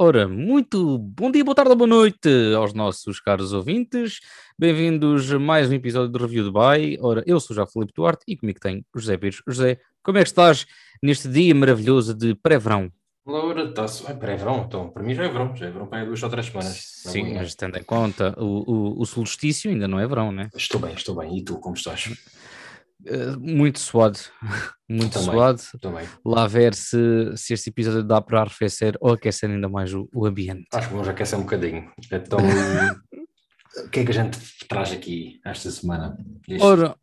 Ora, 0.00 0.28
muito 0.28 0.96
bom 0.96 1.28
dia, 1.28 1.42
boa 1.42 1.56
tarde 1.56 1.72
ou 1.72 1.76
boa 1.76 1.88
noite 1.88 2.28
aos 2.56 2.72
nossos 2.72 3.18
caros 3.18 3.52
ouvintes. 3.52 4.20
Bem-vindos 4.56 5.32
a 5.32 5.40
mais 5.40 5.68
um 5.68 5.74
episódio 5.74 6.08
do 6.08 6.20
Review 6.20 6.44
Dubai. 6.44 6.96
Ora, 7.00 7.24
eu 7.26 7.40
sou 7.40 7.56
já 7.56 7.66
Felipe 7.66 7.94
Duarte 7.96 8.22
e 8.28 8.36
comigo 8.36 8.60
tenho 8.60 8.84
o 8.94 9.00
José 9.00 9.16
Pires. 9.16 9.42
José, 9.44 9.80
como 10.00 10.18
é 10.18 10.22
que 10.22 10.28
estás 10.28 10.66
neste 11.02 11.26
dia 11.26 11.52
maravilhoso 11.52 12.14
de 12.14 12.32
pré-verão? 12.36 12.92
Laura, 13.26 13.64
está-se. 13.64 14.04
Ah, 14.06 14.14
pré-verão, 14.14 14.64
então. 14.68 14.88
Para 14.88 15.02
mim 15.02 15.16
já 15.16 15.24
é 15.24 15.28
verão, 15.28 15.56
já 15.56 15.66
é 15.66 15.70
verão 15.72 15.88
para 15.88 15.98
aí 15.98 16.06
duas 16.06 16.22
ou 16.22 16.30
três 16.30 16.46
semanas. 16.46 16.76
Sim, 16.76 17.34
mas 17.34 17.56
tendo 17.56 17.76
em 17.76 17.82
conta 17.82 18.36
o, 18.38 18.44
o, 18.72 19.02
o 19.02 19.04
solstício, 19.04 19.68
ainda 19.68 19.88
não 19.88 19.98
é 19.98 20.06
verão, 20.06 20.30
né? 20.30 20.48
Estou 20.54 20.80
bem, 20.80 20.94
estou 20.94 21.16
bem. 21.16 21.36
E 21.36 21.42
tu, 21.42 21.58
como 21.58 21.74
estás? 21.74 22.08
Uh, 23.06 23.38
muito 23.38 23.78
suado, 23.78 24.18
muito 24.88 25.12
também, 25.12 25.30
suado. 25.30 25.62
Também. 25.80 26.08
Lá 26.24 26.46
ver 26.48 26.74
se, 26.74 26.98
se 27.36 27.54
este 27.54 27.70
episódio 27.70 28.02
dá 28.02 28.20
para 28.20 28.40
arrefecer 28.40 28.96
ou 29.00 29.12
aquecer 29.12 29.48
ainda 29.48 29.68
mais 29.68 29.94
o, 29.94 30.08
o 30.12 30.26
ambiente. 30.26 30.66
Acho 30.72 30.88
que 30.88 30.94
vamos 30.94 31.08
aquecer 31.08 31.38
um 31.38 31.42
bocadinho. 31.42 31.90
Então, 32.10 32.38
o 33.86 33.88
que 33.88 34.00
é 34.00 34.04
que 34.04 34.10
a 34.10 34.14
gente 34.14 34.38
traz 34.68 34.90
aqui 34.92 35.40
esta 35.44 35.70
semana? 35.70 36.16
Este... 36.48 36.64
Ora, 36.64 36.96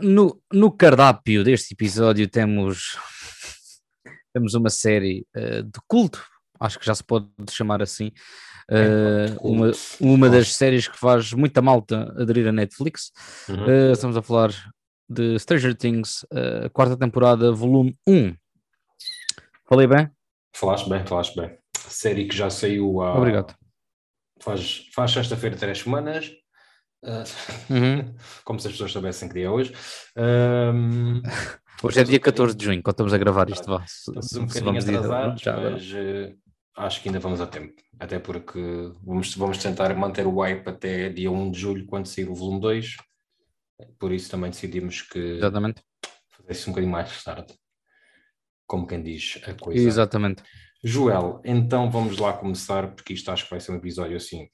no, 0.00 0.40
no 0.52 0.70
cardápio 0.70 1.42
deste 1.42 1.72
episódio 1.72 2.28
temos, 2.28 2.98
temos 4.34 4.52
uma 4.52 4.70
série 4.70 5.26
uh, 5.34 5.62
de 5.62 5.80
culto, 5.86 6.22
acho 6.60 6.78
que 6.78 6.86
já 6.86 6.94
se 6.94 7.04
pode 7.04 7.26
chamar 7.50 7.80
assim. 7.80 8.12
Uh, 8.70 9.32
uma, 9.40 9.72
uma 9.98 10.28
das 10.28 10.54
séries 10.54 10.86
que 10.86 10.98
faz 10.98 11.32
muita 11.32 11.62
malta 11.62 12.14
aderir 12.18 12.46
a 12.48 12.52
Netflix. 12.52 13.10
Uhum. 13.48 13.64
Uh, 13.64 13.92
estamos 13.92 14.14
a 14.14 14.20
falar 14.20 14.52
de 15.08 15.38
Stranger 15.38 15.74
Things, 15.74 16.24
uh, 16.24 16.68
quarta 16.72 16.96
temporada, 16.96 17.50
volume 17.50 17.96
1. 18.06 18.34
Falei 19.66 19.86
bem? 19.86 20.10
Falaste 20.54 20.88
bem, 20.88 21.06
falaste 21.06 21.36
bem. 21.40 21.56
Série 21.76 22.26
que 22.26 22.36
já 22.36 22.50
saiu 22.50 23.00
há. 23.00 23.16
Obrigado. 23.16 23.54
Faz, 24.40 24.88
faz 24.94 25.12
sexta-feira 25.12 25.56
três 25.56 25.78
semanas. 25.78 26.30
Uh, 27.02 27.72
uhum. 27.72 28.14
Como 28.44 28.60
se 28.60 28.66
as 28.66 28.72
pessoas 28.72 28.92
soubessem 28.92 29.28
que 29.28 29.34
dia 29.34 29.46
é 29.46 29.50
hoje. 29.50 29.72
Um, 30.16 31.22
hoje 31.82 32.00
é 32.00 32.04
dia 32.04 32.20
14 32.20 32.56
de 32.56 32.64
junho, 32.64 32.82
quando 32.82 32.94
estamos 32.94 33.14
a 33.14 33.18
gravar 33.18 33.48
isto. 33.48 33.66
Vá, 33.66 33.84
estamos 33.84 34.32
um 34.34 34.46
bocadinho 34.46 34.98
atrasados, 34.98 35.42
mas 35.44 35.92
uh, 35.92 36.36
acho 36.76 37.02
que 37.02 37.08
ainda 37.08 37.20
vamos 37.20 37.40
a 37.40 37.46
tempo. 37.46 37.74
Até 37.98 38.18
porque 38.18 38.60
vamos, 39.02 39.34
vamos 39.34 39.58
tentar 39.58 39.94
manter 39.94 40.26
o 40.26 40.40
hype 40.40 40.68
até 40.68 41.08
dia 41.08 41.30
1 41.30 41.50
de 41.50 41.58
julho, 41.58 41.86
quando 41.86 42.06
sair 42.06 42.28
o 42.28 42.34
volume 42.34 42.60
2 42.60 42.96
por 43.98 44.12
isso 44.12 44.30
também 44.30 44.50
decidimos 44.50 45.02
que 45.02 45.18
Exatamente. 45.18 45.82
fazesse 46.30 46.68
um 46.68 46.72
bocadinho 46.72 46.92
mais 46.92 47.22
tarde, 47.22 47.54
como 48.66 48.86
quem 48.86 49.02
diz 49.02 49.40
a 49.46 49.54
coisa. 49.54 49.80
Exatamente. 49.80 50.42
Joel, 50.82 51.40
então 51.44 51.90
vamos 51.90 52.18
lá 52.18 52.32
começar, 52.32 52.94
porque 52.94 53.12
isto 53.12 53.30
acho 53.30 53.44
que 53.44 53.50
vai 53.50 53.60
ser 53.60 53.72
um 53.72 53.76
episódio 53.76 54.16
assim 54.16 54.48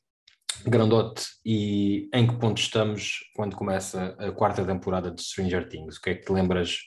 grandote. 0.67 1.27
E 1.45 2.09
em 2.13 2.27
que 2.27 2.37
ponto 2.39 2.61
estamos 2.61 3.19
quando 3.35 3.57
começa 3.57 4.17
a 4.19 4.33
quarta 4.33 4.65
temporada 4.65 5.11
de 5.11 5.23
Stranger 5.23 5.69
Things? 5.69 5.97
O 5.97 6.01
que 6.01 6.11
é 6.11 6.15
que 6.15 6.25
te 6.25 6.33
lembras 6.33 6.79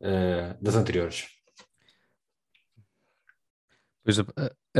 uh, 0.00 0.62
das 0.62 0.76
anteriores? 0.76 1.26
Pois 4.04 4.18
a, 4.20 4.24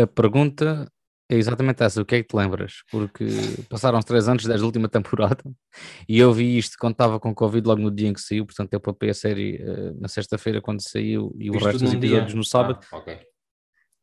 a, 0.02 0.06
pergunta 0.06 0.90
é 1.30 1.36
exatamente 1.36 1.82
essa, 1.82 2.00
o 2.00 2.04
que 2.04 2.14
é 2.14 2.22
que 2.22 2.28
te 2.28 2.36
lembras? 2.36 2.82
Porque 2.90 3.26
passaram 3.68 4.00
três 4.00 4.28
anos 4.28 4.44
desde 4.44 4.62
a 4.62 4.66
última 4.66 4.88
temporada 4.88 5.42
e 6.08 6.18
eu 6.18 6.32
vi 6.32 6.56
isto 6.56 6.76
quando 6.78 6.92
estava 6.92 7.20
com 7.20 7.34
Covid 7.34 7.66
logo 7.66 7.82
no 7.82 7.90
dia 7.90 8.08
em 8.08 8.14
que 8.14 8.20
saiu, 8.20 8.46
portanto 8.46 8.72
eu 8.72 8.80
papei 8.80 9.10
a 9.10 9.14
série 9.14 9.62
uh, 9.62 10.00
na 10.00 10.08
sexta-feira 10.08 10.60
quando 10.62 10.80
saiu 10.80 11.34
e 11.38 11.50
Viste 11.50 11.62
o 11.62 11.66
resto 11.66 11.84
dos 11.84 11.92
episódios 11.92 12.28
dia? 12.28 12.36
no 12.36 12.44
sábado. 12.44 12.80
Ah, 12.90 12.96
okay. 12.96 13.18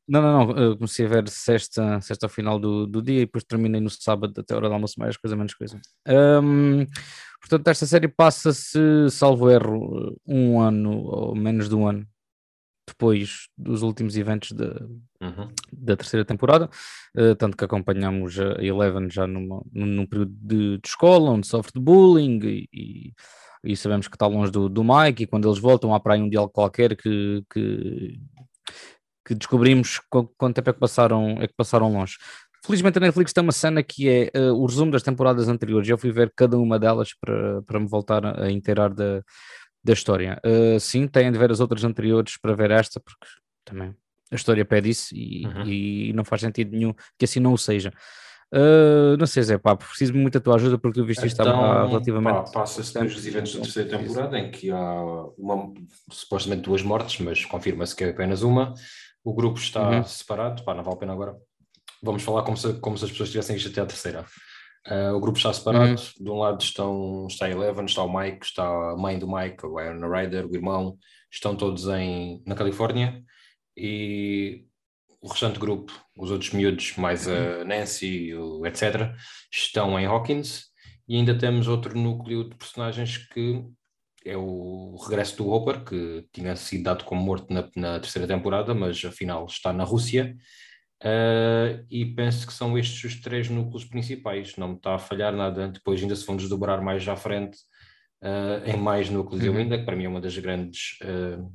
Não, 0.08 0.22
não, 0.22 0.46
não, 0.46 0.58
eu 0.58 0.76
comecei 0.76 1.04
a 1.08 1.10
ver 1.10 1.28
sexta, 1.30 2.00
sexta 2.00 2.28
ao 2.28 2.30
final 2.30 2.60
do, 2.60 2.86
do 2.86 3.02
dia 3.02 3.22
e 3.22 3.26
depois 3.26 3.44
terminei 3.44 3.82
no 3.82 3.90
sábado 3.90 4.40
até 4.40 4.54
a 4.54 4.58
hora 4.58 4.68
do 4.68 4.74
almoço, 4.76 5.00
mais 5.00 5.18
coisa, 5.18 5.36
menos 5.36 5.56
coisa. 5.56 5.82
Um, 6.08 6.86
portanto, 7.42 7.68
esta 7.70 7.88
série 7.88 8.08
passa-se, 8.08 8.78
salvo 9.10 9.50
erro, 9.50 10.16
um 10.28 10.62
ano 10.62 10.92
ou 10.92 11.36
menos 11.36 11.68
de 11.68 11.74
um 11.74 11.88
ano 11.88 12.08
depois 12.88 13.48
dos 13.58 13.82
últimos 13.82 14.16
eventos 14.16 14.52
de, 14.52 14.66
uhum. 15.22 15.50
da 15.72 15.98
terceira 15.98 16.26
temporada, 16.26 16.70
uh, 17.18 17.36
tanto 17.36 17.58
que 17.58 17.66
acompanhamos 17.66 18.40
a 18.40 18.64
Eleven 18.64 19.10
já 19.10 19.26
numa, 19.26 19.62
num 19.74 20.06
período 20.06 20.34
de, 20.36 20.78
de, 20.78 20.88
escola, 20.88 21.32
onde 21.32 21.48
sofre 21.48 21.74
de 21.74 21.80
bullying 21.80 22.40
e, 22.44 22.70
e, 22.74 23.14
e, 23.64 23.78
sabemos 23.78 24.08
que 24.08 24.16
está 24.16 24.28
longe 24.28 24.52
do, 24.52 24.70
do 24.70 24.84
Mike, 24.84 25.24
e 25.24 25.28
quando 25.28 25.48
eles 25.48 25.60
voltam 25.60 25.94
há 25.94 26.00
para 26.00 26.14
aí 26.14 26.22
um 26.22 26.30
diálogo 26.30 26.54
qualquer 26.54 26.96
que, 26.96 27.44
que, 27.52 28.20
que 29.26 29.36
descobrimos 29.36 30.00
quanto 30.10 30.54
tempo 30.54 30.70
é 30.70 30.74
que 30.74 30.80
passaram, 30.80 31.38
é 31.42 31.48
que 31.48 31.56
passaram 31.56 31.92
longe. 31.92 32.18
Felizmente 32.66 32.98
a 32.98 33.02
Netflix 33.02 33.32
tem 33.32 33.44
uma 33.44 33.52
cena 33.52 33.84
que 33.84 34.10
é 34.10 34.32
uh, 34.36 34.54
o 34.54 34.66
resumo 34.66 34.92
das 34.92 35.04
temporadas 35.04 35.48
anteriores. 35.48 35.88
Eu 35.88 36.00
fui 36.00 36.12
ver 36.12 36.34
cada 36.36 36.58
uma 36.58 36.80
delas 36.80 37.10
para, 37.14 37.62
para 37.62 37.80
me 37.80 37.88
voltar 37.88 38.42
a 38.42 38.50
inteirar 38.50 38.92
da, 38.92 39.22
da 39.86 39.94
história. 39.94 40.42
Uh, 40.44 40.80
sim, 40.80 41.08
têm 41.08 41.32
de 41.32 41.38
ver 41.38 41.52
as 41.52 41.60
outras 41.60 41.84
anteriores 41.84 42.38
para 42.38 42.56
ver 42.56 42.72
esta, 42.72 43.00
porque 43.00 43.26
também 43.64 43.96
a 44.32 44.36
história 44.36 44.66
pede 44.66 44.90
isso 44.90 45.16
e, 45.16 45.46
uhum. 45.46 45.64
e 45.66 46.14
não 46.14 46.26
faz 46.26 46.42
sentido 46.42 46.76
nenhum 46.76 46.94
que 47.18 47.26
assim 47.26 47.40
não 47.40 47.54
o 47.54 47.58
seja. 47.58 47.94
Uh, 48.52 49.18
não 49.18 49.28
sei, 49.28 49.44
Zé, 49.44 49.58
pá, 49.58 49.76
preciso 49.76 50.14
muito 50.14 50.34
da 50.34 50.40
tua 50.40 50.56
ajuda 50.56 50.78
porque 50.78 51.00
eu 51.00 51.06
visto 51.06 51.26
isto 51.26 51.40
então, 51.40 51.88
relativamente. 51.88 52.52
Passa-se 52.52 52.98
dos 52.98 53.28
eventos 53.28 53.54
da 53.54 53.62
terceira 53.62 53.98
temporada 53.98 54.40
em 54.40 54.50
que 54.50 54.72
há 54.72 55.04
uma, 55.38 55.74
supostamente 56.12 56.64
duas 56.64 56.82
mortes, 56.82 57.20
mas 57.20 57.46
confirma-se 57.46 57.96
que 57.96 58.04
é 58.04 58.10
apenas 58.10 58.42
uma. 58.42 58.74
O 59.24 59.34
grupo 59.34 59.60
está 59.60 59.90
uhum. 59.90 60.04
separado, 60.04 60.64
pá, 60.64 60.74
não 60.74 60.84
vale 60.84 60.96
a 60.96 61.00
pena 61.00 61.14
agora. 61.14 61.36
Vamos 62.02 62.24
falar 62.24 62.44
como 62.44 62.58
se, 62.58 62.74
como 62.76 62.98
se 62.98 63.06
as 63.06 63.12
pessoas 63.12 63.30
tivessem 63.30 63.56
isto 63.56 63.70
até 63.70 63.82
a 63.82 63.86
terceira. 63.86 64.26
Uh, 64.88 65.16
o 65.16 65.20
grupo 65.20 65.38
está 65.38 65.52
separado. 65.52 65.90
Uhum. 65.90 66.24
De 66.24 66.30
um 66.30 66.38
lado 66.38 66.62
estão, 66.62 67.28
está 67.28 67.46
a 67.46 67.50
Eleven, 67.50 67.86
está 67.86 68.04
o 68.04 68.20
Mike, 68.20 68.46
está 68.46 68.64
a 68.64 68.96
mãe 68.96 69.18
do 69.18 69.28
Mike, 69.28 69.66
o 69.66 69.80
Aaron 69.80 70.10
Ryder, 70.10 70.46
o 70.46 70.54
irmão, 70.54 70.98
estão 71.32 71.56
todos 71.56 71.88
em, 71.88 72.44
na 72.46 72.56
Califórnia 72.56 73.24
e 73.76 74.66
o 75.20 75.28
restante 75.28 75.60
grupo, 75.60 75.92
os 76.16 76.30
outros 76.30 76.52
miúdos, 76.52 76.96
mais 76.98 77.28
a 77.28 77.66
Nancy, 77.66 78.34
o, 78.36 78.66
etc., 78.66 79.12
estão 79.52 80.00
em 80.00 80.06
Hawkins 80.06 80.66
e 81.08 81.16
ainda 81.16 81.36
temos 81.36 81.68
outro 81.68 81.98
núcleo 81.98 82.48
de 82.48 82.56
personagens 82.56 83.18
que 83.18 83.64
é 84.24 84.38
o 84.38 84.96
regresso 85.04 85.38
do 85.38 85.50
Hopper, 85.50 85.84
que 85.84 86.28
tinha 86.32 86.56
sido 86.56 86.84
dado 86.84 87.04
como 87.06 87.22
morto 87.22 87.52
na, 87.52 87.70
na 87.76 88.00
terceira 88.00 88.28
temporada, 88.28 88.74
mas 88.74 89.04
afinal 89.04 89.46
está 89.46 89.74
na 89.74 89.84
Rússia 89.84 90.36
Uh, 91.06 91.86
e 91.88 92.04
penso 92.04 92.48
que 92.48 92.54
são 92.54 92.76
estes 92.76 93.04
os 93.04 93.22
três 93.22 93.48
núcleos 93.48 93.86
principais, 93.86 94.56
não 94.58 94.70
me 94.70 94.76
está 94.76 94.96
a 94.96 95.00
falhar 95.00 95.36
nada. 95.36 95.68
Depois 95.68 96.02
ainda 96.02 96.16
se 96.16 96.26
vão 96.26 96.36
desdobrar 96.36 96.82
mais 96.82 97.08
à 97.08 97.16
frente 97.16 97.58
uh, 98.24 98.68
em 98.68 98.76
mais 98.76 99.08
núcleos 99.08 99.44
uhum. 99.44 99.58
ainda, 99.58 99.78
que 99.78 99.86
para 99.86 99.96
mim 99.96 100.06
é 100.06 100.10
uma 100.10 100.20
das 100.20 100.36
grandes 100.36 100.98
uh, 101.04 101.48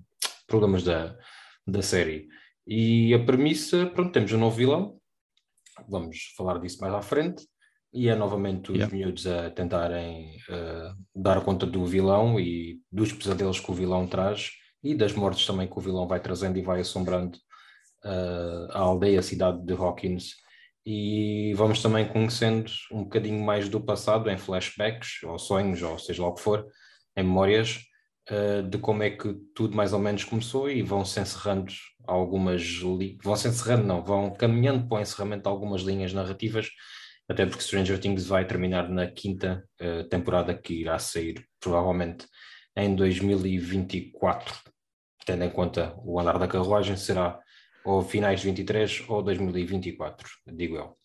problemas 0.47 0.84
da, 0.84 1.19
da 1.66 1.83
série. 1.83 2.28
E 2.65 3.12
a 3.12 3.19
premissa, 3.25 3.87
pronto, 3.87 4.12
temos 4.12 4.33
um 4.33 4.38
novo 4.38 4.56
vilão, 4.56 5.00
vamos 5.88 6.32
falar 6.37 6.61
disso 6.61 6.81
mais 6.81 6.94
à 6.94 7.03
frente, 7.03 7.44
e 7.93 8.09
é 8.09 8.15
novamente 8.15 8.71
os 8.71 8.78
yeah. 8.78 8.94
miúdos 8.94 9.27
a 9.27 9.50
tentarem 9.50 10.37
dar 11.12 11.43
conta 11.44 11.67
do 11.67 11.84
vilão 11.84 12.38
e 12.38 12.81
dos 12.93 13.12
pesadelos 13.12 13.59
que 13.59 13.69
o 13.69 13.75
vilão 13.75 14.06
traz 14.06 14.53
e 14.81 14.94
das 14.94 15.12
mortes 15.12 15.44
também 15.44 15.67
que 15.67 15.77
o 15.77 15.81
vilão 15.81 16.06
vai 16.06 16.21
trazendo 16.21 16.56
e 16.56 16.62
vai 16.62 16.82
assombrando 16.82 17.37
uh, 18.05 18.71
a 18.72 18.78
aldeia, 18.78 19.22
cidade 19.22 19.65
de 19.65 19.72
Hawkins, 19.75 20.34
e 20.84 21.53
vamos 21.55 21.83
também 21.83 22.09
conhecendo 22.09 22.71
um 22.91 23.05
bocadinho 23.05 23.43
mais 23.44 23.69
do 23.69 23.81
passado 23.81 24.31
em 24.31 24.38
flashbacks, 24.38 25.22
ou 25.25 25.38
sonhos, 25.38 25.83
ou 25.83 25.99
seja 25.99 26.22
lá 26.22 26.28
o 26.28 26.34
que 26.34 26.43
for, 26.43 26.66
em 27.16 27.22
memórias, 27.22 27.81
uh, 28.31 28.62
de 28.62 28.78
como 28.78 29.03
é 29.03 29.11
que 29.11 29.34
tudo 29.55 29.77
mais 29.77 29.93
ou 29.93 29.99
menos 29.99 30.25
começou 30.25 30.71
e 30.71 30.83
vão 30.83 31.05
se 31.05 31.21
encerrando 31.21 31.72
algumas, 32.06 32.62
vão 33.22 33.37
se 33.37 33.49
encerrando 33.49 33.87
não, 33.87 34.03
vão 34.03 34.32
caminhando 34.32 34.88
para 34.88 34.99
o 34.99 35.00
encerramento 35.00 35.43
de 35.43 35.49
algumas 35.49 35.82
linhas 35.82 36.12
narrativas, 36.12 36.69
até 37.29 37.47
porque 37.47 37.62
Stranger 37.62 37.99
Things 37.99 38.26
vai 38.26 38.44
terminar 38.44 38.88
na 38.88 39.06
quinta 39.06 39.64
uh, 39.81 40.05
temporada 40.08 40.55
que 40.55 40.75
irá 40.75 40.99
sair 40.99 41.44
provavelmente 41.61 42.26
em 42.76 42.94
2024, 42.94 44.55
tendo 45.26 45.44
em 45.44 45.50
conta 45.50 45.94
o 46.05 46.19
andar 46.19 46.38
da 46.38 46.49
carruagem, 46.49 46.97
será 46.97 47.38
ou 47.85 48.03
finais 48.03 48.41
de 48.41 48.47
23 48.47 49.05
ou 49.09 49.23
2024, 49.23 50.29
digo 50.47 50.77
eu. 50.77 50.97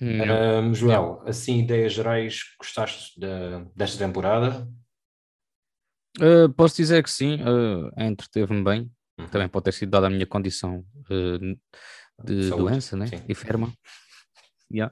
Um, 0.00 0.74
Joel, 0.74 1.22
assim, 1.26 1.60
ideias 1.60 1.92
gerais, 1.92 2.40
gostaste 2.58 3.18
de, 3.18 3.28
desta 3.76 3.98
temporada? 3.98 4.66
Uh, 6.20 6.52
posso 6.54 6.76
dizer 6.76 7.02
que 7.02 7.10
sim, 7.10 7.36
uh, 7.36 7.90
entreteve-me 7.98 8.62
bem. 8.62 8.90
Uhum. 9.18 9.28
Também 9.28 9.48
pode 9.48 9.64
ter 9.64 9.72
sido 9.72 9.90
dada 9.90 10.06
a 10.06 10.10
minha 10.10 10.26
condição 10.26 10.84
uh, 11.10 12.24
de 12.24 12.48
Saúde. 12.48 12.64
doença 12.64 12.96
né? 12.96 13.06
enferma. 13.28 13.72
Yeah. 14.74 14.90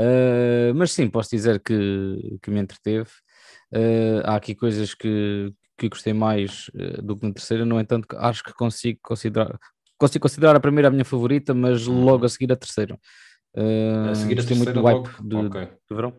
Uh, 0.00 0.72
mas 0.74 0.92
sim, 0.92 1.06
posso 1.06 1.28
dizer 1.28 1.60
que, 1.60 2.38
que 2.42 2.50
me 2.50 2.60
entreteve. 2.60 3.10
Há 4.24 4.36
aqui 4.36 4.54
coisas 4.54 4.94
que, 4.94 5.52
que 5.76 5.90
gostei 5.90 6.14
mais 6.14 6.70
do 7.02 7.14
que 7.14 7.26
na 7.26 7.34
terceira, 7.34 7.66
no 7.66 7.78
entanto, 7.78 8.06
acho 8.16 8.42
que 8.42 8.54
consigo 8.54 8.98
considerar, 9.02 9.58
consigo 9.98 10.22
considerar 10.22 10.56
a 10.56 10.60
primeira 10.60 10.88
a 10.88 10.90
minha 10.90 11.04
favorita, 11.04 11.52
mas 11.52 11.86
uhum. 11.86 12.04
logo 12.04 12.24
a 12.24 12.28
seguir 12.28 12.52
a 12.52 12.56
terceira. 12.56 12.98
Uh, 13.54 14.10
a 14.10 14.14
seguir 14.14 14.34
a 14.34 14.44
terceira 14.44 14.56
muito 14.56 14.72
do 14.72 14.82
hype 14.82 15.28
de, 15.28 15.36
okay. 15.36 15.64
de 15.66 15.96
verão. 15.96 16.12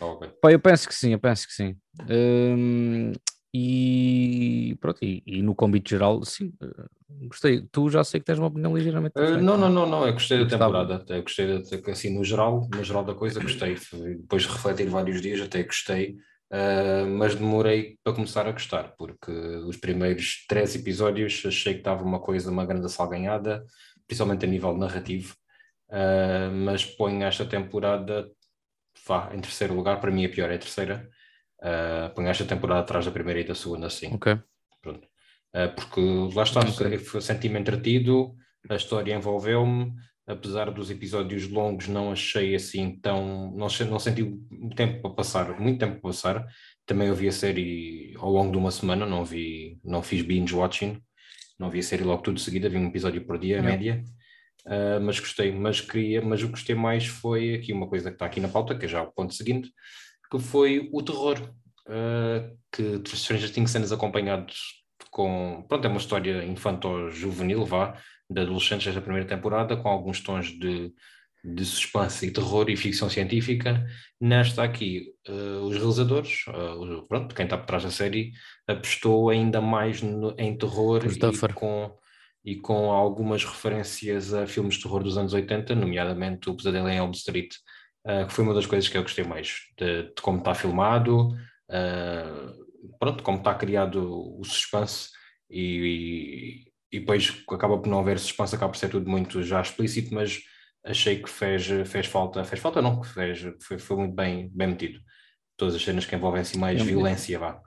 Okay. 0.00 0.28
Pá, 0.40 0.52
eu 0.52 0.60
penso 0.60 0.86
que 0.86 0.94
sim, 0.94 1.12
eu 1.12 1.18
penso 1.18 1.46
que 1.46 1.52
sim. 1.52 1.76
Uh, 2.02 3.12
e 3.54 4.76
pronto, 4.80 4.98
e, 5.02 5.22
e, 5.26 5.42
no 5.42 5.54
convite 5.54 5.90
geral, 5.90 6.22
sim, 6.24 6.52
uh, 6.62 7.28
gostei. 7.28 7.62
Tu 7.72 7.88
já 7.88 8.04
sei 8.04 8.20
que 8.20 8.26
tens 8.26 8.38
uma 8.38 8.48
opinião 8.48 8.76
ligeiramente 8.76 9.14
diferente. 9.14 9.40
Uh, 9.40 9.42
não, 9.42 9.56
não, 9.56 9.70
não, 9.70 9.86
não, 9.88 10.06
eu 10.06 10.12
gostei 10.12 10.38
da 10.38 10.46
temporada, 10.46 10.96
até 10.96 11.20
gostei 11.22 11.62
de, 11.62 11.90
assim, 11.90 12.14
no 12.14 12.22
geral, 12.22 12.68
no 12.74 12.84
geral 12.84 13.04
da 13.04 13.14
coisa, 13.14 13.40
gostei. 13.40 13.76
Depois 14.20 14.42
de 14.42 14.48
refletir 14.48 14.88
vários 14.90 15.22
dias, 15.22 15.40
até 15.40 15.62
gostei. 15.62 16.16
Uh, 16.48 17.06
mas 17.18 17.34
demorei 17.34 17.98
para 18.04 18.12
começar 18.12 18.46
a 18.46 18.52
gostar, 18.52 18.94
porque 18.96 19.32
os 19.32 19.76
primeiros 19.76 20.44
três 20.48 20.76
episódios 20.76 21.42
achei 21.44 21.74
que 21.74 21.80
estava 21.80 22.04
uma 22.04 22.20
coisa, 22.20 22.50
uma 22.50 22.64
grande 22.64 22.88
salganhada, 22.88 23.64
principalmente 24.06 24.44
a 24.44 24.48
nível 24.48 24.76
narrativo, 24.76 25.34
uh, 25.90 26.50
mas 26.52 26.84
ponho 26.84 27.24
esta 27.24 27.44
temporada 27.44 28.30
vá, 29.06 29.30
em 29.34 29.40
terceiro 29.40 29.74
lugar, 29.74 30.00
para 30.00 30.10
mim 30.10 30.24
a 30.24 30.28
pior 30.28 30.50
é 30.50 30.56
a 30.56 30.58
terceira, 30.58 31.08
uh, 31.60 32.14
ponho 32.14 32.28
esta 32.28 32.44
temporada 32.44 32.80
atrás 32.80 33.04
da 33.04 33.10
primeira 33.10 33.40
e 33.40 33.44
da 33.44 33.54
segunda, 33.54 33.90
sim. 33.90 34.14
Ok. 34.14 34.38
Pronto. 34.80 35.06
Uh, 35.54 35.74
porque 35.74 36.00
lá 36.34 36.42
está, 36.42 36.60
okay. 36.60 36.98
senti-me 37.20 37.58
entretido, 37.58 38.34
a 38.68 38.74
história 38.76 39.14
envolveu-me, 39.14 39.92
apesar 40.26 40.70
dos 40.70 40.90
episódios 40.90 41.48
longos, 41.48 41.88
não 41.88 42.10
achei 42.10 42.54
assim 42.54 42.98
tão. 43.00 43.52
Não, 43.52 43.68
não 43.88 43.98
senti 43.98 44.24
tempo 44.74 45.02
para 45.02 45.10
passar, 45.10 45.60
muito 45.60 45.78
tempo 45.78 46.00
para 46.00 46.10
passar. 46.10 46.46
Também 46.84 47.08
eu 47.08 47.14
vi 47.14 47.28
a 47.28 47.32
série 47.32 48.14
ao 48.18 48.30
longo 48.30 48.50
de 48.52 48.58
uma 48.58 48.70
semana, 48.70 49.06
não 49.06 49.24
vi, 49.24 49.78
não 49.84 50.02
fiz 50.02 50.22
binge 50.22 50.54
watching, 50.54 51.00
não 51.58 51.70
vi 51.70 51.80
a 51.80 51.82
série 51.82 52.04
logo 52.04 52.22
tudo 52.22 52.36
de 52.36 52.42
seguida, 52.42 52.68
vi 52.68 52.76
um 52.76 52.88
episódio 52.88 53.24
por 53.24 53.38
dia, 53.38 53.60
a 53.60 53.62
média. 53.62 54.02
Uh, 54.66 55.00
mas 55.00 55.20
gostei, 55.20 55.52
mas 55.52 55.80
queria, 55.80 56.20
mas 56.20 56.42
o 56.42 56.46
que 56.46 56.52
gostei 56.52 56.74
mais 56.74 57.06
foi 57.06 57.54
aqui 57.54 57.72
uma 57.72 57.88
coisa 57.88 58.10
que 58.10 58.16
está 58.16 58.26
aqui 58.26 58.40
na 58.40 58.48
pauta, 58.48 58.76
que 58.76 58.84
é 58.84 58.88
já 58.88 59.00
o 59.00 59.12
ponto 59.12 59.32
seguinte, 59.32 59.70
que 60.28 60.40
foi 60.40 60.88
o 60.92 61.02
terror, 61.02 61.38
uh, 61.86 62.58
que 62.72 63.16
Stranger 63.16 63.52
Things 63.52 63.70
cenas 63.70 63.92
acompanhados 63.92 64.84
com, 65.10 65.64
pronto, 65.68 65.84
é 65.84 65.88
uma 65.88 65.98
história 65.98 66.44
infanto-juvenil, 66.44 67.64
vá, 67.64 67.96
de 68.28 68.40
adolescentes 68.40 68.86
desta 68.86 69.00
primeira 69.00 69.26
temporada, 69.26 69.76
com 69.76 69.88
alguns 69.88 70.20
tons 70.20 70.46
de, 70.46 70.92
de 71.44 71.64
suspense 71.64 72.26
e 72.26 72.30
terror 72.30 72.68
e 72.68 72.76
ficção 72.76 73.08
científica. 73.08 73.86
Nesta 74.20 74.64
aqui, 74.64 75.14
uh, 75.28 75.64
os 75.64 75.76
realizadores, 75.76 76.44
uh, 76.48 77.06
pronto, 77.06 77.34
quem 77.34 77.44
está 77.44 77.56
por 77.56 77.66
trás 77.66 77.84
da 77.84 77.90
série, 77.90 78.32
apostou 78.66 79.30
ainda 79.30 79.60
mais 79.60 80.02
no, 80.02 80.34
em 80.38 80.56
terror 80.56 81.02
e 81.06 81.54
com, 81.54 81.96
e 82.44 82.56
com 82.56 82.90
algumas 82.90 83.44
referências 83.44 84.34
a 84.34 84.46
filmes 84.46 84.74
de 84.74 84.82
terror 84.82 85.02
dos 85.02 85.16
anos 85.16 85.32
80, 85.32 85.74
nomeadamente 85.74 86.50
O 86.50 86.56
Pesadelo 86.56 86.88
em 86.88 86.96
Elm 86.96 87.12
Street, 87.12 87.54
uh, 88.06 88.26
que 88.26 88.32
foi 88.32 88.44
uma 88.44 88.54
das 88.54 88.66
coisas 88.66 88.88
que 88.88 88.98
eu 88.98 89.02
gostei 89.02 89.24
mais, 89.24 89.60
de, 89.78 90.04
de 90.04 90.22
como 90.22 90.38
está 90.38 90.54
filmado, 90.54 91.30
pronto, 93.00 93.22
como 93.22 93.38
está 93.38 93.54
criado 93.54 94.38
o 94.38 94.44
suspense 94.44 95.10
e, 95.50 96.64
e 96.66 96.75
depois 97.00 97.42
acaba 97.50 97.78
por 97.78 97.88
não 97.88 98.00
haver 98.00 98.18
suspense, 98.18 98.54
acaba 98.54 98.72
por 98.72 98.78
ser 98.78 98.88
tudo 98.88 99.08
muito 99.08 99.42
já 99.42 99.60
explícito, 99.60 100.14
mas 100.14 100.40
achei 100.84 101.20
que 101.20 101.28
fez, 101.28 101.66
fez 101.86 102.06
falta, 102.06 102.44
fez 102.44 102.60
falta 102.60 102.80
não, 102.80 103.00
que 103.00 103.08
fez, 103.08 103.44
foi, 103.60 103.78
foi 103.78 103.96
muito 103.96 104.14
bem, 104.14 104.50
bem 104.54 104.68
metido. 104.68 105.00
Todas 105.56 105.74
as 105.74 105.82
cenas 105.82 106.04
que 106.04 106.14
envolvem 106.14 106.42
assim 106.42 106.58
mais 106.58 106.80
é 106.80 106.84
violência, 106.84 107.38
vá. 107.38 107.60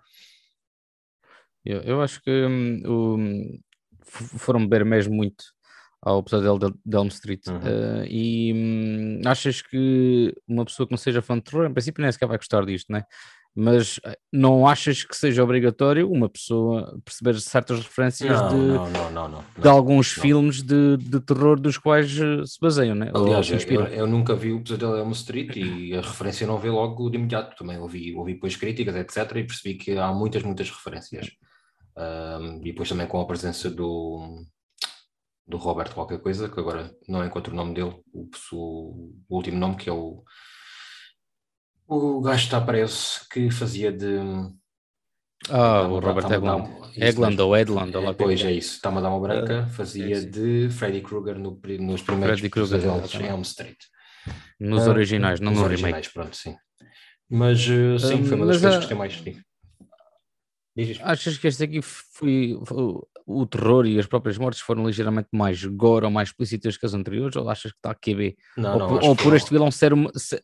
Eu, 1.66 1.82
eu 1.82 2.02
acho 2.02 2.22
que 2.22 2.32
um, 2.32 3.60
foram 4.38 4.62
beber 4.62 4.86
mesmo 4.86 5.14
muito 5.14 5.44
ao 6.02 6.24
pesadelo 6.24 6.60
de 6.60 6.98
Elm 6.98 7.08
Street. 7.08 7.46
Uhum. 7.48 7.58
Uh, 7.58 8.06
e 8.08 8.54
hum, 8.54 9.22
achas 9.26 9.62
que 9.62 10.34
uma 10.48 10.66
pessoa 10.66 10.88
que 10.88 10.94
não 10.94 10.98
seja 10.98 11.22
fã 11.22 11.36
de 11.36 11.44
terror, 11.44 11.66
em 11.66 11.74
princípio 11.74 12.02
nem 12.02 12.12
sequer 12.12 12.28
vai 12.28 12.38
gostar 12.38 12.66
disto, 12.66 12.92
né? 12.92 13.04
Mas 13.56 14.00
eh, 14.06 14.18
não 14.32 14.68
achas 14.68 15.04
que 15.04 15.16
seja 15.16 15.44
obrigatório 15.44 16.10
uma 16.10 16.30
pessoa 16.30 17.00
perceber 17.04 17.40
certas 17.40 17.80
referências 17.80 18.40
não, 18.42 18.50
de, 18.50 19.14
não, 19.14 19.30
não, 19.30 19.44
de 19.58 19.68
alguns 19.68 20.12
filmes 20.12 20.62
de, 20.62 20.98
de 20.98 21.20
terror 21.20 21.60
dos 21.60 21.78
quais 21.78 22.18
eh, 22.20 22.46
se 22.46 22.60
baseiam, 22.62 22.96
né? 22.96 23.12
Aliás, 23.14 23.50
eu, 23.50 23.82
eu, 23.88 24.08
nunca 24.08 24.36
vi 24.36 24.52
o 24.54 24.62
Pesadelo 24.64 24.98
Elm 24.98 25.12
Street 25.12 25.56
e 25.56 25.94
a 25.96 26.02
referência 26.02 26.48
não 26.48 26.58
veio 26.58 26.76
logo 26.76 27.10
de 27.10 27.18
imediato. 27.18 27.58
Também 27.58 27.78
ouvi, 27.78 28.16
ouvi 28.16 28.36
depois 28.36 28.56
críticas, 28.56 28.96
etc. 28.96 29.38
E 29.38 29.44
percebi 29.44 29.76
que 29.76 29.98
há 29.98 30.14
muitas, 30.14 30.44
muitas 30.44 30.70
referências. 30.70 31.30
Um, 31.98 32.62
e 32.62 32.72
depois 32.72 32.88
também 32.88 33.08
com 33.08 33.20
a 33.20 33.28
presença 33.28 33.70
do, 33.70 34.46
do 35.46 35.58
Roberto 35.58 35.96
qualquer 35.96 36.20
coisa, 36.20 36.48
que 36.48 36.60
agora 36.60 36.96
não 37.08 37.26
encontro 37.26 37.52
o 37.52 37.56
nome 37.56 37.74
dele, 37.74 37.96
o, 38.14 38.30
o, 38.54 39.12
o 39.28 39.36
último 39.36 39.58
nome, 39.58 39.76
que 39.76 39.90
é 39.90 39.94
o 39.94 40.24
o 41.90 42.22
gajo 42.22 42.44
está 42.44 42.62
preso 42.62 43.28
que 43.32 43.50
fazia 43.50 43.92
de. 43.92 44.20
Ah, 45.50 45.82
o 45.82 46.00
Robert 46.00 46.32
Egland. 46.32 46.70
Egland 46.96 47.42
ou 47.42 47.58
Edland. 47.58 47.96
É, 47.96 48.14
pois 48.14 48.44
é 48.44 48.52
isso, 48.52 48.76
está-me 48.76 49.00
a 49.00 49.02
dar 49.02 49.10
uma 49.10 49.20
branca, 49.20 49.64
ah, 49.64 49.68
fazia 49.68 50.18
é 50.18 50.22
de 50.22 50.70
Freddy 50.70 51.02
Krueger 51.02 51.40
no, 51.40 51.60
nos 51.80 52.02
primeiros 52.02 52.40
Freddy 52.40 52.50
Krueger 52.50 52.82
em 53.22 53.26
Elm 53.26 53.42
Street. 53.42 53.78
Nos 54.60 54.86
uh, 54.86 54.90
originais, 54.90 55.40
não 55.40 55.52
nos 55.52 55.62
no 55.62 55.66
originais, 55.66 55.94
remake. 55.94 56.14
pronto, 56.14 56.36
sim. 56.36 56.56
Mas 57.30 57.68
uh, 57.68 57.98
sim, 57.98 58.24
foi 58.24 58.36
uma 58.36 58.46
das 58.46 58.62
coisas 58.62 58.86
que 58.86 58.94
gostei 58.94 58.98
mais. 58.98 59.14
Sim. 59.14 59.42
Achas 61.02 61.38
que 61.38 61.48
este 61.48 61.64
aqui 61.64 61.82
foi, 61.82 62.58
foi, 62.66 63.02
o 63.26 63.46
terror 63.46 63.86
e 63.86 64.00
as 64.00 64.06
próprias 64.06 64.38
mortes 64.38 64.62
foram 64.62 64.86
ligeiramente 64.86 65.30
mais 65.32 65.64
gore 65.64 66.06
ou 66.06 66.12
mais 66.12 66.30
explícitas 66.30 66.78
que 66.78 66.86
as 66.86 66.94
anteriores? 66.94 67.36
Ou 67.36 67.50
achas 67.50 67.72
que 67.72 67.78
está 67.78 67.92
a 67.92 67.96
QB? 67.96 68.38
Não, 68.58 68.74
ou, 68.74 68.80
não, 68.80 69.10
ou 69.10 69.16
por 69.16 69.36
este 69.36 69.50
vilão 69.50 69.72
ser, 69.72 69.94
ser 70.16 70.44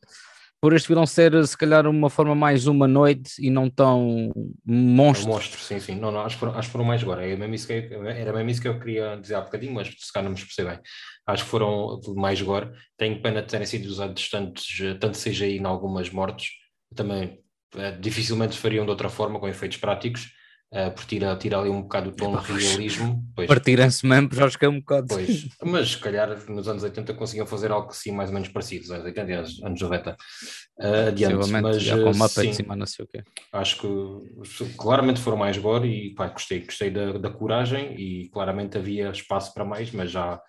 por 0.61 0.73
este 0.73 0.87
vilão 0.87 1.05
ser 1.05 1.45
se 1.45 1.57
calhar 1.57 1.85
uma 1.87 2.09
forma 2.09 2.33
mais 2.33 2.65
humanoide 2.65 3.31
e 3.39 3.49
não 3.49 3.69
tão 3.69 4.31
monstro. 4.65 5.27
monstro, 5.29 5.59
sim, 5.59 5.79
sim. 5.79 5.95
Não, 5.95 6.11
não, 6.11 6.21
acho, 6.21 6.35
que 6.35 6.39
foram, 6.39 6.57
acho 6.57 6.67
que 6.67 6.71
foram 6.71 6.85
mais 6.85 7.03
agora. 7.03 7.25
Era 7.25 7.37
mesmo, 7.37 7.53
isso 7.53 7.67
que 7.67 7.73
eu, 7.73 8.05
era 8.05 8.33
mesmo 8.33 8.49
isso 8.49 8.61
que 8.61 8.67
eu 8.67 8.79
queria 8.79 9.15
dizer 9.17 9.35
há 9.35 9.41
bocadinho, 9.41 9.73
mas 9.73 9.87
se 9.87 10.11
calhar 10.11 10.23
não 10.25 10.31
me 10.31 10.37
expressei 10.37 10.65
bem. 10.65 10.79
Acho 11.27 11.43
que 11.43 11.49
foram 11.49 11.99
mais 12.15 12.41
agora. 12.41 12.73
Tenho 12.97 13.21
pena 13.21 13.41
de 13.41 13.47
terem 13.47 13.65
sido 13.67 13.85
usados 13.85 14.29
tantos, 14.29 14.77
tanto 14.99 15.17
CGI 15.17 15.57
em 15.57 15.65
algumas 15.65 16.09
mortes. 16.09 16.49
Também 16.95 17.39
é, 17.75 17.91
dificilmente 17.91 18.57
fariam 18.57 18.85
de 18.85 18.91
outra 18.91 19.09
forma, 19.09 19.39
com 19.39 19.47
efeitos 19.47 19.77
práticos 19.77 20.31
uh, 20.71 20.91
por 20.91 21.05
tirar, 21.05 21.37
tirar 21.37 21.59
ali 21.59 21.69
um 21.69 21.81
bocado 21.81 22.09
o 22.09 22.13
tom 22.13 22.37
de 22.37 22.51
realismo. 22.51 23.23
Partirem-se 23.47 24.05
mesmo, 24.05 24.29
já 24.33 24.45
acho 24.45 24.57
que 24.57 24.65
é 24.65 24.69
um 24.69 24.79
bocado. 24.79 25.07
Pois, 25.07 25.47
mas 25.63 25.91
se 25.91 25.97
calhar 25.97 26.29
nos 26.49 26.67
anos 26.67 26.83
80 26.83 27.13
conseguiam 27.13 27.45
fazer 27.45 27.71
algo 27.71 27.89
assim 27.89 28.11
mais 28.11 28.29
ou 28.29 28.33
menos 28.33 28.49
parecido, 28.49 28.93
anos 28.93 29.05
80 29.05 29.31
e 29.31 29.33
anos 29.33 29.81
90 29.81 30.11
uh, 30.11 31.07
adiante. 31.07 31.51
Mas, 31.51 31.81
já 31.81 31.97
com 31.97 32.11
uma 32.11 32.27
sim, 32.27 32.53
cima, 32.53 32.75
não 32.75 32.85
sei 32.85 33.05
o 33.05 33.07
quê. 33.07 33.23
Acho 33.51 33.81
que 33.81 34.65
claramente 34.77 35.21
foram 35.21 35.37
mais 35.37 35.57
gore 35.57 35.87
e 35.87 36.13
pá, 36.13 36.27
gostei, 36.27 36.61
gostei 36.61 36.89
da, 36.89 37.13
da 37.17 37.29
coragem 37.29 37.95
e 37.99 38.29
claramente 38.29 38.77
havia 38.77 39.09
espaço 39.09 39.53
para 39.53 39.65
mais, 39.65 39.91
mas 39.91 40.11
já 40.11 40.39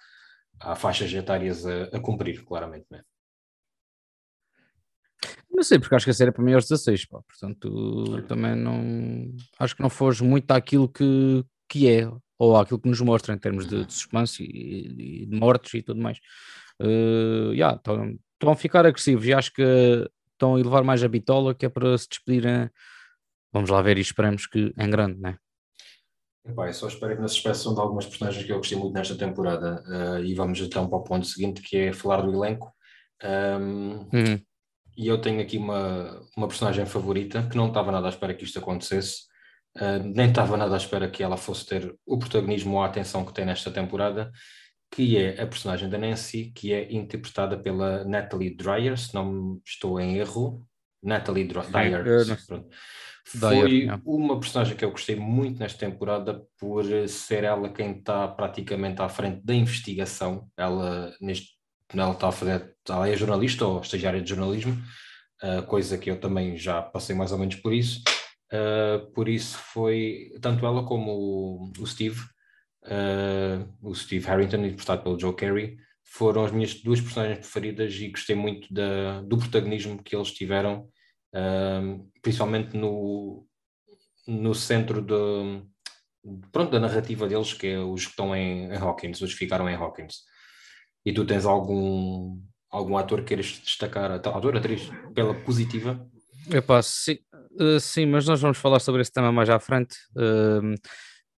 há 0.60 0.74
faixas 0.74 1.12
etárias 1.12 1.66
a, 1.66 1.84
a 1.84 2.00
cumprir, 2.00 2.44
claramente. 2.44 2.86
Né? 2.90 3.00
Não 5.56 5.62
sei, 5.62 5.78
porque 5.78 5.94
acho 5.94 6.04
que 6.04 6.10
a 6.10 6.14
série 6.14 6.28
é 6.28 6.32
para 6.32 6.44
mim 6.44 6.52
é 6.52 6.54
aos 6.54 6.68
16, 6.68 7.06
pá. 7.06 7.18
portanto 7.22 8.22
também 8.28 8.54
não. 8.54 9.34
Acho 9.58 9.74
que 9.74 9.80
não 9.80 9.88
foge 9.88 10.22
muito 10.22 10.50
àquilo 10.50 10.86
que, 10.86 11.42
que 11.66 11.88
é, 11.88 12.06
ou 12.38 12.58
àquilo 12.58 12.78
que 12.78 12.90
nos 12.90 13.00
mostra 13.00 13.34
em 13.34 13.38
termos 13.38 13.66
de, 13.66 13.86
de 13.86 13.92
suspense 13.92 14.44
e, 14.44 15.22
e, 15.22 15.26
de 15.26 15.34
mortes 15.34 15.72
e 15.72 15.80
tudo 15.80 15.98
mais. 15.98 16.18
Uh, 16.78 17.54
yeah, 17.54 17.74
estão 17.74 18.52
a 18.52 18.54
ficar 18.54 18.84
agressivos 18.84 19.24
e 19.24 19.32
acho 19.32 19.50
que 19.50 19.62
estão 20.32 20.56
a 20.56 20.60
elevar 20.60 20.84
mais 20.84 21.02
a 21.02 21.08
bitola, 21.08 21.54
que 21.54 21.64
é 21.64 21.70
para 21.70 21.96
se 21.96 22.06
despedirem. 22.06 22.68
Vamos 23.50 23.70
lá 23.70 23.80
ver 23.80 23.96
e 23.96 24.02
esperemos 24.02 24.46
que 24.46 24.74
em 24.78 24.90
grande, 24.90 25.18
né? 25.18 25.38
Epá, 26.44 26.66
eu 26.66 26.74
só 26.74 26.86
espero 26.86 27.14
que 27.14 27.22
não 27.22 27.28
se 27.28 27.36
espeçam 27.36 27.74
de 27.74 27.80
algumas 27.80 28.04
personagens 28.04 28.44
que 28.44 28.52
eu 28.52 28.58
gostei 28.58 28.76
muito 28.76 28.92
nesta 28.92 29.16
temporada. 29.16 29.82
Uh, 29.88 30.22
e 30.22 30.34
vamos 30.34 30.60
então 30.60 30.86
para 30.86 30.98
o 30.98 31.02
ponto 31.02 31.26
seguinte, 31.26 31.62
que 31.62 31.78
é 31.78 31.92
falar 31.94 32.20
do 32.20 32.34
elenco. 32.34 32.70
Um, 33.24 34.06
uhum 34.12 34.45
e 34.96 35.06
eu 35.08 35.20
tenho 35.20 35.40
aqui 35.40 35.58
uma, 35.58 36.22
uma 36.36 36.48
personagem 36.48 36.86
favorita 36.86 37.46
que 37.50 37.56
não 37.56 37.68
estava 37.68 37.92
nada 37.92 38.06
à 38.06 38.10
espera 38.10 38.34
que 38.34 38.44
isto 38.44 38.58
acontecesse, 38.58 39.24
uh, 39.76 40.02
nem 40.02 40.28
estava 40.28 40.56
nada 40.56 40.74
à 40.74 40.76
espera 40.76 41.08
que 41.08 41.22
ela 41.22 41.36
fosse 41.36 41.66
ter 41.66 41.94
o 42.06 42.18
protagonismo 42.18 42.76
ou 42.76 42.82
a 42.82 42.86
atenção 42.86 43.24
que 43.24 43.32
tem 43.32 43.44
nesta 43.44 43.70
temporada, 43.70 44.32
que 44.90 45.16
é 45.16 45.42
a 45.42 45.46
personagem 45.46 45.88
da 45.88 45.98
Nancy, 45.98 46.52
que 46.54 46.72
é 46.72 46.92
interpretada 46.92 47.58
pela 47.58 48.04
Natalie 48.04 48.56
Dreyer, 48.56 48.96
se 48.96 49.14
não 49.14 49.60
estou 49.64 50.00
em 50.00 50.16
erro. 50.16 50.66
Natalie 51.02 51.46
Dreyer. 51.46 52.04
Foi 53.26 53.88
uma 54.04 54.38
personagem 54.38 54.76
que 54.76 54.84
eu 54.84 54.92
gostei 54.92 55.16
muito 55.16 55.58
nesta 55.58 55.80
temporada 55.80 56.46
por 56.58 56.84
ser 57.08 57.42
ela 57.42 57.68
quem 57.68 57.98
está 57.98 58.28
praticamente 58.28 59.02
à 59.02 59.08
frente 59.08 59.44
da 59.44 59.52
investigação. 59.52 60.48
Ela, 60.56 61.12
neste 61.20 61.55
ela 61.94 62.12
está 62.12 62.28
a 62.28 62.32
fazer, 62.32 62.74
ela 62.88 63.08
é 63.08 63.16
jornalista 63.16 63.66
ou 63.66 63.80
estagiária 63.80 64.20
de 64.20 64.28
jornalismo, 64.28 64.76
uh, 65.42 65.62
coisa 65.66 65.96
que 65.98 66.10
eu 66.10 66.18
também 66.18 66.56
já 66.56 66.82
passei 66.82 67.14
mais 67.14 67.32
ou 67.32 67.38
menos 67.38 67.56
por 67.56 67.72
isso. 67.72 68.02
Uh, 68.52 69.10
por 69.12 69.28
isso 69.28 69.58
foi 69.58 70.30
tanto 70.40 70.64
ela 70.64 70.84
como 70.84 71.72
o, 71.78 71.86
Steve 71.86 72.20
uh, 72.84 73.68
o 73.82 73.94
Steve 73.94 74.26
Harrington, 74.26 74.58
interpretado 74.58 75.02
pelo 75.02 75.18
Joe 75.18 75.34
Carey, 75.34 75.76
foram 76.04 76.44
as 76.44 76.52
minhas 76.52 76.74
duas 76.74 77.00
personagens 77.00 77.38
preferidas 77.38 77.94
e 77.94 78.08
gostei 78.08 78.36
muito 78.36 78.72
da, 78.72 79.20
do 79.22 79.36
protagonismo 79.36 80.02
que 80.02 80.14
eles 80.14 80.30
tiveram, 80.30 80.88
principalmente 82.22 82.76
no, 82.76 83.44
no 84.26 84.54
centro 84.54 85.02
de, 85.02 85.62
pronto, 86.50 86.70
da 86.70 86.80
narrativa 86.80 87.28
deles, 87.28 87.52
que 87.52 87.68
é 87.68 87.78
os 87.78 88.04
que 88.04 88.10
estão 88.10 88.34
em, 88.34 88.66
em 88.66 88.76
Hawkins, 88.76 89.20
os 89.20 89.32
que 89.32 89.38
ficaram 89.38 89.68
em 89.68 89.74
Hawkins. 89.74 90.22
E 91.06 91.12
tu 91.12 91.24
tens 91.24 91.46
algum, 91.46 92.36
algum 92.68 92.98
ator 92.98 93.20
que 93.20 93.28
queiras 93.28 93.60
destacar, 93.64 94.10
ator, 94.10 94.56
atriz, 94.56 94.90
pela 95.14 95.32
positiva? 95.32 96.04
Epá, 96.50 96.82
sim, 96.82 97.18
uh, 97.60 97.78
sim, 97.78 98.06
mas 98.06 98.26
nós 98.26 98.40
vamos 98.40 98.58
falar 98.58 98.80
sobre 98.80 99.02
esse 99.02 99.12
tema 99.12 99.30
mais 99.30 99.48
à 99.48 99.60
frente. 99.60 99.96
Uh, 100.16 100.74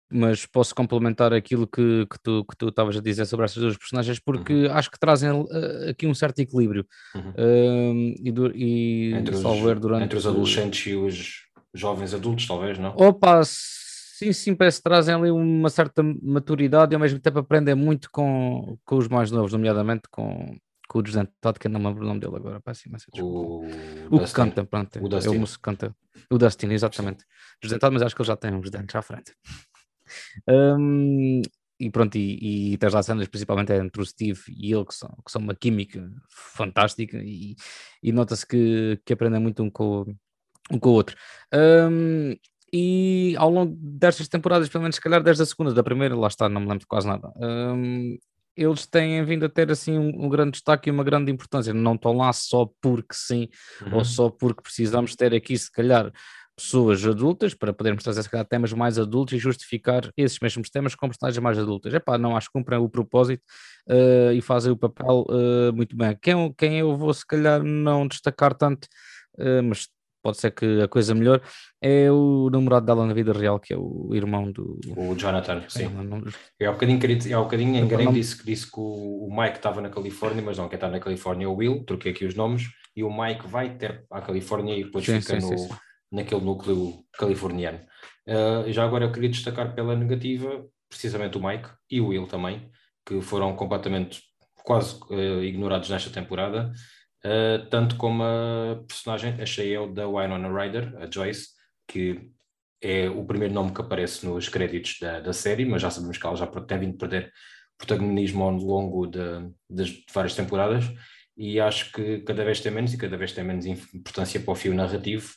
mas 0.09 0.45
posso 0.45 0.73
complementar 0.73 1.33
aquilo 1.33 1.67
que, 1.67 2.05
que 2.09 2.17
tu 2.23 2.45
que 2.45 2.55
tu 2.55 2.69
estavas 2.69 2.95
a 2.95 3.01
dizer 3.01 3.25
sobre 3.25 3.43
essas 3.43 3.61
duas 3.61 3.77
personagens 3.77 4.19
porque 4.19 4.53
uhum. 4.53 4.71
acho 4.71 4.89
que 4.89 4.97
trazem 4.97 5.29
uh, 5.31 5.89
aqui 5.89 6.07
um 6.07 6.13
certo 6.13 6.39
equilíbrio 6.39 6.85
uhum. 7.13 7.31
uh, 7.31 8.15
e, 8.23 8.31
do, 8.31 8.55
e 8.55 9.13
entre, 9.13 9.35
os, 9.35 9.41
durante 9.81 10.05
entre 10.05 10.17
os 10.17 10.25
adolescentes 10.25 10.87
e 10.87 10.95
os 10.95 11.41
jovens 11.73 12.13
adultos 12.13 12.47
talvez 12.47 12.79
não 12.79 12.95
opa 12.95 13.41
sim 14.17 14.33
sim 14.33 14.55
parece 14.55 14.77
que 14.77 14.83
trazem 14.83 15.13
ali 15.13 15.29
uma 15.29 15.69
certa 15.69 16.01
maturidade 16.03 16.93
e 16.93 16.95
ao 16.95 17.01
mesmo 17.01 17.19
tempo 17.19 17.39
aprendem 17.39 17.75
muito 17.75 18.09
com, 18.11 18.77
com 18.83 18.97
os 18.97 19.07
mais 19.07 19.31
novos 19.31 19.53
nomeadamente 19.53 20.03
com 20.09 20.57
com 20.87 20.99
o 20.99 21.03
desdentado, 21.03 21.59
que 21.59 21.67
eu 21.67 21.71
não 21.71 21.81
me 21.81 21.87
lembro 21.87 22.03
o 22.03 22.07
nome 22.07 22.21
dele 22.21 22.37
agora, 22.37 22.61
peço 22.61 22.87
imensa 22.87 23.07
O, 23.19 23.65
o 24.09 24.19
que 24.23 24.31
canta, 24.31 24.63
pronto, 24.63 25.03
o 25.03 25.09
Dustin. 25.09 25.27
é 25.27 25.31
o 25.31 25.39
músico 25.39 25.57
que 25.57 25.63
canta. 25.63 25.95
O 26.31 26.37
Dustin, 26.37 26.67
exatamente. 26.67 27.25
Desdentado, 27.61 27.91
mas 27.91 28.01
acho 28.03 28.15
que 28.15 28.21
ele 28.21 28.27
já 28.27 28.37
tem 28.37 28.53
uns 28.53 28.69
dentes 28.69 28.95
à 28.95 29.01
frente. 29.01 29.33
Um, 30.47 31.41
e 31.77 31.91
pronto, 31.91 32.15
e, 32.17 32.73
e 32.73 32.77
tens 32.77 32.93
lá 32.93 33.03
cenas 33.03 33.27
principalmente 33.27 33.73
entre 33.73 34.01
o 34.01 34.05
Steve 34.05 34.39
e 34.47 34.73
ele, 34.73 34.85
que 34.85 34.95
são, 34.95 35.09
que 35.25 35.29
são 35.29 35.41
uma 35.41 35.53
química 35.53 36.09
fantástica, 36.29 37.17
e, 37.17 37.57
e 38.01 38.13
nota-se 38.13 38.47
que, 38.47 38.97
que 39.05 39.11
aprendem 39.11 39.41
muito 39.41 39.61
um 39.61 39.69
com, 39.69 40.05
um 40.71 40.79
com 40.79 40.89
o 40.89 40.93
outro. 40.93 41.17
Um, 41.53 42.33
e 42.71 43.35
ao 43.37 43.49
longo 43.49 43.75
destas 43.79 44.27
temporadas, 44.27 44.69
pelo 44.69 44.81
menos 44.81 44.95
se 44.95 45.01
calhar 45.01 45.23
desde 45.23 45.43
a 45.43 45.45
segunda, 45.45 45.73
da 45.73 45.83
primeira, 45.83 46.15
lá 46.15 46.27
está, 46.27 46.49
não 46.49 46.61
me 46.61 46.67
lembro 46.67 46.79
de 46.79 46.87
quase 46.87 47.07
nada. 47.07 47.31
Um, 47.37 48.17
eles 48.55 48.85
têm 48.87 49.23
vindo 49.23 49.45
a 49.45 49.49
ter 49.49 49.71
assim 49.71 49.97
um, 49.97 50.25
um, 50.25 50.29
grande 50.29 50.51
destaque 50.51 50.89
e 50.89 50.91
uma 50.91 51.03
grande 51.03 51.31
importância. 51.31 51.73
Não 51.73 51.93
estão 51.93 52.13
lá 52.13 52.33
só 52.33 52.69
porque 52.81 53.13
sim, 53.13 53.47
uhum. 53.81 53.97
ou 53.97 54.05
só 54.05 54.29
porque 54.29 54.63
precisamos 54.63 55.15
ter 55.15 55.33
aqui, 55.33 55.57
se 55.57 55.71
calhar, 55.71 56.11
pessoas 56.57 57.05
adultas 57.05 57.53
para 57.53 57.71
podermos 57.71 58.03
trazer 58.03 58.23
se 58.23 58.29
calhar, 58.29 58.45
temas 58.45 58.73
mais 58.73 58.97
adultos 58.97 59.35
e 59.35 59.37
justificar 59.37 60.09
esses 60.17 60.39
mesmos 60.39 60.71
temas 60.71 60.95
com 60.95 61.07
personagens 61.07 61.41
mais 61.41 61.59
adultas. 61.59 61.93
Epá, 61.93 62.17
não 62.17 62.35
acho 62.35 62.47
que 62.47 62.53
cumprem 62.53 62.79
o 62.79 62.89
propósito 62.89 63.43
uh, 63.87 64.33
e 64.33 64.41
fazem 64.41 64.71
o 64.71 64.77
papel 64.77 65.23
uh, 65.29 65.71
muito 65.73 65.95
bem. 65.95 66.17
Quem, 66.19 66.51
quem 66.53 66.79
eu 66.79 66.97
vou 66.97 67.13
se 67.13 67.25
calhar 67.25 67.63
não 67.63 68.07
destacar 68.07 68.55
tanto, 68.55 68.85
uh, 69.37 69.61
mas 69.63 69.87
pode 70.27 70.39
ser 70.39 70.51
que 70.51 70.81
a 70.81 70.89
coisa 70.89 71.15
melhor, 71.15 71.41
é 71.81 72.11
o 72.11 72.49
namorado 72.51 72.85
dela 72.85 73.05
na 73.05 73.13
vida 73.13 73.31
real, 73.31 73.61
que 73.61 73.73
é 73.73 73.77
o 73.77 74.09
irmão 74.13 74.51
do. 74.51 74.77
O 74.97 75.15
Jonathan, 75.15 75.63
sim. 75.69 75.85
É, 76.59 76.65
é 76.65 76.69
um 76.69 76.73
bocadinho, 76.73 76.99
é 77.31 77.37
um 77.37 77.43
bocadinho 77.43 77.75
enganei 77.77 78.07
disse, 78.07 78.45
disse 78.45 78.69
que 78.69 78.77
o, 78.77 79.25
o 79.25 79.29
Mike 79.31 79.55
estava 79.55 79.79
na 79.79 79.89
Califórnia, 79.89 80.43
mas 80.43 80.57
não, 80.57 80.67
quem 80.67 80.75
está 80.75 80.89
na 80.89 80.99
Califórnia 80.99 81.45
é 81.45 81.47
o 81.47 81.55
Will, 81.55 81.85
troquei 81.85 82.11
aqui 82.11 82.25
os 82.25 82.35
nomes, 82.35 82.63
e 82.93 83.05
o 83.05 83.09
Mike 83.09 83.47
vai 83.47 83.69
ter 83.77 84.03
à 84.11 84.19
Califórnia 84.19 84.75
e 84.75 84.83
depois 84.83 85.05
sim, 85.05 85.21
fica 85.21 85.39
sim, 85.39 85.49
no. 85.49 85.57
Sim, 85.57 85.69
naquele 86.11 86.41
núcleo 86.41 87.05
californiano. 87.17 87.79
Uh, 88.27 88.69
já 88.71 88.83
agora 88.83 89.05
eu 89.05 89.11
queria 89.11 89.29
destacar 89.29 89.73
pela 89.73 89.95
negativa, 89.95 90.65
precisamente 90.89 91.37
o 91.37 91.45
Mike 91.45 91.69
e 91.89 92.01
o 92.01 92.07
Will 92.07 92.27
também, 92.27 92.69
que 93.05 93.21
foram 93.21 93.55
completamente 93.55 94.21
quase 94.63 94.99
uh, 95.09 95.41
ignorados 95.43 95.89
nesta 95.89 96.09
temporada, 96.09 96.71
uh, 97.25 97.69
tanto 97.69 97.95
como 97.97 98.23
a 98.23 98.83
personagem, 98.87 99.41
achei 99.41 99.75
eu, 99.75 99.91
da 99.91 100.07
Winona 100.07 100.49
Ryder, 100.49 100.95
a 100.97 101.09
Joyce, 101.09 101.49
que 101.87 102.29
é 102.81 103.09
o 103.09 103.25
primeiro 103.25 103.53
nome 103.53 103.73
que 103.73 103.81
aparece 103.81 104.25
nos 104.25 104.49
créditos 104.49 104.97
da, 104.99 105.19
da 105.19 105.33
série, 105.33 105.65
mas 105.65 105.81
já 105.81 105.89
sabemos 105.89 106.17
que 106.17 106.25
ela 106.25 106.35
já 106.35 106.47
tem 106.47 106.79
vindo 106.79 106.97
perder 106.97 107.31
protagonismo 107.77 108.43
ao 108.43 108.51
longo 108.51 109.07
de, 109.07 109.19
das 109.69 109.91
várias 110.13 110.35
temporadas, 110.35 110.85
e 111.35 111.59
acho 111.59 111.91
que 111.91 112.19
cada 112.21 112.43
vez 112.43 112.59
tem 112.59 112.71
menos 112.71 112.93
e 112.93 112.97
cada 112.97 113.15
vez 113.15 113.31
tem 113.31 113.43
menos 113.43 113.65
importância 113.65 114.39
para 114.39 114.51
o 114.51 114.55
fio 114.55 114.73
narrativo, 114.73 115.31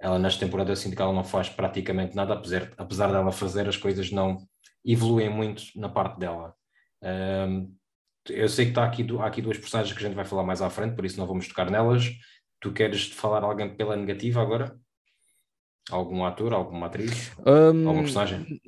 ela 0.00 0.18
nesta 0.18 0.44
temporada 0.44 0.74
sinto 0.74 0.96
que 0.96 1.02
ela 1.02 1.12
não 1.12 1.24
faz 1.24 1.48
praticamente 1.48 2.16
nada, 2.16 2.34
apesar, 2.34 2.70
apesar 2.76 3.12
dela 3.12 3.32
fazer, 3.32 3.68
as 3.68 3.76
coisas 3.76 4.10
não 4.10 4.38
evoluem 4.84 5.30
muito 5.30 5.62
na 5.76 5.88
parte 5.88 6.18
dela. 6.18 6.54
Um, 7.02 7.74
eu 8.28 8.48
sei 8.48 8.66
que 8.66 8.70
está 8.70 8.84
aqui, 8.84 9.06
há 9.18 9.26
aqui 9.26 9.42
duas 9.42 9.58
personagens 9.58 9.96
que 9.96 10.02
a 10.02 10.06
gente 10.06 10.16
vai 10.16 10.24
falar 10.24 10.42
mais 10.42 10.62
à 10.62 10.70
frente, 10.70 10.94
por 10.94 11.04
isso 11.04 11.18
não 11.18 11.26
vamos 11.26 11.48
tocar 11.48 11.70
nelas. 11.70 12.10
Tu 12.60 12.72
queres 12.72 13.08
falar 13.10 13.42
alguém 13.42 13.74
pela 13.74 13.96
negativa 13.96 14.40
agora? 14.40 14.74
Algum 15.90 16.24
ator, 16.24 16.54
alguma 16.54 16.86
atriz? 16.86 17.32
Um, 17.38 17.86
alguma 17.86 18.02
personagem? 18.02 18.60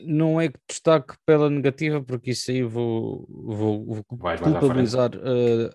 Não 0.00 0.40
é 0.40 0.48
que 0.48 0.58
destaque 0.68 1.14
pela 1.24 1.48
negativa, 1.48 2.02
porque 2.02 2.32
isso 2.32 2.50
aí 2.50 2.62
vou, 2.62 3.24
vou, 3.28 3.84
vou 3.86 4.04
culpabilizar 4.04 5.10
uh, 5.14 5.70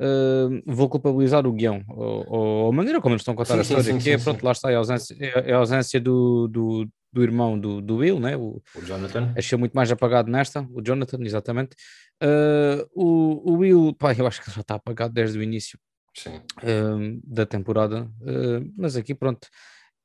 uh, 0.00 0.62
vou 0.64 0.88
culpabilizar 0.88 1.46
o 1.46 1.52
guião, 1.52 1.82
ou, 1.88 2.26
ou, 2.28 2.68
a 2.68 2.72
maneira 2.72 3.00
como 3.00 3.14
eles 3.14 3.22
estão 3.22 3.34
a 3.34 3.36
contar 3.36 3.54
sim, 3.54 3.58
a 3.58 3.62
história, 3.62 3.84
sim, 3.84 3.92
sim, 3.92 3.98
que 3.98 4.10
é, 4.10 4.18
pronto, 4.18 4.44
lá 4.44 4.52
está, 4.52 4.70
é 4.70 4.74
a 4.74 4.78
ausência, 4.78 5.16
é 5.20 5.52
a 5.52 5.56
ausência 5.56 6.00
do, 6.00 6.48
do, 6.48 6.88
do 7.12 7.22
irmão 7.22 7.58
do, 7.58 7.80
do 7.80 7.96
Will, 7.96 8.20
né? 8.20 8.36
o, 8.36 8.62
o 8.74 8.82
Jonathan. 8.82 9.32
Achei 9.36 9.58
muito 9.58 9.72
mais 9.72 9.90
apagado 9.90 10.30
nesta, 10.30 10.66
o 10.72 10.80
Jonathan, 10.80 11.18
exatamente. 11.22 11.74
Uh, 12.22 12.86
o, 12.94 13.52
o 13.52 13.56
Will, 13.58 13.94
pá, 13.94 14.12
eu 14.12 14.26
acho 14.26 14.42
que 14.42 14.50
já 14.50 14.60
está 14.60 14.74
apagado 14.74 15.12
desde 15.12 15.38
o 15.38 15.42
início 15.42 15.78
uh, 16.26 17.20
da 17.24 17.46
temporada, 17.46 18.04
uh, 18.20 18.72
mas 18.76 18.96
aqui, 18.96 19.14
pronto, 19.14 19.48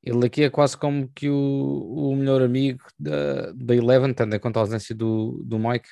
ele 0.02 0.26
aqui 0.26 0.44
é 0.44 0.50
quase 0.50 0.78
como 0.78 1.10
que 1.16 1.30
o, 1.30 2.12
o 2.12 2.16
melhor 2.16 2.42
amigo 2.42 2.80
da, 2.98 3.52
da 3.54 3.76
Eleven, 3.76 4.14
tendo 4.14 4.36
em 4.36 4.40
conta 4.40 4.60
a 4.60 4.62
ausência 4.62 4.94
do, 4.94 5.42
do 5.44 5.58
Mike, 5.58 5.90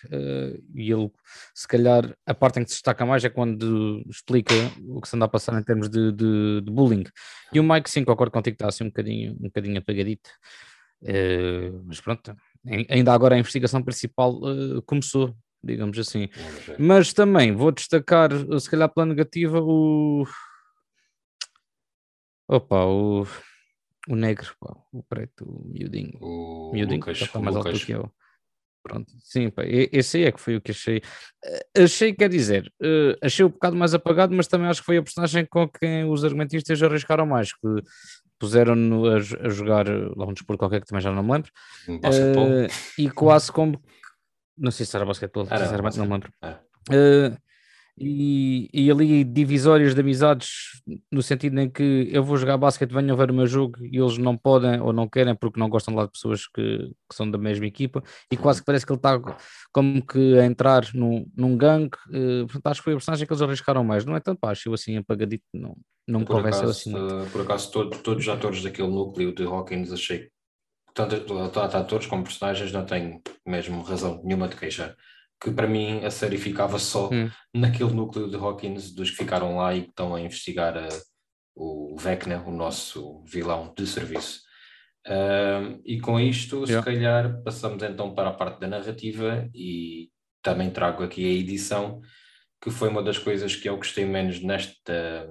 e 0.75 0.91
ele, 0.91 1.11
se 1.51 1.67
calhar, 1.67 2.15
a 2.23 2.33
parte 2.35 2.59
em 2.59 2.63
que 2.63 2.69
se 2.69 2.75
destaca 2.75 3.07
mais 3.07 3.25
é 3.25 3.29
quando 3.29 4.03
explica 4.07 4.53
o 4.87 5.01
que 5.01 5.09
se 5.09 5.15
anda 5.15 5.25
a 5.25 5.27
passar 5.27 5.59
em 5.59 5.63
termos 5.63 5.89
de, 5.89 6.11
de, 6.11 6.61
de 6.61 6.71
bullying. 6.71 7.05
E 7.51 7.59
o 7.59 7.63
Mike, 7.63 7.89
sim, 7.89 8.03
concordo 8.03 8.31
contigo, 8.31 8.53
está 8.53 8.67
assim 8.67 8.83
um 8.83 8.87
bocadinho, 8.87 9.33
um 9.33 9.47
bocadinho 9.47 9.79
apagadito. 9.79 10.29
Uh, 11.03 11.83
mas 11.85 11.99
pronto, 11.99 12.35
ainda 12.89 13.13
agora 13.13 13.35
a 13.35 13.39
investigação 13.39 13.83
principal 13.83 14.35
uh, 14.35 14.81
começou, 14.83 15.35
digamos 15.61 15.99
assim. 15.99 16.29
Mas 16.79 17.11
também 17.11 17.53
vou 17.53 17.71
destacar, 17.71 18.31
se 18.59 18.69
calhar 18.69 18.89
pela 18.89 19.05
negativa, 19.05 19.61
o. 19.61 20.25
Opa, 22.47 22.85
o 22.85 23.25
o 24.07 24.15
negro, 24.15 24.53
pá, 24.59 24.75
o 24.91 25.01
preto, 25.03 25.45
o 25.45 25.65
miudinho. 25.65 26.17
O 26.19 26.71
miudinho, 26.73 26.99
Lucas, 26.99 27.21
está 27.21 27.39
mais 27.39 27.55
Lucas. 27.55 27.73
alto 27.73 27.85
que 27.85 27.91
eu. 27.93 28.11
Pronto, 28.83 29.09
sim, 29.21 29.49
pá, 29.49 29.63
esse 29.65 30.17
aí 30.17 30.23
é 30.25 30.31
que 30.31 30.41
foi 30.41 30.57
o 30.57 30.61
que 30.61 30.71
achei. 30.71 31.01
Achei, 31.77 32.13
quer 32.13 32.29
dizer, 32.29 32.71
achei 33.21 33.45
um 33.45 33.49
bocado 33.49 33.77
mais 33.77 33.93
apagado, 33.93 34.35
mas 34.35 34.47
também 34.47 34.67
acho 34.67 34.81
que 34.81 34.85
foi 34.85 34.97
a 34.97 35.03
personagem 35.03 35.45
com 35.45 35.67
quem 35.69 36.03
os 36.03 36.25
argumentistas 36.25 36.83
arriscaram 36.83 37.25
mais, 37.25 37.53
que 37.53 37.67
puseram-no 38.43 39.07
a, 39.07 39.15
a, 39.15 39.49
jogar 39.49 39.87
lá 39.87 40.25
um 40.25 40.33
desporto 40.33 40.59
qualquer 40.59 40.81
que 40.81 40.87
também 40.87 41.01
já 41.01 41.13
não 41.13 41.23
me 41.23 41.31
lembro. 41.31 41.49
Uh, 41.87 42.67
e 42.97 43.09
quase 43.09 43.49
como. 43.49 43.81
Não 44.57 44.69
sei 44.69 44.85
se 44.85 44.93
era 44.93 45.05
basquetebol, 45.05 45.47
era, 45.49 45.63
sinceramente 45.63 45.97
não 45.97 46.05
me 46.05 46.11
lembro. 46.11 46.29
Uh, 46.89 47.37
e, 47.97 48.69
e 48.73 48.91
ali 48.91 49.23
divisórias 49.23 49.95
de 49.95 50.01
amizades 50.01 50.81
no 51.09 51.21
sentido 51.21 51.57
em 51.59 51.69
que 51.69 52.09
eu 52.11 52.21
vou 52.21 52.35
jogar 52.35 52.57
basquete, 52.57 52.91
venham 52.91 53.15
ver 53.15 53.31
o 53.31 53.33
meu 53.33 53.47
jogo 53.47 53.77
e 53.85 53.97
eles 53.97 54.17
não 54.17 54.35
podem 54.35 54.81
ou 54.81 54.91
não 54.91 55.07
querem 55.07 55.35
porque 55.35 55.59
não 55.59 55.69
gostam 55.69 55.95
lá 55.95 56.05
de 56.05 56.11
pessoas 56.11 56.45
que, 56.47 56.79
que 56.79 57.15
são 57.15 57.29
da 57.29 57.37
mesma 57.37 57.65
equipa 57.65 58.03
e 58.29 58.35
quase 58.35 58.59
que 58.59 58.65
parece 58.65 58.85
que 58.85 58.91
ele 58.91 58.97
está 58.97 59.21
como 59.71 60.05
que 60.05 60.37
a 60.37 60.45
entrar 60.45 60.89
num, 60.93 61.25
num 61.37 61.55
gangue, 61.55 61.95
uh, 62.09 62.45
portanto 62.47 62.67
acho 62.67 62.81
que 62.81 62.83
foi 62.83 62.93
a 62.93 62.97
personagem 62.97 63.25
que 63.25 63.31
eles 63.31 63.41
arriscaram 63.41 63.83
mais, 63.83 64.03
não 64.03 64.15
é 64.15 64.19
tanto, 64.19 64.39
pá, 64.39 64.51
acho 64.51 64.67
eu 64.67 64.73
assim 64.73 64.97
apagadito, 64.97 65.45
não, 65.53 65.77
não 66.07 66.21
me 66.21 66.25
convenceu 66.25 66.69
assim 66.69 66.91
muito. 66.91 67.15
Uh, 67.15 67.29
por 67.29 67.41
acaso 67.41 67.71
todo, 67.71 67.97
todos 67.99 68.27
os 68.27 68.33
atores 68.33 68.63
daquele 68.63 68.89
núcleo 68.89 69.33
de 69.33 69.43
Hawkins 69.43 69.91
achei 69.91 70.29
tanto, 70.93 71.49
tanto 71.49 71.59
atores 71.59 72.07
como 72.07 72.23
personagens 72.23 72.71
não 72.71 72.85
tenho 72.85 73.21
mesmo 73.45 73.81
razão 73.81 74.21
nenhuma 74.23 74.47
de 74.47 74.55
queixar 74.55 74.95
que 75.43 75.51
para 75.51 75.67
mim 75.67 76.05
a 76.05 76.09
série 76.09 76.37
ficava 76.37 76.79
só 76.79 77.09
hum. 77.11 77.29
naquele 77.53 77.91
núcleo 77.91 78.29
de 78.29 78.37
Hawkins 78.37 78.91
dos 78.93 79.11
que 79.11 79.17
ficaram 79.17 79.57
lá 79.57 79.75
e 79.75 79.81
que 79.83 79.89
estão 79.89 80.15
a 80.15 80.21
investigar 80.21 80.77
a, 80.77 80.87
o 81.53 81.97
Vecna, 81.99 82.41
o 82.47 82.51
nosso 82.51 83.21
vilão 83.25 83.73
de 83.77 83.85
serviço. 83.85 84.41
Uh, 85.05 85.81
e 85.83 85.99
com 85.99 86.17
isto, 86.17 86.63
yeah. 86.63 86.79
se 86.79 86.85
calhar, 86.85 87.43
passamos 87.43 87.83
então 87.83 88.15
para 88.15 88.29
a 88.29 88.33
parte 88.33 88.61
da 88.61 88.67
narrativa 88.67 89.49
e 89.53 90.09
também 90.41 90.71
trago 90.71 91.03
aqui 91.03 91.25
a 91.25 91.39
edição, 91.39 91.99
que 92.61 92.71
foi 92.71 92.87
uma 92.87 93.03
das 93.03 93.17
coisas 93.17 93.53
que 93.53 93.67
eu 93.67 93.75
gostei 93.75 94.05
menos 94.05 94.41
nesta 94.41 95.27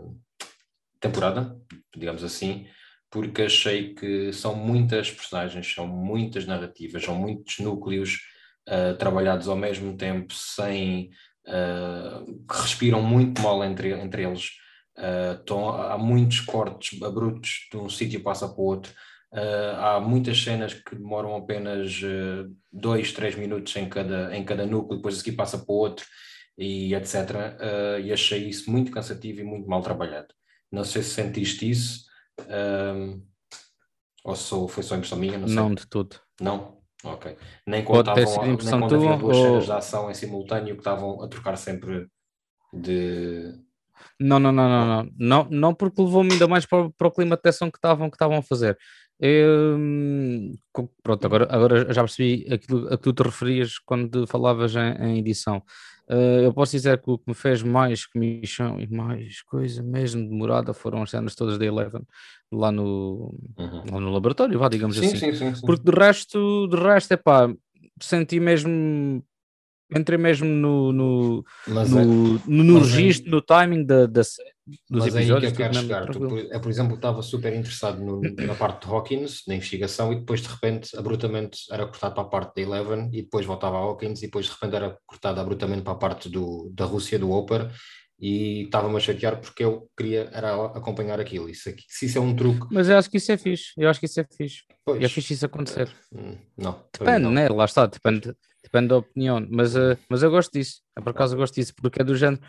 temporada, 1.03 1.55
digamos 1.95 2.25
assim, 2.25 2.67
porque 3.11 3.43
achei 3.43 3.95
que 3.95 4.33
são 4.33 4.55
muitas 4.55 5.11
personagens, 5.11 5.75
são 5.75 5.87
muitas 5.87 6.47
narrativas, 6.47 7.05
são 7.05 7.15
muitos 7.15 7.59
núcleos 7.59 8.21
uh, 8.69 8.97
trabalhados 8.97 9.49
ao 9.49 9.57
mesmo 9.57 9.97
tempo, 9.97 10.33
sem 10.33 11.11
uh, 11.47 12.25
que 12.49 12.63
respiram 12.63 13.03
muito 13.03 13.43
mal 13.43 13.63
entre, 13.65 13.91
entre 13.93 14.25
eles. 14.25 14.51
Uh, 14.97 15.59
há 15.91 15.99
muitos 15.99 16.41
cortes 16.41 17.03
abruptos 17.03 17.69
de 17.71 17.77
um 17.77 17.89
sítio 17.89 18.23
passa 18.23 18.49
para 18.49 18.61
o 18.61 18.65
outro. 18.65 18.93
Uh, 19.33 19.77
há 19.79 20.01
muitas 20.01 20.43
cenas 20.43 20.75
que 20.75 20.95
demoram 20.95 21.35
apenas 21.35 22.01
uh, 22.03 22.55
dois, 22.71 23.13
três 23.13 23.35
minutos 23.35 23.75
em 23.77 23.89
cada, 23.89 24.35
em 24.37 24.45
cada 24.45 24.67
núcleo, 24.67 24.97
depois 24.97 25.21
aqui 25.21 25.33
passa 25.33 25.59
para 25.59 25.73
o 25.73 25.77
outro 25.77 26.07
e 26.57 26.95
etc. 26.95 27.15
Uh, 27.15 28.01
e 28.01 28.13
achei 28.13 28.49
isso 28.49 28.71
muito 28.71 28.93
cansativo 28.93 29.41
e 29.41 29.45
muito 29.45 29.69
mal 29.69 29.83
trabalhado. 29.83 30.29
Não 30.73 30.85
sei 30.85 31.03
se 31.03 31.11
sentiste 31.11 31.71
isso 31.71 32.07
ou 34.25 34.37
sou, 34.37 34.69
foi 34.69 34.83
só 34.83 34.95
impressão 34.97 35.19
minha. 35.19 35.39
Não, 35.39 35.49
não 35.49 35.75
de 35.75 35.87
tudo. 35.87 36.17
Não? 36.41 36.79
Ok. 37.05 37.37
Nem 37.67 37.85
quando, 37.85 38.05
Pode 38.05 38.21
estavam, 38.21 38.47
nem 38.47 38.57
quando 38.57 38.89
tua, 38.89 39.17
duas 39.17 39.37
ou... 39.37 39.45
cenas 39.45 39.65
de 39.65 39.73
ação 39.73 40.11
em 40.11 40.15
simultâneo 40.15 40.75
que 40.75 40.81
estavam 40.81 41.21
a 41.23 41.29
trocar 41.29 41.57
sempre 41.57 42.07
de. 42.73 43.53
Não, 44.21 44.39
não, 44.39 44.53
não, 44.53 44.69
não, 44.69 44.87
não, 44.87 45.11
não, 45.19 45.49
não 45.51 45.75
porque 45.75 46.01
levou-me 46.01 46.33
ainda 46.33 46.47
mais 46.47 46.65
para, 46.65 46.91
para 46.91 47.09
o 47.09 47.11
clima 47.11 47.37
de 47.37 47.43
tensão 47.43 47.71
que 47.71 47.79
estavam, 47.79 48.09
que 48.09 48.17
estavam 48.17 48.39
a 48.39 48.43
fazer. 48.43 48.79
Eu, 49.19 49.79
pronto, 51.03 51.25
agora, 51.25 51.47
agora 51.51 51.93
já 51.93 52.03
percebi 52.03 52.47
aquilo 52.53 52.87
a 52.89 52.97
que 52.97 53.03
tu 53.03 53.13
te 53.13 53.23
referias 53.23 53.79
quando 53.79 54.27
falavas 54.27 54.75
em, 54.75 54.95
em 55.01 55.19
edição. 55.19 55.63
Uh, 56.13 56.43
eu 56.43 56.53
posso 56.53 56.73
dizer 56.73 57.01
que 57.01 57.11
o 57.11 57.17
que 57.17 57.25
me 57.27 57.35
fez 57.35 57.63
mais 57.63 58.05
comichão 58.05 58.79
e 58.79 58.87
mais 58.87 59.41
coisa 59.41 59.83
mesmo 59.83 60.29
demorada 60.29 60.75
foram 60.75 61.03
as 61.03 61.09
cenas 61.09 61.35
todas 61.35 61.57
da 61.57 61.65
Eleven 61.65 62.03
lá 62.53 62.71
no, 62.71 63.35
uhum. 63.57 63.83
lá 63.91 63.99
no 63.99 64.11
laboratório, 64.11 64.59
vá, 64.59 64.69
digamos 64.69 64.99
sim, 64.99 65.07
assim. 65.07 65.17
Sim, 65.17 65.33
sim, 65.33 65.55
sim. 65.55 65.67
Porque 65.67 65.91
de 65.91 65.99
resto, 65.99 66.69
de 66.69 66.77
resto, 66.77 67.13
é 67.13 67.17
pá, 67.17 67.51
senti 67.99 68.39
mesmo 68.39 69.25
entrei 69.97 70.19
mesmo 70.19 70.47
no, 70.47 70.93
no, 70.93 71.45
no, 71.67 72.41
no, 72.47 72.65
no 72.65 72.79
registro, 72.81 73.31
no 73.31 73.41
timing 73.41 73.85
da, 73.85 74.07
da, 74.07 74.23
dos 74.67 75.05
mas 75.05 75.15
episódios. 75.15 75.51
Aí 75.51 75.57
que 75.57 75.63
eu 75.63 75.67
quero 75.67 75.75
chegar. 75.75 76.07
Tu, 76.07 76.19
por, 76.19 76.39
eu, 76.39 76.61
por 76.61 76.71
exemplo, 76.71 76.95
estava 76.95 77.23
super 77.23 77.55
interessado 77.55 78.03
no, 78.03 78.21
na 78.21 78.55
parte 78.55 78.87
de 78.87 78.93
Hawkins, 78.93 79.43
na 79.47 79.55
investigação, 79.55 80.13
e 80.13 80.17
depois 80.17 80.41
de 80.41 80.49
repente, 80.49 80.97
abruptamente, 80.97 81.61
era 81.71 81.87
cortado 81.87 82.15
para 82.15 82.25
a 82.25 82.27
parte 82.27 82.55
da 82.57 82.63
Eleven, 82.63 83.09
e 83.13 83.23
depois 83.23 83.45
voltava 83.47 83.77
a 83.77 83.81
Hawkins, 83.81 84.23
e 84.23 84.27
depois 84.27 84.47
de 84.47 84.53
repente 84.53 84.77
era 84.77 84.99
cortado 85.07 85.41
abruptamente 85.41 85.83
para 85.83 85.93
a 85.93 85.97
parte 85.97 86.29
do, 86.29 86.71
da 86.75 86.85
Rússia, 86.85 87.19
do 87.19 87.31
Oper, 87.33 87.71
e 88.23 88.63
estava-me 88.63 88.97
a 88.97 89.01
chatear 89.01 89.41
porque 89.41 89.65
eu 89.65 89.91
queria 89.97 90.31
era 90.33 90.55
acompanhar 90.67 91.19
aquilo. 91.19 91.49
Isso, 91.49 91.69
aqui, 91.69 91.83
se 91.89 92.07
isso 92.07 92.19
é 92.19 92.21
um 92.21 92.37
truque. 92.37 92.69
Mas 92.71 92.89
eu 92.89 92.97
acho 92.97 93.11
que 93.11 93.17
isso 93.17 93.33
é 93.33 93.37
fixe. 93.37 93.73
Eu 93.77 93.91
acho 93.91 93.99
que 93.99 94.07
isso 94.07 94.21
é 94.21 94.25
fixe. 94.25 94.63
Pois, 94.85 95.03
é 95.03 95.09
fixe 95.09 95.35
isso 95.35 95.45
acontecer. 95.45 95.89
Uh, 96.13 96.39
não. 96.57 96.85
Depende, 96.97 97.19
não. 97.19 97.33
né? 97.33 97.49
Lá 97.49 97.65
está, 97.65 97.85
depende, 97.85 98.33
depende 98.63 98.89
da 98.89 98.99
opinião. 98.99 99.45
Mas, 99.51 99.75
uh, 99.75 99.99
mas 100.09 100.23
eu 100.23 100.31
gosto 100.31 100.53
disso. 100.53 100.83
É 100.97 101.01
por 101.01 101.11
acaso 101.11 101.35
eu 101.35 101.39
gosto 101.39 101.55
disso, 101.55 101.75
porque 101.75 102.01
é 102.01 102.05
do 102.05 102.15
género. 102.15 102.41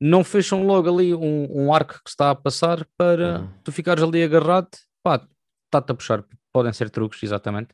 Não 0.00 0.24
fecham 0.24 0.66
logo 0.66 0.88
ali 0.88 1.14
um, 1.14 1.48
um 1.50 1.72
arco 1.72 2.00
que 2.04 2.10
está 2.10 2.30
a 2.30 2.34
passar 2.34 2.86
para 2.96 3.40
uhum. 3.40 3.50
tu 3.62 3.72
ficares 3.72 4.02
ali 4.02 4.22
agarrado. 4.22 4.68
Pá, 5.02 5.26
está-te 5.66 5.92
a 5.92 5.94
puxar. 5.94 6.24
Podem 6.52 6.72
ser 6.72 6.90
truques, 6.90 7.22
exatamente. 7.22 7.72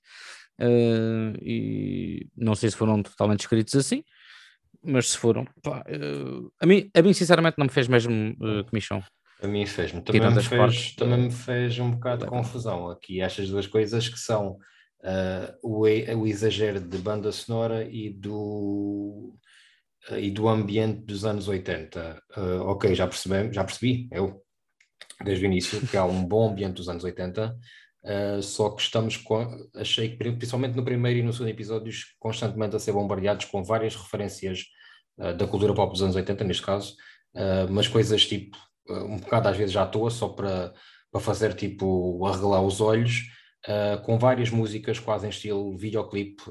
Uh, 0.60 1.36
e 1.42 2.28
não 2.36 2.54
sei 2.54 2.70
se 2.70 2.76
foram 2.76 3.02
totalmente 3.02 3.40
escritos 3.40 3.74
assim 3.74 4.04
mas 4.82 5.10
se 5.10 5.18
foram, 5.18 5.46
pá, 5.62 5.84
uh, 5.88 6.52
a, 6.60 6.66
mim, 6.66 6.90
a 6.94 7.02
mim 7.02 7.12
sinceramente 7.12 7.56
não 7.58 7.66
me 7.66 7.72
fez 7.72 7.86
mesmo 7.88 8.32
uh, 8.40 8.64
comichão. 8.64 9.02
A 9.42 9.46
mim 9.46 9.64
fez-me, 9.64 10.02
também, 10.02 10.20
me 10.20 10.42
fez, 10.42 10.48
partes, 10.48 10.96
também 10.96 11.18
me 11.22 11.30
fez 11.30 11.78
um 11.78 11.90
bocado 11.92 12.24
de 12.24 12.30
confusão 12.30 12.90
aqui, 12.90 13.20
estas 13.20 13.48
duas 13.48 13.66
coisas 13.66 14.08
que 14.08 14.18
são 14.18 14.58
uh, 15.02 15.58
o, 15.62 15.82
o 15.82 16.26
exagero 16.26 16.78
de 16.78 16.98
banda 16.98 17.32
sonora 17.32 17.84
e 17.90 18.10
do, 18.10 19.34
e 20.12 20.30
do 20.30 20.48
ambiente 20.48 21.02
dos 21.02 21.24
anos 21.24 21.48
80. 21.48 22.22
Uh, 22.36 22.60
ok, 22.62 22.94
já, 22.94 23.06
percebi, 23.06 23.52
já 23.52 23.64
percebi, 23.64 24.08
eu, 24.10 24.42
desde 25.24 25.44
o 25.44 25.46
início, 25.46 25.86
que 25.86 25.96
há 25.96 26.04
um 26.04 26.24
bom 26.24 26.50
ambiente 26.50 26.76
dos 26.76 26.88
anos 26.88 27.04
80, 27.04 27.56
Uh, 28.02 28.42
só 28.42 28.70
que 28.70 28.80
estamos 28.80 29.18
com, 29.18 29.46
achei 29.76 30.08
que 30.08 30.32
principalmente 30.32 30.74
no 30.74 30.82
primeiro 30.82 31.18
e 31.18 31.22
no 31.22 31.34
segundo 31.34 31.50
episódios 31.50 32.14
constantemente 32.18 32.74
a 32.74 32.78
ser 32.78 32.92
bombardeados 32.92 33.44
com 33.44 33.62
várias 33.62 33.94
referências 33.94 34.64
uh, 35.18 35.34
da 35.34 35.46
cultura 35.46 35.74
pop 35.74 35.92
dos 35.92 36.02
anos 36.02 36.16
80 36.16 36.44
neste 36.44 36.62
caso, 36.62 36.94
uh, 37.34 37.70
mas 37.70 37.88
coisas 37.88 38.24
tipo 38.24 38.56
um 38.88 39.18
bocado 39.18 39.48
às 39.48 39.56
vezes 39.56 39.72
já 39.72 39.82
à 39.82 39.86
toa 39.86 40.10
só 40.10 40.30
para, 40.30 40.72
para 41.12 41.20
fazer 41.20 41.54
tipo 41.54 42.24
arregalar 42.26 42.64
os 42.64 42.80
olhos 42.80 43.22
com 44.04 44.18
várias 44.18 44.50
músicas 44.50 44.98
quase 44.98 45.26
em 45.26 45.28
estilo 45.28 45.76
videoclipe 45.76 46.42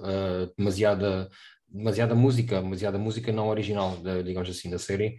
demasiada, 0.56 1.28
demasiada 1.72 2.16
música 2.16 2.62
demasiada 2.62 2.98
música 2.98 3.32
não 3.32 3.50
original 3.50 3.98
digamos 4.24 4.50
assim 4.50 4.70
da 4.70 4.80
série 4.80 5.18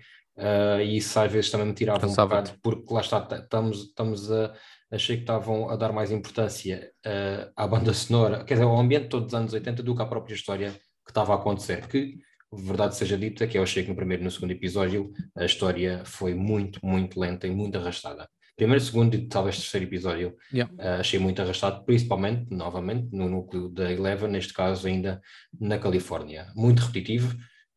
e 0.83 0.97
isso 0.97 1.19
às 1.19 1.31
vezes 1.31 1.51
também 1.51 1.67
me 1.67 1.75
tirava 1.75 2.07
um 2.07 2.15
bocado 2.15 2.53
porque 2.63 2.93
lá 2.93 3.01
está, 3.01 3.27
estamos, 3.37 3.89
estamos 3.89 4.33
a 4.33 4.53
achei 4.91 5.17
que 5.17 5.23
estavam 5.23 5.71
a 5.71 5.77
dar 5.77 5.93
mais 5.93 6.11
importância 6.11 6.91
uh, 7.07 7.53
à 7.57 7.67
banda 7.67 7.95
sonora, 7.95 8.45
quer 8.45 8.55
dizer, 8.55 8.67
ao 8.67 8.79
ambiente 8.79 9.09
todo 9.09 9.25
dos 9.25 9.35
anos 9.35 9.53
80 9.53 9.83
do 9.83 9.95
que 9.95 10.03
à 10.03 10.07
própria 10.07 10.35
história 10.35 10.73
que 11.05 11.11
estava 11.11 11.33
a 11.33 11.37
acontecer. 11.37 11.87
Que, 11.87 12.19
verdade 12.53 12.97
seja 12.97 13.17
dita, 13.17 13.47
que 13.47 13.57
eu 13.57 13.63
achei 13.63 13.85
que 13.85 13.89
no 13.89 13.95
primeiro 13.95 14.23
e 14.23 14.25
no 14.25 14.31
segundo 14.31 14.51
episódio 14.51 15.13
a 15.37 15.45
história 15.45 16.03
foi 16.05 16.35
muito, 16.35 16.85
muito 16.85 17.21
lenta 17.21 17.47
e 17.47 17.51
muito 17.51 17.79
arrastada. 17.79 18.29
Primeiro, 18.61 18.85
segundo 18.85 19.15
e 19.15 19.27
talvez 19.27 19.57
terceiro 19.57 19.87
episódio 19.87 20.37
yeah. 20.53 20.71
uh, 20.75 21.01
achei 21.01 21.19
muito 21.19 21.41
arrastado, 21.41 21.83
principalmente, 21.83 22.55
novamente, 22.55 23.09
no 23.11 23.27
núcleo 23.27 23.71
da 23.71 23.91
Eleven, 23.91 24.29
neste 24.29 24.53
caso 24.53 24.87
ainda 24.87 25.19
na 25.59 25.79
Califórnia. 25.79 26.53
Muito 26.55 26.81
repetitivo, 26.81 27.35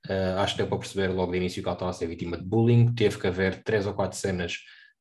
uh, 0.10 0.40
acho 0.40 0.56
que 0.56 0.58
deu 0.58 0.68
para 0.68 0.80
perceber 0.80 1.08
logo 1.08 1.32
de 1.32 1.38
início 1.38 1.64
que 1.64 1.70
ela 1.70 1.76
estava 1.78 1.90
a 1.90 1.94
ser 1.94 2.08
vítima 2.08 2.36
de 2.36 2.44
bullying, 2.44 2.94
teve 2.94 3.18
que 3.18 3.26
haver 3.26 3.64
três 3.64 3.88
ou 3.88 3.94
quatro 3.94 4.18
cenas 4.18 4.58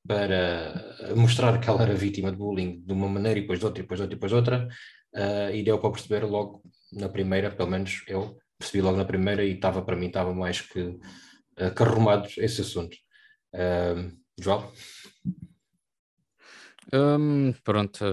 para 0.06 1.12
mostrar 1.16 1.60
que 1.60 1.68
ela 1.68 1.82
era 1.82 1.94
vítima 1.94 2.30
de 2.30 2.36
bullying 2.36 2.80
de 2.86 2.92
uma 2.92 3.08
maneira 3.08 3.40
e 3.40 3.42
depois 3.42 3.58
de 3.58 3.64
outra, 3.64 3.80
e 3.80 3.82
depois 3.82 3.98
de 3.98 4.02
outra, 4.04 4.14
e 4.14 4.16
depois 4.16 4.30
de 4.30 4.36
outra, 4.36 4.68
uh, 5.16 5.52
e 5.52 5.64
deu 5.64 5.80
para 5.80 5.90
perceber 5.90 6.24
logo 6.26 6.62
na 6.92 7.08
primeira, 7.08 7.50
pelo 7.50 7.68
menos 7.68 8.04
eu 8.06 8.38
percebi 8.56 8.82
logo 8.82 8.96
na 8.96 9.04
primeira 9.04 9.44
e 9.44 9.54
estava 9.54 9.82
para 9.82 9.96
mim, 9.96 10.06
estava 10.06 10.32
mais 10.32 10.60
que 10.60 10.80
uh, 10.80 11.74
carrumado 11.74 12.28
esse 12.36 12.60
assunto. 12.60 12.96
Uh, 13.52 14.16
João? 14.40 14.70
Um, 16.92 17.52
pronto, 17.64 18.04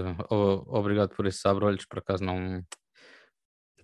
obrigado 0.68 1.14
por 1.14 1.26
esse 1.26 1.46
abre-olhos, 1.46 1.86
por 1.86 1.98
acaso 1.98 2.22
não 2.24 2.62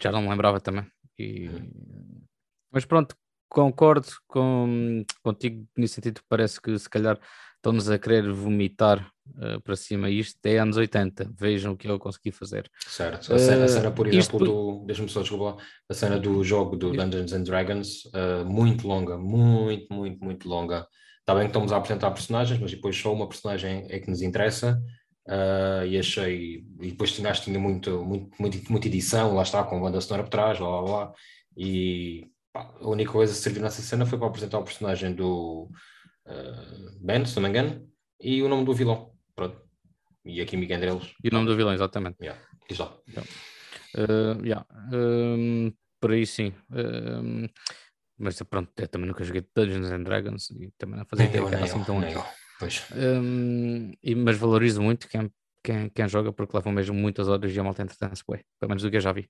já 0.01 0.13
não 0.13 0.23
me 0.23 0.29
lembrava 0.29 0.61
também. 0.61 0.87
E... 1.19 1.49
Uhum. 1.49 2.23
Mas 2.71 2.85
pronto, 2.85 3.17
concordo 3.49 4.09
com, 4.27 5.05
contigo 5.23 5.67
nesse 5.77 5.95
sentido, 5.95 6.21
parece 6.29 6.61
que 6.61 6.79
se 6.79 6.89
calhar 6.89 7.19
estão-nos 7.57 7.91
a 7.91 7.99
querer 7.99 8.31
vomitar 8.31 9.11
uh, 9.29 9.61
para 9.63 9.75
cima. 9.75 10.11
Isto 10.11 10.39
é 10.45 10.59
anos 10.59 10.77
80, 10.77 11.33
vejam 11.37 11.73
o 11.73 11.77
que 11.77 11.89
eu 11.89 11.99
consegui 11.99 12.31
fazer. 12.31 12.71
Certo, 12.87 13.33
a 13.33 13.39
cena, 13.39 13.65
a 13.65 13.69
cena 13.69 13.91
por 13.91 14.07
exemplo, 14.07 14.21
isto... 14.21 14.39
do, 14.39 14.85
deixa-me 14.87 15.09
só 15.09 15.21
desculpar, 15.21 15.65
a 15.89 15.95
cena 15.95 16.19
do 16.19 16.45
jogo 16.45 16.77
do 16.77 16.93
Dungeons 16.93 17.33
and 17.33 17.43
Dragons, 17.43 18.05
uh, 18.07 18.45
muito 18.45 18.87
longa, 18.87 19.17
muito, 19.17 19.93
muito, 19.93 20.23
muito 20.23 20.49
longa. 20.49 20.87
Está 21.27 21.35
bem 21.35 21.43
que 21.43 21.49
estamos 21.49 21.73
a 21.73 21.79
apresentar 21.79 22.13
personagens, 22.13 22.61
mas 22.61 22.71
depois 22.71 22.97
só 22.97 23.13
uma 23.13 23.29
personagem 23.29 23.85
é 23.89 23.99
que 23.99 24.09
nos 24.09 24.23
interessa. 24.23 24.81
Uh, 25.27 25.85
e 25.85 25.99
achei, 25.99 26.65
e 26.81 26.91
depois 26.93 27.11
tinha, 27.11 27.33
tinha 27.33 27.59
muito, 27.59 28.05
muito, 28.05 28.31
muito, 28.41 28.71
muita 28.71 28.87
edição, 28.87 29.35
lá 29.35 29.43
está, 29.43 29.65
com 29.65 29.81
banda 29.81 30.01
sonora 30.01 30.23
por 30.23 30.31
trás, 30.31 30.61
lá, 30.61 30.69
lá, 30.69 30.81
lá. 30.83 31.13
E 31.57 32.31
pá, 32.53 32.73
a 32.81 32.89
única 32.89 33.11
coisa 33.11 33.33
que 33.33 33.41
serviu 33.41 33.61
nessa 33.61 33.83
cena 33.83 34.07
foi 34.07 34.17
para 34.17 34.29
apresentar 34.29 34.61
o 34.61 34.63
personagem 34.63 35.17
do, 35.17 35.69
uh, 36.29 37.05
Ben, 37.05 37.25
se 37.27 37.35
não 37.35 37.43
me 37.43 37.49
engano, 37.49 37.91
e 38.21 38.41
o 38.41 38.49
nome 38.49 38.65
do 38.65 38.73
vilão. 38.73 39.11
Pronto. 39.35 39.61
E 40.25 40.41
a 40.41 40.47
química 40.47 40.75
entre 40.75 40.93
eles. 40.93 41.13
E 41.25 41.29
o 41.29 41.33
nome 41.33 41.49
do 41.49 41.57
vilão, 41.57 41.75
exatamente. 41.75 42.19
Yeah. 42.23 42.41
Diz 42.69 42.79
lá. 42.79 42.97
Uh, 43.97 44.45
yeah. 44.45 44.65
um, 44.93 45.73
por 46.01 46.13
aí 46.13 46.25
sim. 46.25 46.53
Um, 46.71 47.49
mas 48.19 48.41
pronto, 48.43 48.71
eu 48.77 48.89
também 48.89 49.09
nunca 49.09 49.25
joguei 49.25 49.45
Dungeons 49.55 49.91
and 49.91 50.03
Dragons 50.03 50.51
e 50.51 50.73
também 50.79 50.99
não 50.99 51.07
fazia 51.07 51.27
ideia 51.27 51.47
que 51.47 51.55
era 51.55 51.65
assim 51.65 51.85
tão 51.85 51.99
antes. 51.99 52.15
Um, 52.95 53.93
e, 54.03 54.15
mas 54.15 54.37
valorizo 54.39 54.81
muito 54.81 55.09
quem, 55.09 55.31
quem, 55.63 55.91
quem 55.91 56.09
joga 56.09 56.33
porque 56.33 56.57
levam 56.57 56.73
mesmo 56.73 56.95
muitas 56.95 57.29
horas 57.29 57.55
e 57.55 57.61
a 57.61 57.63
malta 57.63 57.83
entretém-se 57.83 58.25
pelo 58.25 58.41
menos 58.69 58.83
do 58.83 58.91
que 58.91 58.97
eu 58.97 59.01
já 59.01 59.13
vi. 59.13 59.29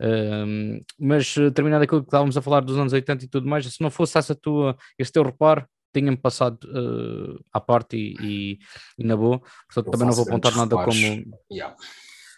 Um, 0.00 0.80
mas 0.98 1.34
terminado 1.54 1.84
aquilo 1.84 2.02
que 2.02 2.08
estávamos 2.08 2.36
a 2.36 2.42
falar 2.42 2.60
dos 2.60 2.76
anos 2.76 2.92
80 2.92 3.24
e 3.24 3.28
tudo 3.28 3.48
mais, 3.48 3.66
se 3.66 3.80
não 3.80 3.90
fosse 3.90 4.18
essa 4.18 4.34
tua, 4.34 4.76
esse 4.98 5.10
teu 5.10 5.22
reparo, 5.22 5.66
tinha-me 5.94 6.16
passado 6.16 6.58
uh, 6.64 7.42
à 7.52 7.60
parte 7.60 7.96
e, 7.96 8.14
e, 8.20 8.58
e, 8.98 9.04
na 9.04 9.16
boa, 9.16 9.38
portanto 9.38 9.86
eu 9.86 9.90
também 9.92 10.08
não 10.08 10.14
vou 10.14 10.24
apontar 10.26 10.54
nada 10.54 10.76
como. 10.76 11.24
Yeah. 11.50 11.74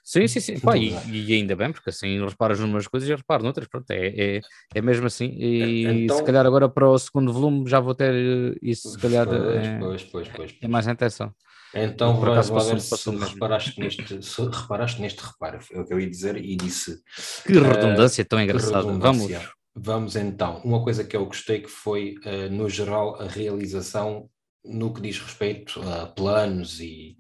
Sim, 0.09 0.27
sim, 0.27 0.41
sim. 0.41 0.59
Pá, 0.59 0.75
e, 0.75 0.97
e, 1.07 1.35
ainda 1.35 1.55
bem, 1.55 1.71
porque 1.71 1.91
assim 1.91 2.27
reparas 2.27 2.59
numas 2.59 2.87
coisas 2.87 3.07
e 3.07 3.15
reparo 3.15 3.43
noutras. 3.43 3.69
Pronto, 3.69 3.91
é, 3.91 4.07
é, 4.07 4.41
é 4.75 4.81
mesmo 4.81 5.07
assim. 5.07 5.27
E 5.37 5.85
então, 5.85 6.17
se 6.17 6.25
calhar 6.25 6.47
agora 6.47 6.67
para 6.67 6.89
o 6.89 6.99
segundo 6.99 7.31
volume 7.31 7.69
já 7.69 7.79
vou 7.79 7.95
ter 7.95 8.15
eh, 8.15 8.59
isso, 8.63 8.89
se 8.89 8.99
calhar. 8.99 9.27
Pois, 9.27 9.67
é, 9.67 9.79
pois, 9.79 10.03
pois, 10.05 10.29
pois, 10.29 10.55
é 10.63 10.67
mais 10.67 10.87
intenção. 10.87 11.31
Então, 11.75 12.19
por 12.19 12.31
acaso, 12.31 12.55
passou, 12.55 12.81
se, 12.81 12.89
passou 12.89 13.19
reparaste, 13.19 13.79
neste, 13.79 14.23
se 14.25 14.43
reparaste 14.43 14.99
neste 15.03 15.23
reparo, 15.23 15.59
é 15.71 15.79
o 15.79 15.85
que 15.85 15.93
eu 15.93 16.01
ia 16.01 16.09
dizer 16.09 16.39
e 16.39 16.57
disse. 16.57 17.03
Que 17.47 17.59
redundância 17.59 18.23
uh, 18.23 18.27
tão 18.27 18.41
engraçada. 18.41 18.91
Vamos. 18.91 19.31
Vamos 19.77 20.17
então. 20.17 20.63
Uma 20.65 20.83
coisa 20.83 21.05
que 21.05 21.15
eu 21.15 21.27
gostei 21.27 21.61
que 21.61 21.69
foi, 21.69 22.15
uh, 22.25 22.51
no 22.51 22.67
geral, 22.71 23.21
a 23.21 23.27
realização 23.27 24.31
no 24.65 24.95
que 24.95 25.03
diz 25.03 25.21
respeito 25.21 25.83
a 25.83 26.07
planos 26.07 26.81
e, 26.81 27.19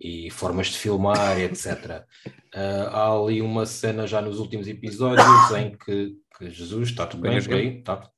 e 0.00 0.30
formas 0.30 0.68
de 0.68 0.78
filmar, 0.78 1.38
etc. 1.40 1.66
Uh, 1.66 2.28
eh, 2.54 2.88
há 2.90 3.12
ali 3.12 3.42
uma 3.42 3.66
cena 3.66 4.06
já 4.06 4.20
nos 4.20 4.38
últimos 4.38 4.68
episódios 4.68 5.26
em 5.56 5.76
que, 5.76 6.14
que 6.38 6.50
Jesus, 6.50 6.90
está 6.90 7.06
tudo 7.06 7.22
bem, 7.22 7.40
joguei, 7.40 7.82
tá. 7.82 8.08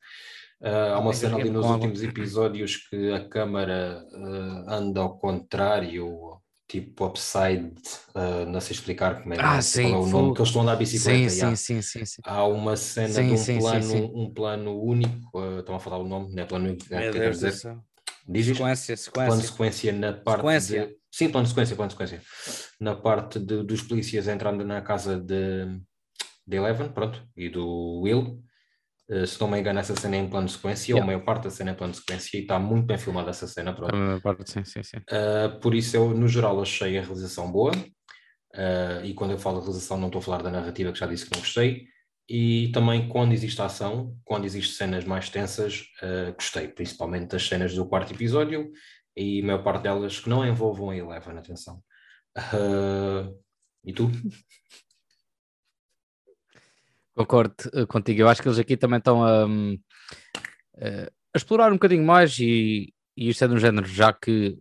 Uh, 0.60 0.94
há 0.94 0.98
uma 0.98 1.14
cena 1.14 1.36
ali 1.36 1.48
nos 1.48 1.64
últimos 1.64 2.02
episódios 2.02 2.76
que 2.76 3.12
a 3.12 3.26
câmara 3.26 4.04
uh, 4.12 4.70
anda 4.70 5.00
ao 5.00 5.18
contrário, 5.18 6.38
tipo 6.68 7.06
upside, 7.06 7.72
uh, 8.14 8.44
não 8.46 8.60
sei 8.60 8.74
explicar 8.74 9.22
como 9.22 9.34
é, 9.34 9.38
ah, 9.40 9.62
sim, 9.62 9.90
qual 9.90 10.02
é 10.02 10.04
o 10.04 10.06
nome, 10.06 10.34
que 10.34 10.40
eles 10.40 10.48
estão 10.48 10.60
a 10.60 10.64
andar 10.64 10.72
a 10.74 10.76
bicicleta. 10.76 11.30
Sim, 11.30 11.56
sim, 11.56 11.82
sim, 11.82 12.04
sim, 12.04 12.20
Há 12.24 12.44
uma 12.44 12.76
cena 12.76 13.08
sim, 13.08 13.26
de 13.28 13.32
um, 13.32 13.36
sim, 13.38 13.58
plano, 13.58 13.82
sim, 13.82 14.12
um 14.14 14.34
plano 14.34 14.82
único, 14.82 15.38
uh, 15.38 15.60
estão 15.60 15.74
a 15.74 15.80
falar 15.80 15.98
o 15.98 16.06
nome, 16.06 16.34
não 16.34 16.42
é 16.42 16.46
plano 16.46 16.66
único, 16.68 16.84
é, 16.94 17.10
quer 17.10 17.30
dizer. 17.30 17.54
Diz 18.28 18.46
sequência, 18.46 18.96
sequência. 18.96 19.26
Plano 19.26 19.40
de 19.40 19.48
sequência 19.48 19.92
na 19.92 20.12
parte 20.12 20.40
sequência. 20.42 20.86
De, 20.86 20.99
sim, 21.10 21.30
plano 21.30 21.44
de 21.44 21.50
sequência, 21.50 21.76
plano 21.76 21.88
de 21.88 21.94
sequência. 21.94 22.22
Na 22.80 22.94
parte 22.94 23.38
de, 23.38 23.62
dos 23.62 23.82
polícias 23.82 24.28
entrando 24.28 24.64
na 24.64 24.80
casa 24.80 25.18
de, 25.18 25.66
de 26.46 26.56
Eleven, 26.56 26.90
pronto, 26.90 27.22
e 27.36 27.48
do 27.48 28.00
Will 28.00 28.42
Uh, 29.10 29.26
se 29.26 29.40
não 29.40 29.48
me 29.48 29.58
engano, 29.58 29.80
essa 29.80 29.96
cena 29.96 30.14
é 30.14 30.20
em 30.20 30.28
plano 30.28 30.46
de 30.46 30.52
sequência, 30.52 30.92
yeah. 30.92 31.00
ou 31.00 31.02
a 31.02 31.06
maior 31.06 31.24
parte 31.24 31.42
da 31.42 31.50
cena 31.50 31.70
é 31.70 31.72
em 31.72 31.76
plano 31.76 31.92
de 31.92 31.98
sequência, 31.98 32.38
e 32.38 32.42
está 32.42 32.60
muito 32.60 32.86
bem 32.86 32.96
filmada 32.96 33.30
essa 33.30 33.48
cena. 33.48 33.72
Pronto. 33.72 33.92
A 33.92 34.20
parte, 34.20 34.48
sim, 34.48 34.64
sim, 34.64 34.84
sim. 34.84 34.98
Uh, 34.98 35.58
por 35.58 35.74
isso, 35.74 35.96
eu, 35.96 36.10
no 36.14 36.28
geral, 36.28 36.62
achei 36.62 36.96
a 36.96 37.02
realização 37.02 37.50
boa. 37.50 37.72
Uh, 38.54 39.04
e 39.04 39.12
quando 39.12 39.32
eu 39.32 39.38
falo 39.38 39.58
de 39.58 39.64
realização, 39.64 39.98
não 39.98 40.06
estou 40.06 40.20
a 40.20 40.22
falar 40.22 40.42
da 40.42 40.50
narrativa, 40.50 40.92
que 40.92 40.98
já 41.00 41.08
disse 41.08 41.26
que 41.26 41.34
não 41.34 41.40
gostei. 41.40 41.86
E 42.28 42.70
também, 42.72 43.08
quando 43.08 43.32
existe 43.32 43.60
ação, 43.60 44.16
quando 44.24 44.44
existem 44.44 44.76
cenas 44.76 45.04
mais 45.04 45.28
tensas, 45.28 45.82
gostei, 46.36 46.68
principalmente 46.68 47.26
das 47.26 47.42
cenas 47.42 47.74
do 47.74 47.84
quarto 47.84 48.14
episódio, 48.14 48.70
e 49.20 49.42
a 49.42 49.44
maior 49.44 49.62
parte 49.62 49.82
delas 49.82 50.18
que 50.18 50.30
não 50.30 50.46
envolvam 50.46 50.90
a 50.90 50.96
Eleven, 50.96 51.36
atenção. 51.36 51.82
e 53.84 53.92
tu? 53.92 54.10
Concordo 57.14 57.54
eh, 57.74 57.84
contigo. 57.86 58.22
Eu 58.22 58.28
acho 58.28 58.40
que 58.40 58.48
eles 58.48 58.58
aqui 58.58 58.76
também 58.78 58.98
estão 58.98 59.22
a, 59.22 59.46
hum, 59.46 59.78
a, 60.76 61.10
explorar 61.36 61.70
um 61.70 61.74
bocadinho 61.74 62.04
mais 62.04 62.38
e, 62.38 62.94
e 63.14 63.28
isto 63.28 63.44
é 63.44 63.48
de 63.48 63.54
um 63.54 63.58
género, 63.58 63.86
já 63.86 64.10
que 64.12 64.58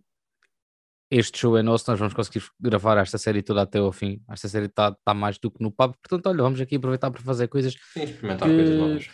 este 1.10 1.38
show 1.38 1.56
é 1.56 1.62
nosso, 1.62 1.90
nós 1.90 1.98
vamos 1.98 2.14
conseguir 2.14 2.44
gravar 2.60 2.96
esta 2.98 3.18
série 3.18 3.42
toda 3.42 3.62
até 3.62 3.78
ao 3.78 3.90
fim. 3.90 4.22
Esta 4.30 4.48
série 4.48 4.66
está 4.66 4.96
tá 5.04 5.12
mais 5.12 5.38
do 5.38 5.50
que 5.50 5.62
no 5.62 5.70
pub, 5.70 5.92
portanto, 6.02 6.26
olha, 6.28 6.42
vamos 6.42 6.60
aqui 6.60 6.76
aproveitar 6.76 7.10
para 7.10 7.20
fazer 7.22 7.48
coisas. 7.48 7.74
Sim, 7.92 8.04
experimentar 8.04 8.48
que, 8.48 8.54
coisas 8.54 8.78
novas. 8.78 9.08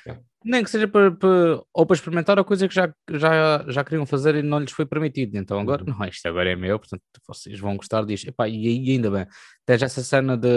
Nem 0.44 0.62
que 0.62 0.70
seja 0.70 0.86
para, 0.86 1.10
para, 1.10 1.62
ou 1.72 1.86
para 1.86 1.94
experimentar 1.94 2.38
ou 2.38 2.44
coisa 2.44 2.68
que 2.68 2.74
já, 2.74 2.92
já, 3.10 3.64
já 3.68 3.82
queriam 3.82 4.04
fazer 4.04 4.34
e 4.34 4.42
não 4.42 4.58
lhes 4.58 4.72
foi 4.72 4.84
permitido. 4.84 5.36
Então 5.36 5.58
agora, 5.58 5.84
uhum. 5.84 5.96
não, 5.98 6.06
isto 6.06 6.26
agora 6.26 6.50
é 6.50 6.56
meu, 6.56 6.78
portanto, 6.78 7.02
vocês 7.26 7.58
vão 7.58 7.76
gostar 7.76 8.04
disto. 8.04 8.28
Epá, 8.28 8.46
e, 8.46 8.88
e 8.88 8.92
ainda 8.92 9.10
bem, 9.10 9.26
tens 9.64 9.82
essa 9.82 10.02
cena 10.02 10.36
de, 10.36 10.48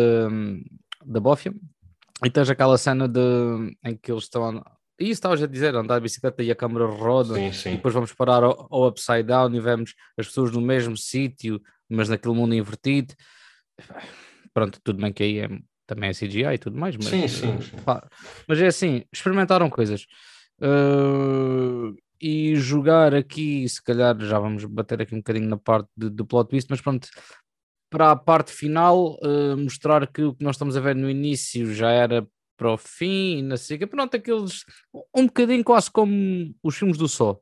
da 1.06 1.20
Bófia, 1.20 1.54
e 2.26 2.30
tens 2.30 2.50
aquela 2.50 2.78
cena 2.78 3.08
de, 3.08 3.20
em 3.84 3.96
que 3.96 4.12
eles 4.12 4.24
estão. 4.24 4.62
E 5.00 5.06
isso 5.06 5.14
estavas 5.14 5.42
a 5.42 5.48
dizer, 5.48 5.74
andar 5.76 6.00
de 6.00 6.04
bicicleta 6.04 6.44
e 6.44 6.52
a 6.52 6.56
câmera 6.56 6.86
roda, 6.86 7.36
sim, 7.36 7.52
sim. 7.54 7.70
e 7.70 7.76
depois 7.78 7.94
vamos 7.94 8.14
parar 8.14 8.44
ao, 8.44 8.68
ao 8.70 8.88
upside 8.90 9.24
down 9.24 9.54
e 9.56 9.60
vemos 9.60 9.96
as 10.18 10.28
pessoas 10.28 10.52
no 10.52 10.60
mesmo 10.60 10.98
sítio, 10.98 11.62
mas 11.88 12.10
naquele 12.10 12.36
mundo 12.36 12.54
invertido. 12.54 13.14
Pronto, 14.54 14.80
tudo 14.84 15.02
bem 15.02 15.14
que 15.14 15.24
aí 15.24 15.40
é, 15.40 15.50
também 15.88 16.10
é 16.10 16.14
CGI 16.14 16.54
e 16.54 16.58
tudo 16.58 16.78
mais, 16.78 16.98
mas, 16.98 17.06
sim, 17.06 17.28
sim. 17.28 17.58
Pá, 17.86 18.06
mas 18.48 18.60
é 18.60 18.68
assim, 18.68 19.04
experimentaram 19.12 19.70
coisas. 19.70 20.06
Uh, 20.62 21.96
e 22.22 22.56
jogar 22.58 23.16
aqui, 23.16 23.68
se 23.70 23.82
calhar 23.82 24.20
já 24.20 24.38
vamos 24.38 24.66
bater 24.66 25.02
aqui 25.02 25.16
um 25.16 25.20
bocadinho 25.20 25.48
na 25.48 25.58
parte 25.58 25.90
do 25.96 26.26
plot 26.26 26.50
twist, 26.50 26.70
mas 26.70 26.82
pronto, 26.82 27.08
para 27.90 28.12
a 28.12 28.16
parte 28.16 28.52
final, 28.52 29.18
uh, 29.24 29.58
mostrar 29.58 30.06
que 30.08 30.24
o 30.24 30.34
que 30.34 30.44
nós 30.44 30.56
estamos 30.56 30.76
a 30.76 30.82
ver 30.82 30.96
no 30.96 31.10
início 31.10 31.74
já 31.74 31.90
era 31.90 32.28
para 32.60 32.74
o 32.74 32.78
fim, 32.78 33.42
na 33.42 33.56
siga, 33.56 33.88
pronto, 33.88 34.18
aqueles 34.18 34.66
um 35.16 35.26
bocadinho 35.28 35.64
quase 35.64 35.90
como 35.90 36.54
os 36.62 36.76
filmes 36.76 36.98
do 36.98 37.08
Sol, 37.08 37.42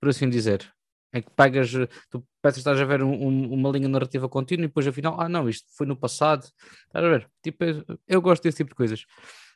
por 0.00 0.08
assim 0.08 0.30
dizer. 0.30 0.72
Em 1.12 1.20
que 1.20 1.30
pegas, 1.32 1.72
tu 2.08 2.24
pensas 2.42 2.58
estás 2.58 2.80
a 2.80 2.84
ver 2.84 3.02
um, 3.02 3.12
um, 3.12 3.52
uma 3.52 3.70
linha 3.70 3.88
narrativa 3.88 4.28
contínua 4.28 4.64
e 4.64 4.68
depois 4.68 4.86
afinal, 4.86 5.18
ah 5.20 5.28
não, 5.28 5.48
isto 5.48 5.66
foi 5.76 5.86
no 5.86 5.96
passado, 5.96 6.44
estás 6.86 7.04
a 7.04 7.08
ver? 7.08 7.28
Tipo, 7.42 7.64
eu, 8.08 8.20
gosto 8.20 8.42
desse 8.42 8.58
tipo 8.58 8.70
de 8.70 8.74
coisas. 8.74 9.04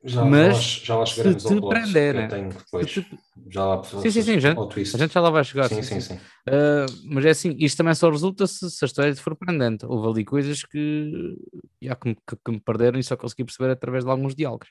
Já, 0.05 0.25
mas 0.25 0.57
já 0.85 0.97
lá, 0.97 1.05
já 1.05 1.25
lá 1.25 1.39
se 1.39 1.49
te 1.49 1.61
prender, 1.61 2.15
né? 2.15 2.29
Te... 2.29 3.07
Já 3.49 3.65
lá, 3.65 3.83
sim, 3.83 4.11
sim, 4.11 4.23
sim, 4.23 4.41
já, 4.41 4.53
a 4.53 4.99
gente 4.99 5.13
já 5.13 5.21
lá 5.21 5.31
vai 5.31 5.43
chegar. 5.43 5.69
Sim, 5.69 5.83
sim, 5.83 6.01
sim. 6.01 6.15
sim. 6.15 6.15
Uh, 6.15 6.87
mas 7.13 7.25
é 7.25 7.31
assim, 7.31 7.57
isto 7.59 7.79
também 7.79 7.95
só 7.95 8.09
resulta 8.09 8.47
se, 8.47 8.71
se 8.71 8.85
a 8.85 8.87
história 8.87 9.17
for 9.17 9.35
prendente. 9.35 9.85
Houve 9.85 10.09
ali 10.09 10.25
coisas 10.25 10.63
que, 10.63 11.37
já, 11.83 11.97
que, 11.97 12.15
que, 12.15 12.37
que 12.45 12.53
me 12.53 12.61
perderam 12.61 13.01
e 13.01 13.03
só 13.03 13.17
consegui 13.17 13.45
perceber 13.45 13.73
através 13.73 14.05
de 14.05 14.11
alguns 14.11 14.35
diálogos. 14.35 14.69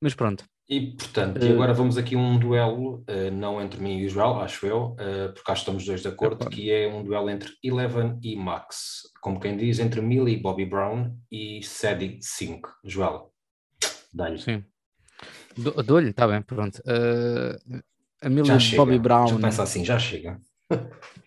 Mas 0.00 0.14
pronto. 0.14 0.44
E 0.68 0.92
portanto, 0.96 1.40
uh, 1.40 1.46
e 1.46 1.52
agora 1.52 1.72
vamos 1.72 1.96
aqui 1.96 2.16
um 2.16 2.38
duelo, 2.38 3.04
uh, 3.08 3.30
não 3.32 3.62
entre 3.62 3.80
mim 3.80 3.98
e 3.98 4.06
o 4.06 4.08
Joel, 4.08 4.40
acho 4.40 4.66
eu, 4.66 4.92
uh, 4.94 5.32
porque 5.32 5.52
acho 5.52 5.64
que 5.64 5.70
estamos 5.70 5.84
dois 5.84 6.02
de 6.02 6.08
acordo, 6.08 6.44
é 6.44 6.50
que 6.50 6.72
é 6.72 6.88
um 6.88 7.04
duelo 7.04 7.30
entre 7.30 7.52
Eleven 7.62 8.18
e 8.22 8.34
Max, 8.34 9.02
como 9.20 9.38
quem 9.38 9.56
diz, 9.56 9.78
entre 9.78 10.00
Millie 10.00 10.36
e 10.36 10.40
Bobby 10.40 10.66
Brown 10.66 11.16
e 11.30 11.62
Sadie 11.62 12.18
5. 12.20 12.68
Joel, 12.84 13.32
Dá-lhe. 14.12 14.38
Sim. 14.38 14.64
Dou-lhe, 15.84 16.10
está 16.10 16.26
bem, 16.26 16.42
pronto. 16.42 16.78
Uh, 16.80 17.82
a 18.22 18.28
Millie 18.28 18.76
Bobby 18.76 18.98
Brown. 18.98 19.28
Já 19.28 19.38
pensa 19.38 19.62
assim, 19.62 19.84
já 19.84 19.98
chega. 19.98 20.40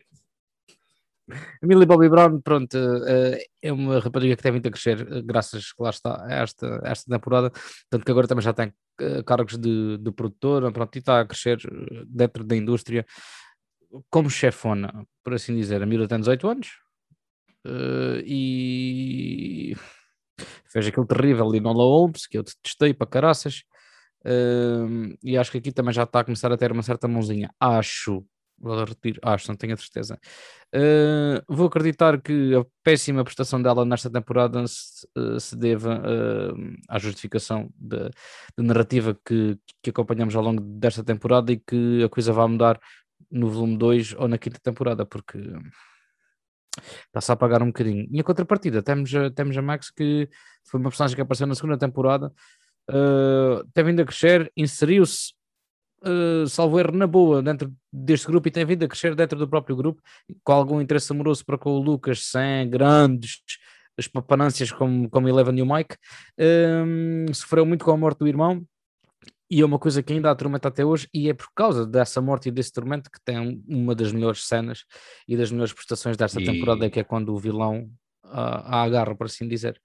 A 1.32 1.66
Millie 1.66 1.86
Bobby 1.86 2.10
Brown, 2.10 2.42
pronto, 2.42 2.76
uh, 2.76 3.38
é 3.62 3.72
uma 3.72 4.00
rapariga 4.00 4.36
que 4.36 4.44
tem 4.44 4.52
vindo 4.52 4.68
a 4.68 4.72
crescer, 4.72 5.02
uh, 5.02 5.24
graças, 5.24 5.74
lá 5.80 5.90
está, 5.90 6.26
a 6.26 6.34
esta, 6.34 6.82
a 6.84 6.90
esta 6.90 7.12
temporada, 7.12 7.52
tanto 7.90 8.04
que 8.06 8.12
agora 8.12 8.28
também 8.28 8.44
já 8.44 8.54
tem 8.54 8.74
uh, 9.02 9.24
cargos 9.24 9.58
de, 9.58 9.98
de 9.98 10.12
produtora, 10.12 10.72
pronto, 10.72 10.96
e 10.96 11.00
está 11.00 11.22
a 11.22 11.26
crescer 11.26 11.60
dentro 12.08 12.44
da 12.44 12.56
indústria 12.56 13.06
como 14.10 14.30
chefona, 14.30 15.06
por 15.24 15.34
assim 15.34 15.56
dizer. 15.56 15.82
A 15.82 15.86
Millie 15.86 16.08
tem 16.08 16.20
18 16.20 16.48
anos 16.48 16.68
e 18.24 19.76
fez 20.72 20.88
aquele 20.88 21.08
terrível 21.08 21.50
Linola 21.52 21.84
Holmes, 21.84 22.28
que 22.28 22.38
eu 22.38 22.44
testei 22.62 22.94
para 22.94 23.08
caraças, 23.08 23.64
e 25.24 25.36
acho 25.38 25.52
que 25.52 25.58
aqui 25.58 25.72
também 25.72 25.92
já 25.92 26.04
está 26.04 26.20
a 26.20 26.24
começar 26.24 26.52
a 26.52 26.58
ter 26.58 26.72
uma 26.72 26.84
certa 26.84 27.08
mãozinha, 27.08 27.50
acho, 27.60 28.24
vou 28.60 28.84
repetir, 28.84 29.20
acho, 29.22 29.48
não 29.48 29.56
tenho 29.56 29.74
a 29.74 29.78
certeza. 29.78 30.20
Uh, 30.76 31.42
vou 31.48 31.68
acreditar 31.68 32.22
que 32.22 32.56
a 32.56 32.66
péssima 32.84 33.24
prestação 33.24 33.62
dela 33.62 33.84
nesta 33.86 34.10
temporada 34.10 34.66
se, 34.68 35.08
uh, 35.18 35.40
se 35.40 35.56
deva 35.56 36.00
uh, 36.00 36.78
à 36.88 37.00
justificação 37.00 37.70
de 37.76 38.12
narrativa 38.58 39.18
que, 39.26 39.58
que 39.82 39.90
acompanhamos 39.90 40.36
ao 40.36 40.44
longo 40.44 40.62
desta 40.62 41.04
temporada 41.04 41.52
e 41.52 41.58
que 41.58 42.04
a 42.04 42.10
coisa 42.10 42.32
vai 42.32 42.48
mudar 42.48 42.80
no 43.32 43.50
volume 43.50 43.78
2 43.78 44.16
ou 44.18 44.28
na 44.28 44.38
quinta 44.38 44.60
temporada, 44.60 45.06
porque 45.06 45.40
está-se 47.08 47.32
a 47.32 47.34
apagar 47.34 47.64
um 47.64 47.68
bocadinho. 47.68 48.08
E 48.12 48.20
a 48.20 48.24
contrapartida, 48.24 48.82
temos, 48.82 49.12
temos 49.36 49.58
a 49.58 49.62
Max, 49.62 49.90
que 49.90 50.30
foi 50.66 50.80
uma 50.80 50.90
personagem 50.90 51.16
que 51.16 51.22
apareceu 51.22 51.48
na 51.48 51.56
segunda 51.56 51.78
temporada, 51.78 52.32
uh, 52.90 53.64
tem 53.74 53.84
vindo 53.84 54.02
a 54.02 54.06
crescer, 54.06 54.52
inseriu-se, 54.56 55.34
uh, 56.04 56.48
salvo 56.48 56.80
erro, 56.80 56.92
na 56.92 57.08
boa, 57.08 57.42
dentro 57.42 57.74
deste 57.92 58.28
grupo 58.28 58.48
e 58.48 58.52
tem 58.52 58.66
vindo 58.66 58.84
a 58.84 58.88
crescer 58.88 59.16
dentro 59.16 59.38
do 59.38 59.48
próprio 59.48 59.76
grupo, 59.76 60.02
com 60.44 60.52
algum 60.52 60.82
interesse 60.82 61.12
amoroso 61.12 61.46
para 61.46 61.58
com 61.58 61.72
o 61.72 61.80
Lucas, 61.80 62.26
sem 62.26 62.70
grandes 62.70 63.42
espapanâncias 63.98 64.72
como, 64.72 65.10
como 65.10 65.28
Eleven 65.28 65.58
e 65.58 65.62
o 65.62 65.66
Mike. 65.66 65.96
Uh, 66.40 67.34
sofreu 67.34 67.66
muito 67.66 67.84
com 67.84 67.92
a 67.92 67.98
morte 67.98 68.20
do 68.20 68.28
irmão, 68.28 68.66
e 69.52 69.62
é 69.62 69.66
uma 69.66 69.80
coisa 69.80 70.04
que 70.04 70.14
ainda 70.14 70.30
atormenta 70.30 70.68
até 70.68 70.86
hoje, 70.86 71.10
e 71.14 71.28
é 71.28 71.34
por 71.34 71.48
causa 71.56 71.86
dessa 71.86 72.22
morte 72.22 72.50
e 72.50 72.52
desse 72.52 72.72
tormento 72.72 73.10
que 73.10 73.20
tem 73.24 73.64
uma 73.68 73.96
das 73.96 74.12
melhores 74.12 74.46
cenas 74.46 74.86
e 75.28 75.36
das 75.36 75.52
melhores 75.52 75.74
prestações 75.74 76.16
desta 76.16 76.40
e... 76.40 76.46
temporada, 76.46 76.90
que 76.90 77.00
é 77.00 77.04
quando 77.04 77.34
o 77.34 77.40
vilão 77.40 77.90
uh, 78.26 78.30
a 78.32 78.84
agarra, 78.84 79.16
por 79.16 79.26
assim 79.26 79.48
dizer. 79.48 79.82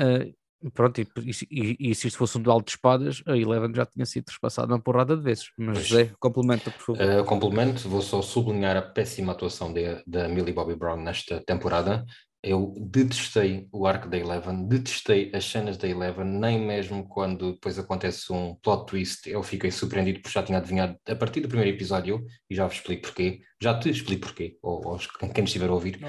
Uh, 0.00 0.34
pronto, 0.70 1.00
e, 1.00 1.06
e, 1.50 1.90
e, 1.90 1.94
se 1.94 2.08
isto 2.08 2.18
fosse 2.18 2.38
um 2.38 2.42
duelo 2.42 2.62
de 2.62 2.70
espadas, 2.70 3.22
a 3.26 3.36
Eleven 3.36 3.74
já 3.74 3.86
tinha 3.86 4.06
sido 4.06 4.24
trespassada 4.24 4.72
uma 4.72 4.80
porrada 4.80 5.16
de 5.16 5.22
vezes. 5.22 5.50
Mas 5.56 5.86
José, 5.86 6.10
complementa, 6.20 6.70
por 6.70 6.96
favor. 6.96 7.20
Uh, 7.20 7.24
complemento, 7.24 7.88
vou 7.88 8.02
só 8.02 8.22
sublinhar 8.22 8.76
a 8.76 8.82
péssima 8.82 9.32
atuação 9.32 9.72
da 10.06 10.28
Millie 10.28 10.52
Bobby 10.52 10.76
Brown 10.76 11.02
nesta 11.02 11.42
temporada. 11.44 12.04
eu 12.42 12.74
detestei 12.76 13.68
o 13.72 13.86
arco 13.86 14.08
da 14.08 14.18
Eleven, 14.18 14.66
detestei 14.66 15.30
as 15.32 15.44
cenas 15.44 15.76
da 15.76 15.86
Eleven, 15.86 16.24
nem 16.24 16.58
mesmo 16.58 17.08
quando 17.08 17.52
depois 17.52 17.78
acontece 17.78 18.32
um 18.32 18.56
plot 18.56 18.86
twist, 18.86 19.30
eu 19.30 19.42
fiquei 19.42 19.70
surpreendido 19.70 20.20
porque 20.20 20.34
já 20.34 20.42
tinha 20.42 20.58
adivinhado 20.58 20.96
a 21.06 21.14
partir 21.14 21.40
do 21.40 21.48
primeiro 21.48 21.74
episódio, 21.74 22.24
e 22.50 22.54
já 22.54 22.66
vos 22.66 22.76
explico 22.76 23.02
porquê, 23.02 23.40
já 23.62 23.78
te 23.78 23.90
explico 23.90 24.26
porquê, 24.26 24.58
ou, 24.60 24.84
ou 24.84 24.98
quem 25.32 25.44
estiver 25.44 25.70
a 25.70 25.72
ouvir. 25.72 26.00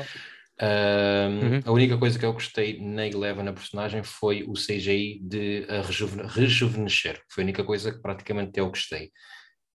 Uhum. 0.61 1.61
A 1.65 1.71
única 1.71 1.97
coisa 1.97 2.17
que 2.17 2.25
eu 2.25 2.33
gostei 2.33 2.79
na 2.79 3.07
Eleven, 3.07 3.43
na 3.43 3.53
personagem, 3.53 4.03
foi 4.03 4.43
o 4.43 4.53
CGI 4.53 5.19
de 5.23 5.65
a 5.69 5.81
rejuven 5.81 6.25
rejuvenescer, 6.27 7.21
foi 7.29 7.43
a 7.43 7.45
única 7.45 7.63
coisa 7.63 7.91
que 7.91 8.01
praticamente 8.01 8.59
eu 8.59 8.69
gostei. 8.69 9.11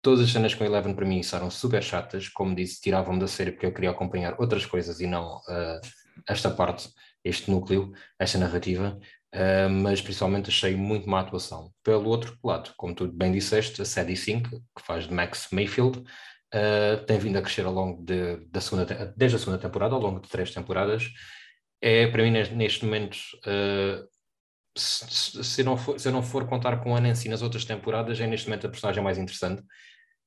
Todas 0.01 0.25
as 0.25 0.31
cenas 0.31 0.53
com 0.53 0.63
Eleven 0.63 0.93
para 0.93 1.05
mim 1.05 1.21
eram 1.33 1.49
super 1.49 1.83
chatas, 1.83 2.29
como 2.29 2.55
disse, 2.55 2.79
tiravam-me 2.79 3.19
da 3.19 3.27
série 3.27 3.51
porque 3.51 3.65
eu 3.65 3.73
queria 3.73 3.89
acompanhar 3.89 4.39
outras 4.39 4.65
coisas 4.65 4.99
e 4.99 5.07
não 5.07 5.37
uh, 5.37 5.81
esta 6.29 6.49
parte, 6.51 6.89
este 7.23 7.49
núcleo, 7.49 7.91
esta 8.19 8.37
narrativa, 8.37 8.99
uh, 9.33 9.69
mas 9.69 9.99
principalmente 9.99 10.49
achei 10.49 10.75
muito 10.75 11.09
má 11.09 11.21
atuação. 11.21 11.71
Pelo 11.83 12.09
outro 12.09 12.37
lado, 12.43 12.73
como 12.77 12.93
tu 12.93 13.07
bem 13.11 13.31
disseste, 13.31 13.81
a 13.81 13.85
Sadie 13.85 14.15
Sink, 14.15 14.49
que 14.49 14.85
faz 14.85 15.07
de 15.07 15.13
Max 15.13 15.47
Mayfield, 15.51 16.03
uh, 16.53 17.05
tem 17.05 17.19
vindo 17.19 17.37
a 17.37 17.41
crescer 17.41 17.65
ao 17.65 17.73
longo 17.73 18.03
de, 18.03 18.37
da 18.47 18.61
segunda, 18.61 19.13
desde 19.15 19.35
a 19.35 19.39
segunda 19.39 19.59
temporada, 19.59 19.95
ao 19.95 20.01
longo 20.01 20.19
de 20.19 20.29
três 20.29 20.51
temporadas. 20.51 21.09
É, 21.81 22.07
para 22.07 22.23
mim, 22.23 22.31
neste 22.31 22.85
momento, 22.85 23.17
uh, 23.45 24.07
se, 24.75 25.43
se, 25.43 25.63
não 25.63 25.77
for, 25.77 25.99
se 25.99 26.07
eu 26.07 26.11
não 26.11 26.23
for 26.23 26.47
contar 26.47 26.77
com 26.83 26.95
a 26.95 27.01
Nancy 27.01 27.29
nas 27.29 27.41
outras 27.41 27.65
temporadas, 27.65 28.19
é 28.19 28.27
neste 28.27 28.47
momento 28.47 28.67
a 28.67 28.69
personagem 28.69 29.03
mais 29.03 29.17
interessante. 29.17 29.63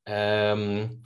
Um, 0.08 1.00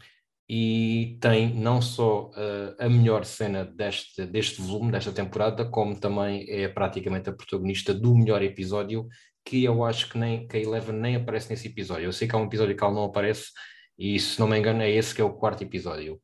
e 0.48 1.16
tem 1.20 1.54
não 1.54 1.80
só 1.80 2.30
uh, 2.30 2.76
a 2.78 2.88
melhor 2.88 3.24
cena 3.24 3.64
deste, 3.64 4.26
deste 4.26 4.60
volume, 4.60 4.92
desta 4.92 5.10
temporada, 5.10 5.64
como 5.64 5.98
também 5.98 6.44
é 6.48 6.68
praticamente 6.68 7.30
a 7.30 7.32
protagonista 7.32 7.94
do 7.94 8.14
melhor 8.14 8.42
episódio, 8.42 9.08
que 9.44 9.64
eu 9.64 9.84
acho 9.84 10.08
que, 10.10 10.18
nem, 10.18 10.46
que 10.46 10.56
a 10.56 10.60
Eleven 10.60 10.96
nem 10.96 11.16
aparece 11.16 11.50
nesse 11.50 11.68
episódio. 11.68 12.04
Eu 12.04 12.12
sei 12.12 12.28
que 12.28 12.34
há 12.34 12.38
um 12.38 12.44
episódio 12.44 12.76
que 12.76 12.84
ela 12.84 12.92
não 12.92 13.04
aparece, 13.04 13.50
e 13.98 14.18
se 14.18 14.38
não 14.40 14.46
me 14.46 14.58
engano 14.58 14.82
é 14.82 14.90
esse 14.90 15.14
que 15.14 15.20
é 15.20 15.24
o 15.24 15.32
quarto 15.32 15.62
episódio. 15.62 16.20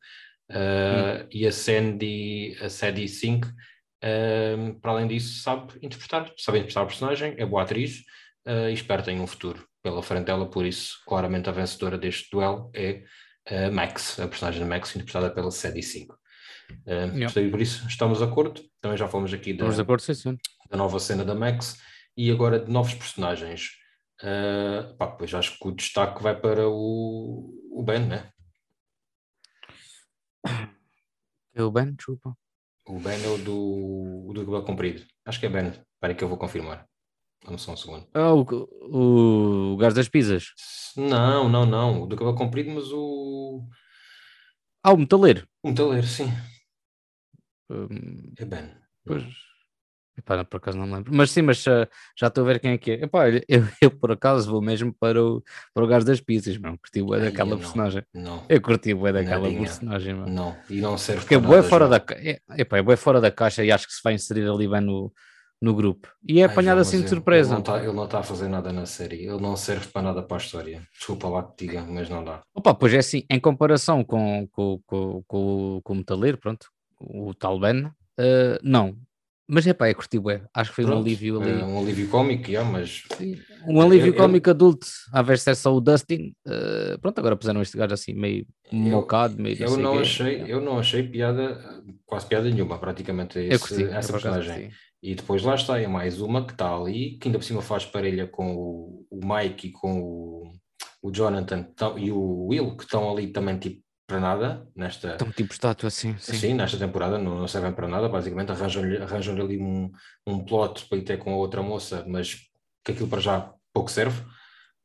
Uh, 0.51 1.23
hum. 1.23 1.27
E 1.31 1.47
a 1.47 1.53
Sandy, 1.53 2.57
a 2.61 2.69
Sadie 2.69 3.09
Sink, 3.09 3.47
uh, 3.47 4.81
para 4.81 4.93
além 4.93 5.07
disso, 5.07 5.43
sabe 5.43 5.75
interpretar, 5.83 6.33
sabe 6.37 6.59
interpretar 6.59 6.83
a 6.83 6.87
personagem, 6.87 7.35
é 7.39 7.47
boa 7.47 7.63
atriz 7.63 8.01
uh, 8.47 8.69
e 8.69 8.75
espero 8.75 9.03
ter 9.03 9.13
um 9.13 9.27
futuro 9.27 9.65
pela 9.83 10.03
frente 10.03 10.27
dela, 10.27 10.51
por 10.51 10.67
isso, 10.67 10.99
claramente 11.07 11.49
a 11.49 11.53
vencedora 11.53 11.97
deste 11.97 12.31
duelo 12.31 12.71
é 12.75 13.03
Max, 13.73 14.21
a 14.21 14.29
personagem 14.29 14.63
de 14.63 14.69
Max, 14.69 14.95
interpretada 14.95 15.31
pela 15.31 15.51
Sadie 15.51 15.83
5. 15.83 16.21
Uh, 16.87 17.17
yeah. 17.17 17.51
por 17.51 17.61
isso, 17.61 17.87
estamos 17.89 18.19
de 18.19 18.25
acordo. 18.25 18.63
Também 18.81 18.97
já 18.97 19.09
falamos 19.09 19.33
aqui 19.33 19.53
da, 19.53 19.67
acordo, 19.69 20.03
sim, 20.03 20.15
sim. 20.15 20.39
da 20.71 20.77
nova 20.77 20.99
cena 20.99 21.25
da 21.25 21.35
Max 21.35 21.79
e 22.17 22.31
agora 22.31 22.59
de 22.59 22.71
novos 22.71 22.95
personagens. 22.95 23.80
Uh, 24.23 24.95
pá, 24.97 25.07
pois 25.07 25.33
acho 25.33 25.59
que 25.59 25.69
o 25.69 25.73
destaque 25.73 26.23
vai 26.23 26.39
para 26.39 26.69
o, 26.69 27.55
o 27.73 27.83
Ben, 27.83 28.07
né? 28.07 28.31
É 31.55 31.63
o 31.63 31.71
Ben, 31.71 31.95
desculpa. 31.95 32.37
O 32.87 32.99
Ben 32.99 33.23
é 33.23 33.29
o 33.29 33.39
do, 33.39 34.29
o 34.29 34.33
do 34.33 34.45
cabelo 34.45 34.65
comprido. 34.65 35.07
Acho 35.25 35.41
que 35.41 35.47
é 35.47 35.49
Ben. 35.49 35.69
Espera 35.69 36.15
que 36.15 36.23
eu 36.23 36.29
vou 36.29 36.39
confirmar. 36.39 36.87
Vamos 37.45 37.63
só 37.63 37.73
um 37.73 37.77
segundo. 37.77 38.07
Ah, 38.13 38.35
o, 38.35 38.43
o, 38.43 39.75
o 39.75 39.77
gajo 39.79 39.97
das 39.97 40.09
pizzas. 40.09 40.53
Não, 40.97 41.49
não, 41.49 41.65
não. 41.65 42.03
O 42.03 42.07
do 42.07 42.17
cabelo 42.17 42.37
comprido, 42.37 42.71
mas 42.71 42.93
o. 42.93 43.67
Ah, 44.83 44.93
o 44.93 44.97
metaleiro. 44.97 45.47
O 45.63 45.69
metaleiro, 45.69 46.07
sim. 46.07 46.29
Hum, 47.71 48.33
é 48.37 48.45
Ben. 48.45 48.71
Pois. 49.05 49.25
Epá, 50.21 50.45
por 50.45 50.59
acaso 50.59 50.79
não 50.79 50.87
me 50.87 50.95
lembro. 50.95 51.11
Mas 51.15 51.31
sim, 51.31 51.43
mas 51.43 51.63
já, 51.63 51.89
já 52.17 52.27
estou 52.27 52.45
a 52.45 52.47
ver 52.47 52.61
quem 52.61 52.73
é 52.73 52.79
que 52.79 52.91
é. 52.93 53.05
Epá, 53.05 53.29
eu, 53.29 53.41
eu 53.81 53.91
por 53.91 54.13
acaso 54.13 54.51
vou 54.51 54.61
mesmo 54.61 54.95
para 54.99 55.23
o, 55.23 55.43
para 55.75 55.85
o 55.85 55.87
gajo 55.87 56.07
das 56.07 56.21
pizzas, 56.21 56.57
mano. 56.59 56.79
Curti 56.79 57.03
o 57.03 57.19
daquela 57.19 57.57
personagem. 57.57 58.03
Não. 58.15 58.45
Eu 58.49 58.61
curti 58.61 58.93
o 58.93 59.13
daquela 59.13 59.43
Nadinha. 59.43 59.61
personagem, 59.61 60.15
mano. 60.15 60.33
Não, 60.33 60.57
e 60.69 60.81
não 60.81 60.97
serve 60.99 61.23
Porque 61.23 61.35
é 61.35 61.39
boa 61.39 61.63
fora 61.63 61.89
da 61.89 61.97
é, 62.11 62.41
epá, 62.59 62.79
é 62.79 62.97
fora 62.97 63.21
da 63.21 63.31
caixa 63.31 63.65
e 63.65 63.73
acho 63.73 63.87
que 63.87 63.95
se 63.95 64.01
vai 64.05 64.15
inserir 64.15 64.47
ali 64.47 64.69
bem 64.69 64.83
no, 64.83 65.13
no 65.61 65.75
grupo. 65.75 66.09
E 66.27 66.41
é 66.41 66.45
apanhado 66.45 66.79
Ai, 66.79 66.83
assim 66.83 67.03
de 67.03 67.09
surpresa. 67.09 67.55
Ele 67.55 67.93
não, 67.93 68.05
está, 68.05 68.19
a 68.19 68.23
fazer 68.23 68.49
nada 68.49 68.73
na 68.73 68.85
série, 68.87 69.27
ele 69.27 69.41
não 69.41 69.57
serve 69.57 69.87
para 69.89 70.03
nada 70.03 70.23
para 70.23 70.37
a 70.37 70.41
história. 70.41 70.83
Desculpa 70.97 71.29
lá 71.29 71.43
que 71.43 71.67
diga, 71.67 71.83
mas 71.83 72.09
não 72.09 72.23
dá. 72.25 72.43
Opa, 72.55 72.75
pois 72.75 72.93
é 72.93 72.99
assim, 72.99 73.25
em 73.31 73.41
comparação 73.41 74.05
com, 74.05 74.47
com, 74.53 74.81
com, 74.87 75.23
com, 75.27 75.81
com 75.83 75.93
o 75.93 75.97
Metaleiro, 75.97 76.39
pronto, 76.39 76.67
o 76.99 77.35
tal 77.35 77.59
Ben, 77.59 77.87
uh, 77.87 77.93
não. 78.63 78.97
Mas 79.53 79.67
é 79.67 79.75
pá, 79.75 79.89
é 79.89 79.95
curti, 79.95 80.17
é. 80.31 80.43
acho 80.55 80.71
que 80.71 80.77
foi 80.77 80.85
pronto, 80.85 80.99
um 80.99 81.03
alívio 81.03 81.43
ali. 81.43 81.61
É 81.61 81.65
um 81.65 81.81
alívio 81.81 82.09
cómico, 82.09 82.49
yeah, 82.49 82.71
mas. 82.71 83.03
Sim, 83.19 83.37
um 83.67 83.81
alívio 83.81 84.15
cómico 84.15 84.49
adulto, 84.49 84.87
a 85.13 85.23
ver 85.23 85.39
se 85.39 85.51
é 85.51 85.55
só 85.55 85.75
o 85.75 85.81
Dustin. 85.81 86.33
Uh, 86.47 86.97
pronto, 87.01 87.19
agora 87.19 87.37
puseram 87.37 87.61
este 87.61 87.77
gajo 87.77 87.93
assim 87.93 88.15
meio 88.15 88.47
mocado, 88.71 89.43
meio. 89.43 89.61
Eu 89.61 89.77
não, 89.77 89.99
achei, 89.99 90.45
eu 90.47 90.61
não 90.61 90.79
achei 90.79 91.03
piada, 91.03 91.83
quase 92.07 92.27
piada 92.27 92.49
nenhuma, 92.49 92.79
praticamente, 92.79 93.41
esse, 93.41 93.69
curti, 93.69 93.85
essa 93.85 94.13
personagem. 94.13 94.71
E 95.03 95.17
depois 95.17 95.43
lá 95.43 95.57
está, 95.57 95.81
é 95.81 95.89
mais 95.89 96.21
uma 96.21 96.47
que 96.47 96.53
está 96.53 96.73
ali, 96.73 97.19
que 97.19 97.27
ainda 97.27 97.39
por 97.39 97.45
cima 97.45 97.61
faz 97.61 97.85
parelha 97.85 98.29
com 98.29 98.55
o, 98.55 99.07
o 99.11 99.21
Mike 99.27 99.69
e 99.69 99.73
com 99.73 100.01
o, 100.01 100.53
o 101.03 101.11
Jonathan 101.11 101.67
e 101.97 102.13
o 102.13 102.47
Will, 102.47 102.77
que 102.77 102.85
estão 102.85 103.11
ali 103.11 103.27
também 103.29 103.59
tipo 103.59 103.83
para 104.11 104.19
nada 104.19 104.67
nesta. 104.75 105.13
Estão 105.13 105.31
tipo 105.31 105.53
estátua, 105.53 105.87
assim. 105.87 106.17
Sim. 106.19 106.35
sim, 106.35 106.55
nesta 106.55 106.77
temporada 106.77 107.17
não, 107.17 107.39
não 107.39 107.47
servem 107.47 107.73
para 107.73 107.87
nada, 107.87 108.09
basicamente 108.09 108.51
arranjam-lhe 108.51 108.97
arranjam 108.97 109.37
ali 109.37 109.57
um, 109.57 109.89
um 110.27 110.45
plot 110.45 110.87
para 110.89 110.99
ir 110.99 111.03
ter 111.03 111.19
com 111.19 111.33
a 111.33 111.37
outra 111.37 111.63
moça, 111.63 112.05
mas 112.09 112.35
que 112.85 112.91
aquilo 112.91 113.09
para 113.09 113.21
já 113.21 113.55
pouco 113.73 113.89
serve. 113.89 114.21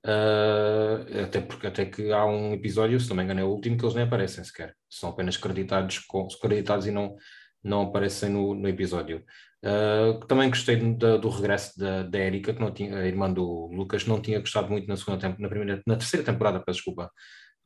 Uh, 0.05 1.23
até 1.23 1.41
porque 1.41 1.65
até 1.65 1.85
que 1.85 2.11
há 2.11 2.23
um 2.23 2.53
episódio, 2.53 2.99
se 2.99 3.09
não 3.09 3.15
me 3.15 3.23
engano, 3.23 3.39
é 3.39 3.43
o 3.43 3.49
último 3.49 3.75
que 3.75 3.83
eles 3.83 3.95
nem 3.95 4.03
aparecem 4.03 4.43
sequer, 4.43 4.75
são 4.88 5.09
apenas 5.09 5.35
creditados, 5.35 5.97
com, 5.97 6.27
creditados 6.39 6.85
e 6.85 6.91
não, 6.91 7.15
não 7.63 7.81
aparecem 7.81 8.29
no, 8.29 8.53
no 8.53 8.69
episódio. 8.69 9.23
Uh, 9.63 10.23
também 10.27 10.49
gostei 10.49 10.75
do, 10.75 11.17
do 11.17 11.29
regresso 11.29 11.79
da, 11.79 12.03
da 12.03 12.19
Erika, 12.19 12.53
que 12.53 12.61
não 12.61 12.71
tinha, 12.71 12.99
a 12.99 13.07
irmã 13.07 13.33
do 13.33 13.67
Lucas, 13.73 14.05
não 14.05 14.21
tinha 14.21 14.39
gostado 14.39 14.69
muito 14.69 14.88
na 14.88 14.95
segunda 14.95 15.17
temporada, 15.17 15.41
na 15.41 15.49
primeira, 15.49 15.81
na 15.88 15.95
terceira 15.95 16.23
temporada, 16.23 16.59
peço 16.59 16.77
desculpa, 16.77 17.09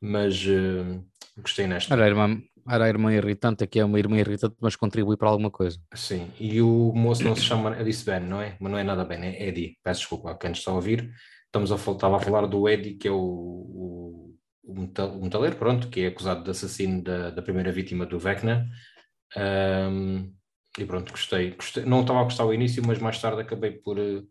mas 0.00 0.44
uh, 0.46 1.04
gostei 1.36 1.66
nesta. 1.66 1.94
Era 1.94 2.04
a, 2.04 2.08
irmã, 2.08 2.42
era 2.68 2.84
a 2.84 2.88
irmã 2.88 3.12
irritante, 3.12 3.64
aqui 3.64 3.80
é 3.80 3.84
uma 3.84 3.98
irmã 3.98 4.18
irritante, 4.18 4.56
mas 4.60 4.76
contribui 4.76 5.16
para 5.16 5.28
alguma 5.28 5.50
coisa. 5.50 5.78
Sim, 5.94 6.30
e 6.38 6.60
o 6.60 6.92
moço 6.94 7.22
não 7.22 7.36
se 7.36 7.42
chama, 7.42 7.70
eu 7.76 7.84
disse 7.84 8.04
Ben, 8.04 8.20
não 8.20 8.40
é? 8.40 8.56
Mas 8.60 8.72
não 8.72 8.78
é 8.78 8.84
nada 8.84 9.04
Ben, 9.04 9.22
é 9.24 9.48
Eddie, 9.48 9.76
peço 9.82 10.00
desculpa, 10.00 10.36
quem 10.36 10.52
está 10.52 10.70
a 10.70 10.74
ouvir. 10.74 11.10
Estamos 11.46 11.72
a, 11.72 11.74
estava 11.74 12.16
a 12.16 12.20
falar 12.20 12.46
do 12.46 12.68
Eddie, 12.68 12.94
que 12.94 13.08
é 13.08 13.10
o, 13.10 13.16
o, 13.16 14.34
o 14.62 15.22
metaleiro, 15.22 15.56
pronto, 15.56 15.88
que 15.88 16.02
é 16.02 16.06
acusado 16.06 16.44
de 16.44 16.50
assassino 16.50 17.02
da, 17.02 17.30
da 17.30 17.42
primeira 17.42 17.72
vítima 17.72 18.06
do 18.06 18.18
Vecna. 18.18 18.68
Um, 19.36 20.32
e 20.78 20.84
pronto, 20.84 21.10
gostei. 21.10 21.50
gostei. 21.52 21.84
Não 21.84 22.02
estava 22.02 22.20
a 22.20 22.24
gostar 22.24 22.44
ao 22.44 22.54
início, 22.54 22.82
mas 22.86 22.98
mais 22.98 23.20
tarde 23.20 23.40
acabei 23.40 23.72
por, 23.72 23.98
eh, 23.98 24.22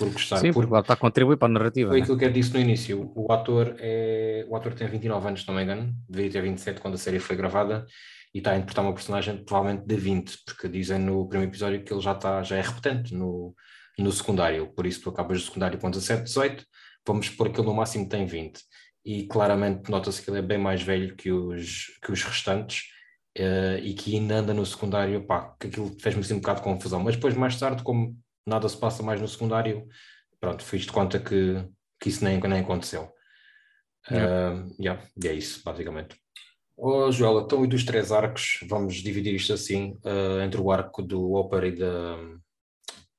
por 0.00 0.12
gostar. 0.12 0.38
Sim, 0.38 0.52
porque 0.52 0.74
está 0.74 0.94
a 0.94 0.96
contribuir 0.96 1.36
para 1.36 1.48
a 1.48 1.52
narrativa. 1.52 1.90
Foi 1.90 1.98
né? 1.98 2.02
aquilo 2.02 2.18
que 2.18 2.24
eu 2.24 2.32
disse 2.32 2.54
no 2.54 2.60
início. 2.60 3.12
O 3.14 3.30
ator, 3.32 3.76
é... 3.78 4.46
o 4.48 4.56
ator 4.56 4.72
tem 4.72 4.88
29 4.88 5.28
anos, 5.28 5.42
se 5.42 5.48
não 5.48 5.54
me 5.54 5.62
engano, 5.62 5.94
deveria 6.08 6.32
ter 6.32 6.42
27 6.42 6.80
quando 6.80 6.94
a 6.94 6.98
série 6.98 7.18
foi 7.18 7.36
gravada 7.36 7.86
e 8.34 8.38
está 8.38 8.52
a 8.52 8.56
interpretar 8.56 8.84
uma 8.84 8.94
personagem 8.94 9.44
provavelmente 9.44 9.86
de 9.86 9.96
20, 9.96 10.38
porque 10.46 10.68
dizem 10.68 10.98
no 10.98 11.28
primeiro 11.28 11.50
episódio 11.50 11.82
que 11.82 11.92
ele 11.92 12.00
já, 12.00 12.12
está, 12.12 12.42
já 12.42 12.56
é 12.56 12.60
repetente 12.60 13.12
no, 13.12 13.54
no 13.98 14.12
secundário, 14.12 14.68
por 14.68 14.86
isso 14.86 15.02
tu 15.02 15.10
acabas 15.10 15.42
o 15.42 15.46
secundário 15.46 15.78
com 15.78 15.90
17, 15.90 16.22
18, 16.24 16.64
vamos 17.06 17.26
supor 17.26 17.50
que 17.50 17.60
ele 17.60 17.66
no 17.66 17.74
máximo 17.74 18.08
tem 18.08 18.26
20. 18.26 18.60
E 19.04 19.26
claramente 19.26 19.90
nota-se 19.90 20.22
que 20.22 20.30
ele 20.30 20.38
é 20.38 20.42
bem 20.42 20.58
mais 20.58 20.82
velho 20.82 21.16
que 21.16 21.32
os, 21.32 21.86
que 22.02 22.12
os 22.12 22.22
restantes 22.22 22.84
uh, 23.38 23.78
e 23.82 23.94
que 23.94 24.14
ainda 24.14 24.36
anda 24.36 24.54
no 24.54 24.64
secundário, 24.64 25.26
pá, 25.26 25.56
que 25.58 25.66
aquilo 25.66 25.96
fez-me 26.00 26.20
assim 26.20 26.34
um 26.34 26.40
bocado 26.40 26.60
de 26.60 26.64
confusão. 26.64 27.00
Mas 27.00 27.16
depois, 27.16 27.34
mais 27.34 27.58
tarde, 27.58 27.82
como 27.82 28.16
nada 28.50 28.68
se 28.68 28.76
passa 28.76 29.02
mais 29.02 29.20
no 29.20 29.28
secundário, 29.28 29.86
pronto, 30.38 30.62
fiz 30.62 30.82
de 30.82 30.92
conta 30.92 31.18
que, 31.18 31.64
que 31.98 32.08
isso 32.08 32.24
nem, 32.24 32.38
nem 32.40 32.60
aconteceu. 32.60 33.10
Yeah. 34.10 34.54
Uh, 34.54 34.74
yeah, 34.80 35.02
e 35.22 35.28
é 35.28 35.32
isso, 35.34 35.62
basicamente. 35.64 36.16
Oh, 36.76 37.12
Joel, 37.12 37.42
então 37.42 37.64
e 37.64 37.68
dos 37.68 37.84
três 37.84 38.10
arcos, 38.10 38.60
vamos 38.68 38.96
dividir 38.96 39.34
isto 39.34 39.52
assim, 39.52 39.98
uh, 40.04 40.40
entre 40.42 40.60
o 40.60 40.70
arco 40.70 41.02
do 41.02 41.32
Opera 41.34 41.68
e 41.68 41.76
da, 41.76 42.16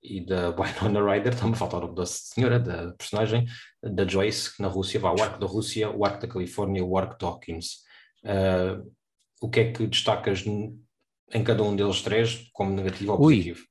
e 0.01 0.25
da 0.25 0.49
Winona 0.57 1.13
Ryder, 1.13 1.33
está-me 1.33 1.53
a 1.53 1.55
faltar 1.55 1.79
o 1.79 1.83
nome 1.83 1.95
da 1.95 2.05
senhora, 2.05 2.59
da 2.59 2.91
personagem, 2.93 3.45
da 3.83 4.07
Joyce, 4.07 4.59
na 4.59 4.67
Rússia, 4.67 4.99
vá, 4.99 5.11
o 5.11 5.21
arco 5.21 5.39
da 5.39 5.45
Rússia, 5.45 5.89
o 5.91 6.03
arco 6.03 6.21
da 6.21 6.27
Califórnia, 6.27 6.83
o 6.83 6.97
arco 6.97 7.17
de 7.17 7.25
Hawkins. 7.25 7.83
Uh, 8.23 8.91
o 9.39 9.49
que 9.49 9.59
é 9.59 9.71
que 9.71 9.87
destacas 9.87 10.43
em 10.45 11.43
cada 11.43 11.63
um 11.63 11.75
deles 11.75 12.01
três 12.01 12.49
como 12.53 12.71
negativo 12.73 13.13
ou 13.13 13.17
positivo? 13.17 13.70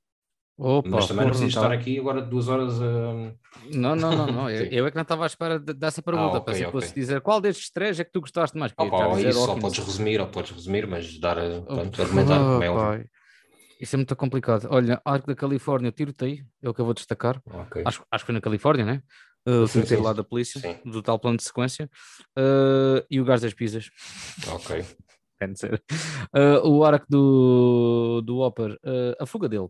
Opa, 0.63 0.91
Mas 0.91 1.09
também 1.09 1.25
não 1.25 1.31
preciso 1.31 1.57
estar 1.59 1.73
aqui 1.73 1.99
agora 1.99 2.21
duas 2.21 2.47
horas 2.47 2.83
a. 2.83 3.33
Não, 3.73 3.97
não, 3.97 4.15
não, 4.15 4.27
não. 4.27 4.51
eu, 4.53 4.67
eu, 4.67 4.87
é 4.87 4.91
que 4.91 4.95
não 4.95 5.03
estava 5.03 5.25
à 5.25 5.27
espera 5.27 5.59
dessa 5.59 6.03
pergunta, 6.03 6.37
ah, 6.37 6.41
okay, 6.41 6.67
okay. 6.67 6.93
dizer 6.95 7.23
qual 7.23 7.41
destes 7.41 7.71
três 7.71 7.99
é 7.99 8.05
que 8.05 8.13
tu 8.13 8.21
gostaste 8.21 8.59
mais. 8.59 8.71
Opa, 8.77 9.07
ou 9.07 9.19
isso, 9.19 9.51
ou 9.51 9.59
podes 9.59 9.79
resumir, 9.79 10.21
ou 10.21 10.27
podes 10.27 10.51
resumir, 10.51 10.87
mas 10.87 11.19
dar, 11.19 11.37
pronto, 11.63 12.03
argumentar, 12.03 12.39
como 12.39 12.63
é 12.63 12.69
óbvio. 12.69 13.09
Isso 13.81 13.97
é 13.97 13.99
muito 13.99 14.15
complicado. 14.15 14.69
Olha, 14.71 15.01
Arco 15.03 15.29
da 15.29 15.35
Califórnia, 15.35 15.91
tiroteio, 15.91 16.45
é 16.63 16.69
o 16.69 16.75
que 16.75 16.81
eu 16.83 16.85
vou 16.85 16.93
destacar. 16.93 17.41
Okay. 17.47 17.83
Acho, 17.87 18.05
acho 18.11 18.25
que 18.25 18.27
foi 18.27 18.35
na 18.35 18.41
Califórnia, 18.43 18.85
né? 18.85 19.03
Uh, 19.49 19.63
o 19.63 19.67
tiroteio 19.67 20.03
lá 20.03 20.13
da 20.13 20.23
polícia, 20.23 20.61
sim. 20.61 20.77
do 20.85 21.03
tal 21.03 21.19
plano 21.19 21.39
de 21.39 21.45
sequência. 21.45 21.89
Uh, 22.39 23.03
e 23.11 23.19
o 23.19 23.25
gás 23.25 23.41
das 23.41 23.55
pizzas. 23.55 23.91
Ok. 24.47 24.85
uh, 25.41 26.69
o 26.69 26.85
arco 26.85 27.07
do, 27.09 28.21
do 28.23 28.41
Hopper, 28.41 28.73
uh, 28.73 29.17
a 29.19 29.25
fuga 29.25 29.49
dele. 29.49 29.69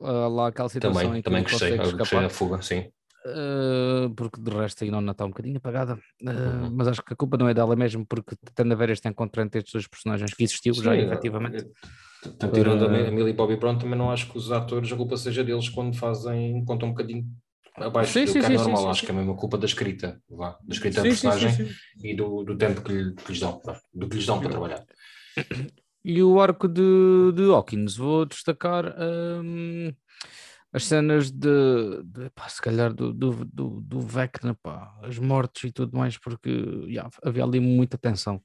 Uh, 0.00 0.28
lá 0.28 0.48
aquela 0.48 0.68
situação 0.68 1.02
também, 1.02 1.18
em 1.18 1.22
que 1.22 1.28
também 1.28 1.42
gostei, 1.42 1.76
gostei 1.76 2.20
da 2.20 2.28
fuga, 2.30 2.62
sim. 2.62 2.90
Uh, 3.26 4.08
porque 4.14 4.40
de 4.40 4.50
resto 4.50 4.82
a 4.82 4.86
não 5.00 5.12
está 5.12 5.26
um 5.26 5.28
bocadinho 5.28 5.58
apagada, 5.58 5.94
uh, 5.94 6.30
uhum. 6.30 6.70
mas 6.72 6.88
acho 6.88 7.02
que 7.02 7.12
a 7.12 7.16
culpa 7.16 7.36
não 7.36 7.50
é 7.50 7.52
dela 7.52 7.76
mesmo, 7.76 8.06
porque 8.06 8.34
tendo 8.54 8.72
a 8.72 8.76
ver 8.76 8.88
este 8.88 9.06
encontro 9.08 9.42
entre 9.42 9.58
estes 9.58 9.74
dois 9.74 9.86
personagens 9.86 10.32
que 10.32 10.42
existiu 10.42 10.72
sim, 10.74 10.82
já 10.82 10.96
efetivamente. 10.96 11.66
Tirando 12.52 12.82
uh, 12.82 13.08
a 13.08 13.10
Millie 13.10 13.34
Bobby 13.34 13.56
Brown, 13.56 13.76
também 13.76 13.98
não 13.98 14.10
acho 14.10 14.30
que 14.30 14.38
os 14.38 14.50
atores 14.50 14.90
a 14.90 14.96
culpa 14.96 15.18
seja 15.18 15.44
deles 15.44 15.68
quando 15.68 15.94
fazem, 15.96 16.64
contam 16.64 16.88
um 16.88 16.92
bocadinho 16.92 17.26
abaixo 17.76 18.14
sim, 18.14 18.24
do 18.24 18.30
sim, 18.32 18.40
que 18.40 18.46
é 18.46 18.48
normal, 18.48 18.84
sim, 18.84 18.88
acho 18.88 19.04
que 19.04 19.10
é 19.10 19.14
mesmo 19.14 19.32
a 19.32 19.36
culpa 19.36 19.58
da 19.58 19.66
escrita, 19.66 20.18
lá, 20.30 20.58
da 20.62 20.74
escrita 20.74 21.02
da 21.02 21.08
personagem 21.08 21.68
e 22.02 22.14
do, 22.14 22.42
do 22.42 22.56
tempo 22.56 22.80
que, 22.80 22.92
lhe, 22.92 23.14
que 23.14 23.32
lhes 23.32 23.40
dão, 23.40 23.60
do 23.92 24.08
que 24.08 24.16
lhes 24.16 24.24
dão 24.26 24.40
para 24.40 24.48
trabalhar. 24.48 24.82
E 26.04 26.22
o 26.22 26.40
arco 26.40 26.66
de, 26.66 27.32
de 27.34 27.44
Hawkins, 27.50 27.96
vou 27.96 28.24
destacar. 28.24 28.94
Um 28.98 29.92
as 30.72 30.84
cenas 30.84 31.30
de, 31.30 32.02
de 32.04 32.30
pá, 32.30 32.48
se 32.48 32.62
calhar 32.62 32.94
do, 32.94 33.12
do, 33.12 33.44
do, 33.44 33.80
do 33.80 34.00
Vecna, 34.00 34.54
pá, 34.54 34.96
as 35.02 35.18
mortes 35.18 35.64
e 35.64 35.72
tudo 35.72 35.96
mais, 35.96 36.16
porque 36.16 36.48
yeah, 36.86 37.10
havia 37.24 37.42
ali 37.42 37.58
muita 37.58 37.98
tensão. 37.98 38.40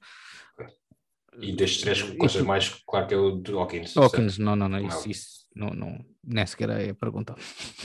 E 1.38 1.52
destes 1.52 1.82
três 1.82 2.02
coisas 2.02 2.38
tu... 2.38 2.44
mais, 2.44 2.68
claro 2.86 3.06
que 3.06 3.14
é 3.14 3.16
o 3.16 3.36
de 3.36 3.52
Hawkins. 3.52 3.96
Hawkins, 3.96 4.38
não, 4.38 4.56
não, 4.56 4.68
não, 4.68 4.80
isso, 4.80 5.08
isso 5.08 5.46
não, 5.54 5.70
não, 5.70 6.04
nem 6.24 6.44
sequer 6.46 6.70
é 6.70 6.90
a 6.90 6.94
pergunta. 6.94 7.34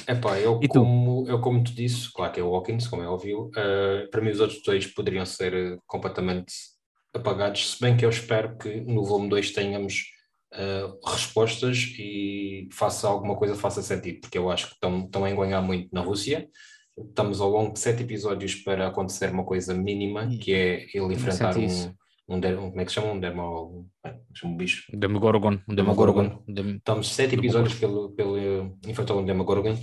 É 0.08 0.16
pá, 0.16 0.40
eu, 0.40 0.60
como, 0.70 1.26
eu 1.28 1.40
como 1.40 1.64
te 1.64 1.74
disse, 1.76 2.12
claro 2.12 2.34
que 2.34 2.40
é 2.40 2.44
o 2.44 2.56
Hawkins, 2.56 2.88
como 2.88 3.04
é 3.04 3.08
óbvio, 3.08 3.50
uh, 3.50 4.10
para 4.10 4.22
mim 4.22 4.32
os 4.32 4.40
outros 4.40 4.64
dois 4.64 4.88
poderiam 4.88 5.26
ser 5.26 5.54
eh, 5.54 5.78
completamente 5.86 6.54
apagados, 7.14 7.72
se 7.72 7.82
bem 7.82 7.98
que 7.98 8.06
eu 8.06 8.10
espero 8.10 8.58
que 8.58 8.82
no 8.82 9.04
volume 9.04 9.30
2 9.30 9.52
tenhamos 9.52 10.06
uh, 10.54 11.10
respostas 11.10 11.94
e 11.98 12.68
faça 12.72 13.08
alguma 13.08 13.36
coisa 13.36 13.56
faça 13.56 13.82
sentido, 13.82 14.22
porque 14.22 14.38
eu 14.38 14.50
acho 14.50 14.68
que 14.68 14.74
estão, 14.74 15.06
estão 15.06 15.26
a 15.26 15.30
enganhar 15.30 15.62
muito 15.62 15.90
na 15.94 16.02
Rússia. 16.02 16.48
Estamos 16.98 17.40
ao 17.40 17.50
longo 17.50 17.74
de 17.74 17.80
sete 17.80 18.04
episódios 18.04 18.56
para 18.56 18.88
acontecer 18.88 19.32
uma 19.32 19.46
coisa 19.46 19.74
mínima, 19.74 20.30
que 20.40 20.54
é 20.54 20.88
ele 20.94 21.14
enfrentar 21.14 21.58
um, 21.58 21.94
um, 22.32 22.38
um, 22.38 22.70
como 22.70 22.82
é 22.82 22.86
que 22.86 22.92
se 22.92 22.96
chama? 22.96 23.12
Um 23.12 23.20
demo, 23.20 23.90
um 24.44 24.58
bicho. 24.58 24.86
Demogorgon. 24.98 25.60
Um 25.68 25.76
Demogorgon. 25.76 26.44
Dem 26.48 26.78
Estamos 26.78 27.14
sete 27.14 27.36
episódios 27.36 27.76
pelo, 27.76 28.12
pelo 28.12 28.38
um 28.38 29.26
Demogorgon 29.26 29.78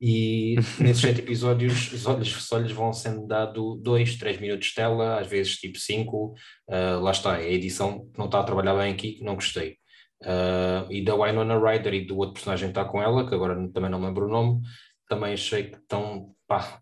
e 0.00 0.56
nesses 0.78 1.00
sete 1.00 1.20
episódios 1.20 1.92
os 1.92 2.06
olhos 2.06 2.28
só 2.28 2.58
lhes 2.58 2.72
vão 2.72 2.92
sendo 2.92 3.26
dado 3.26 3.76
dois, 3.76 4.16
três 4.16 4.38
minutos 4.38 4.68
de 4.68 4.74
tela, 4.74 5.18
às 5.18 5.26
vezes 5.26 5.56
tipo 5.56 5.78
cinco. 5.78 6.34
Uh, 6.68 7.00
lá 7.00 7.10
está, 7.12 7.40
é 7.40 7.46
a 7.46 7.50
edição 7.50 8.08
não 8.16 8.26
está 8.26 8.40
a 8.40 8.44
trabalhar 8.44 8.74
bem 8.74 8.92
aqui, 8.92 9.18
não 9.22 9.34
gostei. 9.34 9.78
Uh, 10.22 10.90
e 10.90 11.02
da 11.02 11.14
Winona 11.14 11.58
Ryder 11.58 11.94
e 11.94 12.06
do 12.06 12.16
outro 12.18 12.34
personagem 12.34 12.68
que 12.68 12.78
está 12.78 12.84
com 12.84 13.02
ela, 13.02 13.26
que 13.26 13.34
agora 13.34 13.54
também 13.72 13.90
não 13.90 14.00
lembro 14.00 14.26
o 14.26 14.30
nome, 14.30 14.60
também 15.08 15.32
achei 15.32 15.64
que 15.64 15.76
estão 15.76 16.34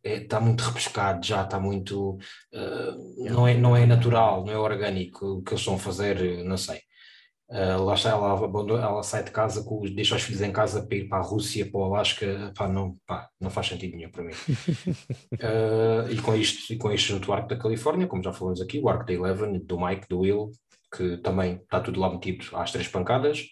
está 0.05 0.37
é, 0.37 0.41
muito 0.41 0.63
repescado 0.63 1.25
já, 1.27 1.43
está 1.43 1.59
muito 1.59 2.19
uh, 2.53 3.31
não, 3.31 3.49
é, 3.49 3.55
não 3.55 3.77
é 3.77 3.87
natural, 3.87 4.45
não 4.45 4.53
é 4.53 4.59
orgânico 4.59 5.39
o 5.39 5.43
que 5.43 5.53
eles 5.53 5.61
estão 5.61 5.77
a 5.77 5.79
fazer, 5.79 6.45
não 6.45 6.57
sei. 6.57 6.81
Uh, 7.49 7.83
lá 7.85 7.95
está, 7.95 8.11
ela, 8.11 8.41
ela 8.83 9.03
sai 9.03 9.23
de 9.23 9.31
casa, 9.31 9.63
com, 9.63 9.83
deixa 9.83 10.17
os 10.17 10.23
filhos 10.23 10.41
em 10.41 10.51
casa 10.51 10.87
para 10.87 10.97
ir 10.97 11.09
para 11.09 11.19
a 11.19 11.23
Rússia, 11.23 11.71
para 11.71 11.79
o 11.79 11.85
Alasca, 11.85 12.53
pá, 12.57 12.67
não, 12.67 12.97
pá, 13.07 13.29
não 13.39 13.51
faz 13.51 13.69
sentido 13.69 13.97
nenhum 13.97 14.11
para 14.11 14.25
mim. 14.25 14.33
uh, 14.33 16.09
e 16.11 16.21
com 16.21 16.35
isto, 16.35 16.73
e 16.73 16.77
com 16.79 16.91
isto 16.91 17.09
junto 17.09 17.31
ao 17.31 17.39
arco 17.39 17.49
da 17.49 17.59
Califórnia, 17.59 18.07
como 18.07 18.23
já 18.23 18.33
falamos 18.33 18.61
aqui, 18.61 18.79
o 18.81 18.89
arco 18.89 19.05
da 19.05 19.13
Eleven, 19.13 19.59
do 19.61 19.79
Mike, 19.79 20.09
do 20.09 20.21
Will, 20.21 20.51
que 20.95 21.19
também 21.19 21.57
está 21.57 21.81
tudo 21.81 22.01
lá 22.01 22.11
metido 22.11 22.45
às 22.57 22.73
três 22.73 22.89
pancadas. 22.89 23.45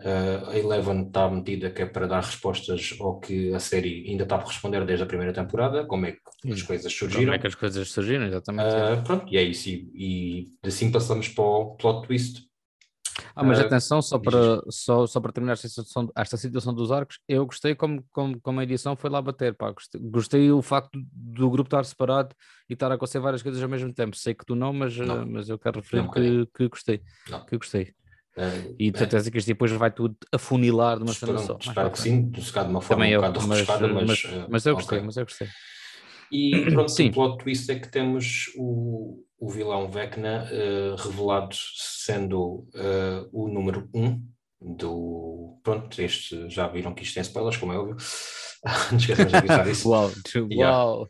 Uh, 0.00 0.48
a 0.48 0.58
Eleven 0.58 1.06
está 1.06 1.30
metida 1.30 1.70
que 1.70 1.82
é 1.82 1.86
para 1.86 2.08
dar 2.08 2.22
respostas 2.22 2.96
ao 2.98 3.20
que 3.20 3.54
a 3.54 3.60
série 3.60 4.08
ainda 4.08 4.24
está 4.24 4.36
por 4.36 4.48
responder 4.48 4.84
desde 4.84 5.04
a 5.04 5.06
primeira 5.06 5.32
temporada, 5.32 5.84
como 5.84 6.06
é 6.06 6.12
que 6.12 6.52
as 6.52 6.62
coisas 6.62 6.92
surgiram. 6.92 7.24
Como 7.24 7.34
é 7.34 7.38
que 7.38 7.46
as 7.46 7.54
coisas 7.54 7.88
surgiram, 7.90 8.26
exatamente. 8.26 8.74
Uh, 8.74 9.04
pronto, 9.04 9.32
e 9.32 9.36
é 9.36 9.42
isso. 9.42 9.68
E, 9.68 9.90
e 9.94 10.66
assim 10.66 10.90
passamos 10.90 11.28
para 11.28 11.44
o 11.44 11.76
plot 11.76 12.06
twist. 12.06 12.42
Ah, 13.36 13.44
mas 13.44 13.58
uh, 13.58 13.62
atenção, 13.62 14.02
só 14.02 14.18
para, 14.18 14.62
só, 14.70 15.06
só 15.06 15.20
para 15.20 15.32
terminar 15.32 15.52
esta 15.52 15.68
situação, 15.68 16.10
esta 16.16 16.36
situação 16.36 16.74
dos 16.74 16.90
arcos, 16.90 17.18
eu 17.28 17.44
gostei 17.46 17.74
como, 17.74 18.02
como, 18.10 18.40
como 18.40 18.60
a 18.60 18.64
edição 18.64 18.96
foi 18.96 19.10
lá 19.10 19.20
bater, 19.20 19.54
pá, 19.54 19.70
gostei, 19.70 20.00
gostei 20.00 20.50
o 20.50 20.62
facto 20.62 20.98
do 21.12 21.50
grupo 21.50 21.68
estar 21.68 21.84
separado 21.84 22.34
e 22.68 22.72
estar 22.72 22.90
a 22.90 22.94
acontecer 22.94 23.20
várias 23.20 23.42
coisas 23.42 23.62
ao 23.62 23.68
mesmo 23.68 23.92
tempo. 23.92 24.16
Sei 24.16 24.34
que 24.34 24.44
tu 24.44 24.54
não, 24.54 24.72
mas, 24.72 24.96
não. 24.96 25.26
mas 25.26 25.48
eu 25.48 25.58
quero 25.58 25.80
referir 25.80 26.02
não, 26.02 26.10
que, 26.10 26.46
que 26.56 26.68
gostei. 26.68 27.02
Não. 27.28 27.44
Que 27.44 27.56
gostei. 27.56 27.94
Uh, 28.36 28.74
e 28.78 28.90
de 28.90 28.98
certeza 28.98 29.30
que 29.30 29.36
isto 29.36 29.46
depois 29.46 29.70
vai 29.72 29.90
tudo 29.90 30.16
afunilar 30.32 30.96
de 30.96 31.02
uma 31.02 31.12
cena 31.12 31.38
só. 31.38 31.58
Espero 31.60 31.90
que 31.90 32.00
sim, 32.00 32.30
de 32.30 32.40
uma 32.40 32.80
forma 32.80 33.04
Também 33.04 33.16
um 33.16 33.20
bocado 33.20 33.46
mas, 33.46 33.66
mas, 33.66 34.04
mas, 34.06 34.48
mas, 34.48 34.66
eu 34.66 34.74
gostei, 34.74 34.98
okay. 34.98 35.06
mas 35.06 35.16
eu 35.16 35.24
gostei. 35.24 35.48
E 36.30 36.70
pronto, 36.70 36.90
sim. 36.90 37.08
o 37.08 37.12
plot 37.12 37.44
twist 37.44 37.70
é 37.70 37.78
que 37.78 37.88
temos 37.88 38.50
o, 38.56 39.22
o 39.38 39.50
vilão 39.50 39.86
Vecna 39.90 40.48
uh, 40.50 40.96
revelado 40.96 41.54
sendo 41.54 42.66
uh, 42.74 43.28
o 43.32 43.48
número 43.48 43.90
1 43.92 44.02
um 44.02 44.22
do. 44.76 45.58
Pronto, 45.62 46.00
este 46.00 46.48
já 46.48 46.66
viram 46.68 46.94
que 46.94 47.02
isto 47.02 47.14
tem 47.14 47.22
spoilers, 47.22 47.58
como 47.58 47.74
é 47.74 47.78
óbvio. 47.78 47.96
Não 48.90 48.98
esquecemos 48.98 49.30
de 49.30 49.38
avisar 49.38 49.68
isso. 49.68 49.90
Uau, 49.90 50.10
yeah. 50.34 50.84
uau 50.84 51.08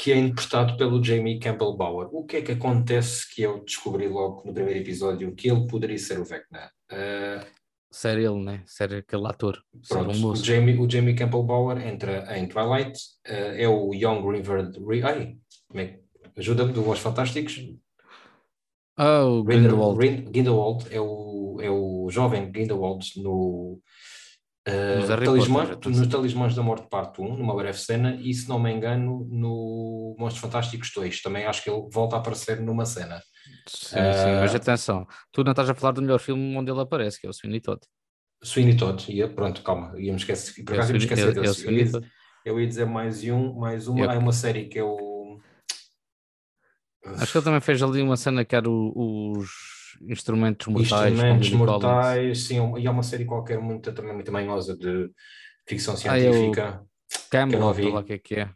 que 0.00 0.12
é 0.12 0.16
interpretado 0.16 0.78
pelo 0.78 1.04
Jamie 1.04 1.38
Campbell 1.38 1.76
Bower. 1.76 2.08
O 2.10 2.24
que 2.24 2.38
é 2.38 2.40
que 2.40 2.52
acontece 2.52 3.28
que 3.34 3.42
eu 3.42 3.62
descobri 3.62 4.08
logo 4.08 4.42
no 4.46 4.54
primeiro 4.54 4.80
episódio 4.80 5.34
que 5.34 5.50
ele 5.50 5.66
poderia 5.66 5.98
ser 5.98 6.18
o 6.18 6.24
Vecna? 6.24 6.70
Uh, 6.90 7.44
ser 7.90 8.18
ele, 8.18 8.42
né? 8.42 8.62
Ser 8.64 8.94
aquele 8.94 9.26
ator. 9.26 9.62
Pronto, 9.86 10.16
um 10.16 10.30
o, 10.30 10.36
Jamie, 10.36 10.78
o 10.78 10.88
Jamie 10.88 11.14
Campbell 11.14 11.42
Bower 11.42 11.86
entra 11.86 12.38
em 12.38 12.48
Twilight, 12.48 12.98
uh, 13.28 13.54
é 13.58 13.68
o 13.68 13.92
Young 13.92 14.26
River. 14.26 14.70
Ai, 15.04 15.36
é? 15.74 15.98
ajuda-me 16.34 16.72
do 16.72 16.88
Os 16.88 16.98
Fantásticos. 16.98 17.62
Oh, 18.98 19.42
Grindelwald. 19.42 19.98
Grindelwald 19.98 20.86
é 20.90 21.00
o, 21.00 21.58
é 21.60 21.70
o 21.70 22.08
jovem 22.10 22.50
Grindelwald 22.50 23.04
no 23.22 23.82
Uh, 24.68 25.24
talismã, 25.24 25.66
Potter, 25.66 25.90
nos 25.90 26.06
Talismãs 26.06 26.54
da 26.54 26.62
Morte, 26.62 26.86
parte 26.88 27.20
1, 27.22 27.36
numa 27.38 27.56
breve 27.56 27.78
cena, 27.78 28.16
e 28.20 28.34
se 28.34 28.46
não 28.46 28.58
me 28.58 28.70
engano, 28.70 29.26
no 29.30 30.14
Monstros 30.18 30.42
Fantásticos 30.42 30.92
2, 30.94 31.22
também 31.22 31.46
acho 31.46 31.64
que 31.64 31.70
ele 31.70 31.88
volta 31.90 32.16
a 32.16 32.18
aparecer 32.18 32.60
numa 32.60 32.84
cena. 32.84 33.22
Sim, 33.66 33.96
uh, 33.96 34.12
sim, 34.12 34.32
mas 34.38 34.54
atenção, 34.54 35.06
tu 35.32 35.42
não 35.42 35.52
estás 35.52 35.70
a 35.70 35.74
falar 35.74 35.92
do 35.92 36.02
melhor 36.02 36.18
filme 36.18 36.54
onde 36.56 36.70
ele 36.70 36.80
aparece, 36.80 37.18
que 37.18 37.26
é 37.26 37.30
o 37.30 37.32
Sweeney 37.32 37.60
Todd. 37.60 37.80
Sweeney 38.44 38.76
Todd, 38.76 39.10
ia, 39.10 39.28
pronto, 39.28 39.62
calma, 39.62 39.98
íamos 39.98 40.22
esquecer, 40.22 40.62
por 40.62 40.74
acaso 40.74 40.90
íamos 40.90 41.04
esquecer 41.04 41.32
desse. 41.32 41.66
Eu, 41.66 41.72
ia, 41.72 41.90
eu 42.44 42.60
ia 42.60 42.66
dizer 42.66 42.84
mais 42.84 43.24
um, 43.24 43.54
mais 43.54 43.88
uma, 43.88 44.00
eu, 44.00 44.10
há 44.10 44.18
uma 44.18 44.32
série 44.32 44.66
que 44.66 44.78
é 44.78 44.84
o. 44.84 45.40
Acho 47.16 47.32
que 47.32 47.38
ele 47.38 47.44
também 47.44 47.60
fez 47.62 47.82
ali 47.82 48.02
uma 48.02 48.16
cena 48.16 48.44
que 48.44 48.54
era 48.54 48.68
os 48.68 49.48
instrumentos 50.02 50.66
mortais. 50.66 51.12
Instrumentos 51.12 51.50
mortais, 51.50 52.42
sim, 52.44 52.56
e 52.78 52.86
há 52.86 52.90
uma 52.90 53.02
série 53.02 53.24
qualquer 53.24 53.58
muito, 53.58 53.92
também 53.92 54.14
muito 54.14 54.32
manhosa 54.32 54.76
de 54.76 55.10
ficção 55.66 55.96
científica. 55.96 56.82
Ah, 56.82 57.18
Camelot, 57.30 57.82
lá 57.90 58.00
o 58.00 58.04
que 58.04 58.12
é 58.12 58.18
que 58.18 58.34
é. 58.36 58.50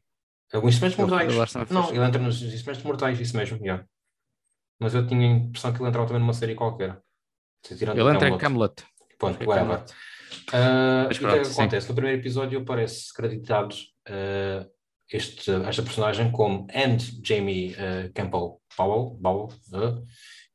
é 0.52 0.58
instrumentos 0.58 0.96
mortais. 0.96 1.70
Não, 1.70 1.90
ele 1.90 2.04
entra 2.04 2.20
nos 2.20 2.42
instrumentos 2.42 2.84
mortais, 2.84 3.20
isso 3.20 3.36
mesmo, 3.36 3.58
yeah. 3.58 3.84
Mas 4.78 4.94
eu 4.94 5.06
tinha 5.06 5.26
a 5.26 5.30
impressão 5.30 5.72
que 5.72 5.80
ele 5.80 5.88
entrava 5.88 6.06
também 6.06 6.20
numa 6.20 6.34
série 6.34 6.54
qualquer. 6.54 7.00
Ele 7.70 8.10
entra 8.12 8.28
em 8.28 8.38
Camelot. 8.38 8.84
Ponto, 9.18 9.48
whatever. 9.48 9.84
Uh, 10.52 11.06
o 11.06 11.08
que 11.08 11.24
é 11.26 11.42
que 11.42 11.48
acontece? 11.48 11.88
No 11.88 11.94
primeiro 11.94 12.20
episódio 12.20 12.60
aparece 12.60 13.12
creditado 13.14 13.74
uh, 14.08 14.68
este, 15.10 15.50
esta 15.50 15.82
personagem 15.82 16.30
como 16.32 16.66
and 16.74 16.98
Jamie 17.22 17.74
uh, 17.74 18.12
Campbell 18.14 18.60
Powell, 18.76 19.18
Powell 19.22 19.48
uh, 19.72 20.04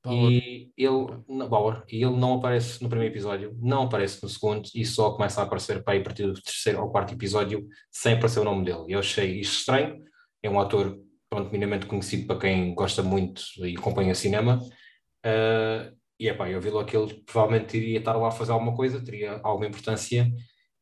e 0.05 0.71
ele, 0.77 1.47
Bauer, 1.49 1.83
e 1.91 2.03
ele 2.03 2.15
não 2.15 2.35
aparece 2.35 2.81
no 2.81 2.87
primeiro 2.87 3.13
episódio, 3.13 3.53
não 3.61 3.83
aparece 3.83 4.23
no 4.23 4.29
segundo 4.29 4.69
e 4.73 4.85
só 4.85 5.11
começa 5.11 5.41
a 5.41 5.43
aparecer 5.43 5.83
para 5.83 5.95
ir 5.95 6.01
a 6.01 6.03
partir 6.03 6.25
do 6.25 6.41
terceiro 6.41 6.81
ou 6.81 6.89
quarto 6.89 7.13
episódio 7.13 7.67
sem 7.91 8.13
aparecer 8.13 8.39
o 8.39 8.45
nome 8.45 8.63
dele. 8.63 8.85
Eu 8.87 8.99
achei 8.99 9.39
isto 9.39 9.59
estranho. 9.59 10.01
É 10.41 10.49
um 10.49 10.59
ator 10.59 10.97
pronto, 11.29 11.51
minimamente 11.51 11.85
conhecido 11.85 12.27
para 12.27 12.39
quem 12.39 12.73
gosta 12.73 13.03
muito 13.03 13.43
e 13.57 13.75
acompanha 13.77 14.15
cinema. 14.15 14.61
Uh, 15.25 15.93
e 16.17 16.29
é 16.29 16.33
pá, 16.33 16.49
eu 16.49 16.61
vi 16.61 16.69
logo 16.69 16.85
que 16.85 16.95
ele 16.95 17.21
provavelmente 17.25 17.77
iria 17.77 17.99
estar 17.99 18.15
lá 18.15 18.29
a 18.29 18.31
fazer 18.31 18.53
alguma 18.53 18.75
coisa, 18.75 19.03
teria 19.03 19.39
alguma 19.43 19.67
importância. 19.67 20.31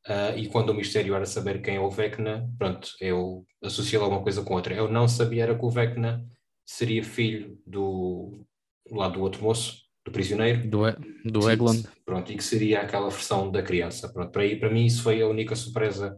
Uh, 0.07 0.37
e 0.37 0.47
quando 0.47 0.69
o 0.69 0.73
mistério 0.73 1.15
era 1.15 1.25
saber 1.25 1.61
quem 1.61 1.75
é 1.75 1.79
o 1.79 1.89
Vecna, 1.89 2.49
pronto, 2.57 2.89
eu 3.01 3.45
associei 3.63 3.99
alguma 3.99 4.21
coisa 4.21 4.43
com 4.43 4.53
outra. 4.53 4.75
Eu 4.75 4.87
não 4.87 5.07
sabia 5.07 5.43
era 5.43 5.57
que 5.57 5.65
o 5.65 5.69
Vecna 5.69 6.23
seria 6.65 7.03
filho 7.03 7.59
do, 7.65 8.45
lá 8.91 9.09
do 9.09 9.21
outro 9.21 9.43
moço, 9.43 9.87
do 10.05 10.11
prisioneiro. 10.11 10.67
Do, 10.67 10.83
do 11.25 11.51
Eglon. 11.51 11.81
Pronto, 12.05 12.31
e 12.31 12.37
que 12.37 12.43
seria 12.43 12.81
aquela 12.81 13.09
versão 13.09 13.51
da 13.51 13.61
criança. 13.61 14.11
Pronto, 14.11 14.31
para, 14.31 14.41
aí, 14.41 14.55
para 14.55 14.69
mim 14.69 14.85
isso 14.85 15.03
foi 15.03 15.21
a 15.21 15.27
única 15.27 15.55
surpresa 15.55 16.17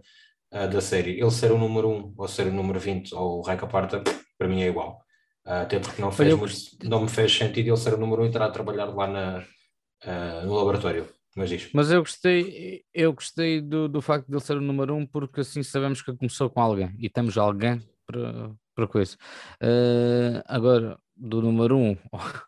uh, 0.54 0.68
da 0.68 0.82
série. 0.82 1.20
Ele 1.20 1.32
ser 1.32 1.52
o 1.52 1.58
número 1.58 1.90
1 1.90 2.14
ou 2.18 2.28
ser 2.28 2.48
o 2.48 2.54
número 2.54 2.80
20 2.80 3.14
ou 3.16 3.40
o 3.40 3.42
Reca 3.42 3.68
Parta, 3.68 4.04
para 4.38 4.48
mim 4.48 4.62
é 4.62 4.68
igual. 4.68 5.02
Uh, 5.46 5.64
até 5.64 5.80
porque 5.80 6.02
não, 6.02 6.12
fez 6.12 6.34
muito, 6.34 6.56
não 6.84 7.02
me 7.02 7.10
fez 7.10 7.36
sentido 7.36 7.70
ele 7.70 7.78
ser 7.78 7.94
o 7.94 7.98
número 7.98 8.22
1 8.22 8.26
e 8.26 8.28
estar 8.28 8.46
a 8.46 8.52
trabalhar 8.52 8.86
lá 8.86 9.08
na, 9.08 9.40
uh, 10.06 10.46
no 10.46 10.54
laboratório. 10.54 11.08
Mas, 11.36 11.70
mas 11.74 11.92
eu 11.92 12.02
gostei, 12.02 12.84
eu 12.94 13.14
gostei 13.14 13.62
do, 13.62 13.88
do 13.88 14.02
facto 14.02 14.28
de 14.28 14.34
ele 14.34 14.42
ser 14.42 14.58
o 14.58 14.62
número 14.62 14.96
1 14.96 15.06
porque 15.08 15.42
assim 15.42 15.64
sabemos 15.64 16.02
que 16.02 16.16
começou 16.16 16.50
com 16.50 16.60
alguém 16.60 16.94
e 17.00 17.10
temos 17.10 17.38
alguém 17.38 17.82
para, 18.06 18.52
para 18.76 18.88
coisa. 18.88 19.16
Uh, 19.62 20.42
agora, 20.46 20.98
do 21.20 21.42
número 21.42 21.78
1 21.78 21.98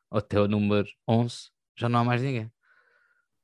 até 0.09 0.39
o 0.39 0.47
número 0.47 0.87
11, 1.07 1.49
já 1.75 1.89
não 1.89 1.99
há 1.99 2.03
mais 2.03 2.21
ninguém. 2.21 2.51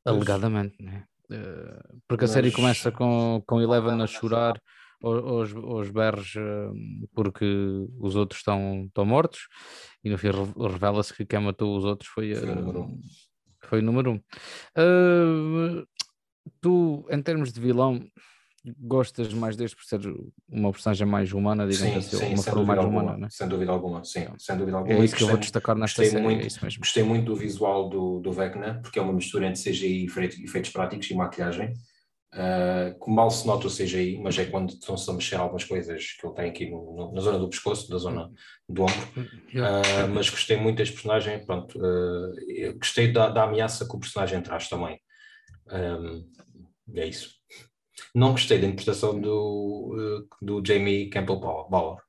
Alegadamente, 0.06 0.82
né? 0.82 1.06
Uh, 1.30 2.02
porque 2.08 2.24
Mas... 2.24 2.32
a 2.32 2.34
série 2.34 2.52
começa 2.52 2.90
com, 2.90 3.44
com 3.46 3.62
Eleven 3.62 4.02
a 4.02 4.08
chorar 4.08 4.62
aos, 5.04 5.54
aos 5.54 5.92
berros 5.92 6.36
uh, 6.36 6.74
porque 7.14 7.46
os 8.00 8.16
outros 8.16 8.40
estão, 8.40 8.86
estão 8.86 9.06
mortos 9.06 9.50
e 10.02 10.10
no 10.10 10.18
fim 10.18 10.30
revela-se 10.58 11.14
que 11.14 11.26
quem 11.26 11.42
matou 11.42 11.78
os 11.78 11.84
outros 11.84 12.10
foi, 12.10 12.32
uh, 12.32 12.38
foi 12.38 12.50
o 12.50 12.56
número 12.56 12.82
1. 12.82 13.02
Foi 13.64 13.80
o 13.80 13.84
número 13.84 14.12
um. 14.12 14.22
tu, 16.62 17.06
em 17.10 17.22
termos 17.22 17.52
de 17.52 17.60
vilão, 17.60 18.00
gostas 18.78 19.34
mais 19.34 19.56
deste 19.56 19.76
por 19.76 19.86
ser 19.86 20.00
uma 20.50 20.72
personagem 20.72 21.08
mais 21.08 21.32
humana, 21.34 21.68
digamos 21.68 22.06
sim, 22.06 22.18
assim, 22.18 22.26
sim, 22.26 22.34
uma 22.34 22.44
forma 22.44 22.64
mais 22.64 22.80
alguma, 22.80 23.02
humana, 23.02 23.18
né? 23.18 23.28
Sem 23.30 23.48
dúvida 23.48 23.72
alguma, 23.72 24.04
sim, 24.04 24.28
sem 24.38 24.58
dúvida 24.58 24.78
alguma. 24.78 24.96
É 24.96 25.04
isso 25.04 25.16
que 25.16 25.24
eu 25.24 25.28
vou 25.28 25.38
destacar 25.38 25.76
nesta 25.76 26.02
gostei 26.02 26.20
série, 26.20 26.36
muito, 26.36 26.66
é 26.66 26.78
Gostei 26.78 27.04
muito 27.04 27.26
do 27.26 27.36
visual 27.36 27.90
do, 27.90 28.20
do 28.20 28.32
Vecna, 28.32 28.80
porque 28.82 29.00
é 29.00 29.02
uma 29.02 29.14
mistura 29.14 29.48
entre 29.48 29.62
CGI 29.62 30.06
e 30.06 30.44
efeitos 30.44 30.72
práticos 30.72 31.10
e 31.10 31.16
maquilhagem. 31.16 31.74
Uh, 32.34 32.94
que 33.00 33.10
mal 33.10 33.32
se 33.32 33.48
nota 33.48 33.68
o 33.68 33.70
CGI, 33.70 34.20
mas 34.22 34.38
é 34.38 34.46
quando 34.46 34.72
estão-se 34.72 35.10
a 35.10 35.14
mexer 35.14 35.36
algumas 35.36 35.64
coisas 35.64 36.12
que 36.12 36.28
ele 36.28 36.36
tem 36.36 36.50
aqui 36.50 36.70
no, 36.70 36.94
no, 36.94 37.14
na 37.14 37.22
zona 37.22 37.40
do 37.40 37.50
pescoço, 37.50 37.90
da 37.90 37.98
zona 37.98 38.30
do 38.68 38.84
ombro. 38.84 39.08
Uh, 39.18 40.08
mas 40.14 40.30
gostei 40.30 40.58
muito 40.58 40.78
deste 40.78 40.94
personagem, 40.94 41.44
pronto, 41.46 41.80
uh, 41.80 42.78
gostei 42.78 43.12
da, 43.12 43.30
da, 43.30 43.44
ameaça 43.44 43.88
que 43.88 43.96
o 43.96 44.00
personagem 44.00 44.42
traz 44.42 44.68
também. 44.68 45.00
Um, 45.72 46.26
é 46.96 47.06
isso. 47.08 47.37
Não 48.18 48.32
gostei 48.32 48.58
da 48.60 48.66
interpretação 48.66 49.22
do, 49.22 49.96
eh, 49.96 50.36
do 50.42 50.64
Jamie 50.66 51.08
Campbell 51.08 51.40
Bauer. 51.40 52.02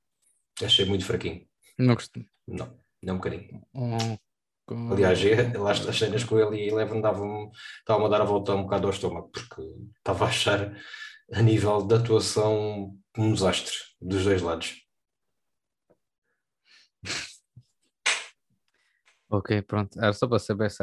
Achei 0.65 0.87
muito 0.87 1.05
fraquinho. 1.05 1.47
Não 1.79 1.93
gostei. 1.93 2.27
Não, 2.47 2.75
nem 3.03 3.13
um 3.13 3.19
bocadinho. 3.19 3.63
Oh, 3.75 4.95
Aliás, 4.95 5.21
lá 5.53 5.73
as 5.73 5.99
cenas 5.99 6.25
com 6.25 6.39
ele 6.39 6.65
e 6.65 6.69
Eleven 6.71 7.03
davam-me 7.03 7.51
estavam 7.81 8.07
a 8.07 8.09
dar 8.09 8.23
a 8.23 8.25
volta 8.25 8.55
um 8.55 8.63
bocado 8.63 8.87
ao 8.87 8.93
estômago, 8.95 9.29
porque 9.29 9.61
estava 9.99 10.25
a 10.25 10.29
achar 10.29 10.75
a 11.31 11.43
nível 11.43 11.87
de 11.87 11.97
atuação 11.97 12.97
um 13.19 13.33
desastre 13.35 13.75
dos 14.01 14.25
dois 14.25 14.41
lados. 14.41 14.77
Ok, 19.29 19.61
pronto. 19.61 20.01
Era 20.01 20.15
só 20.15 20.27
para 20.27 20.39
saber 20.39 20.71
se, 20.71 20.83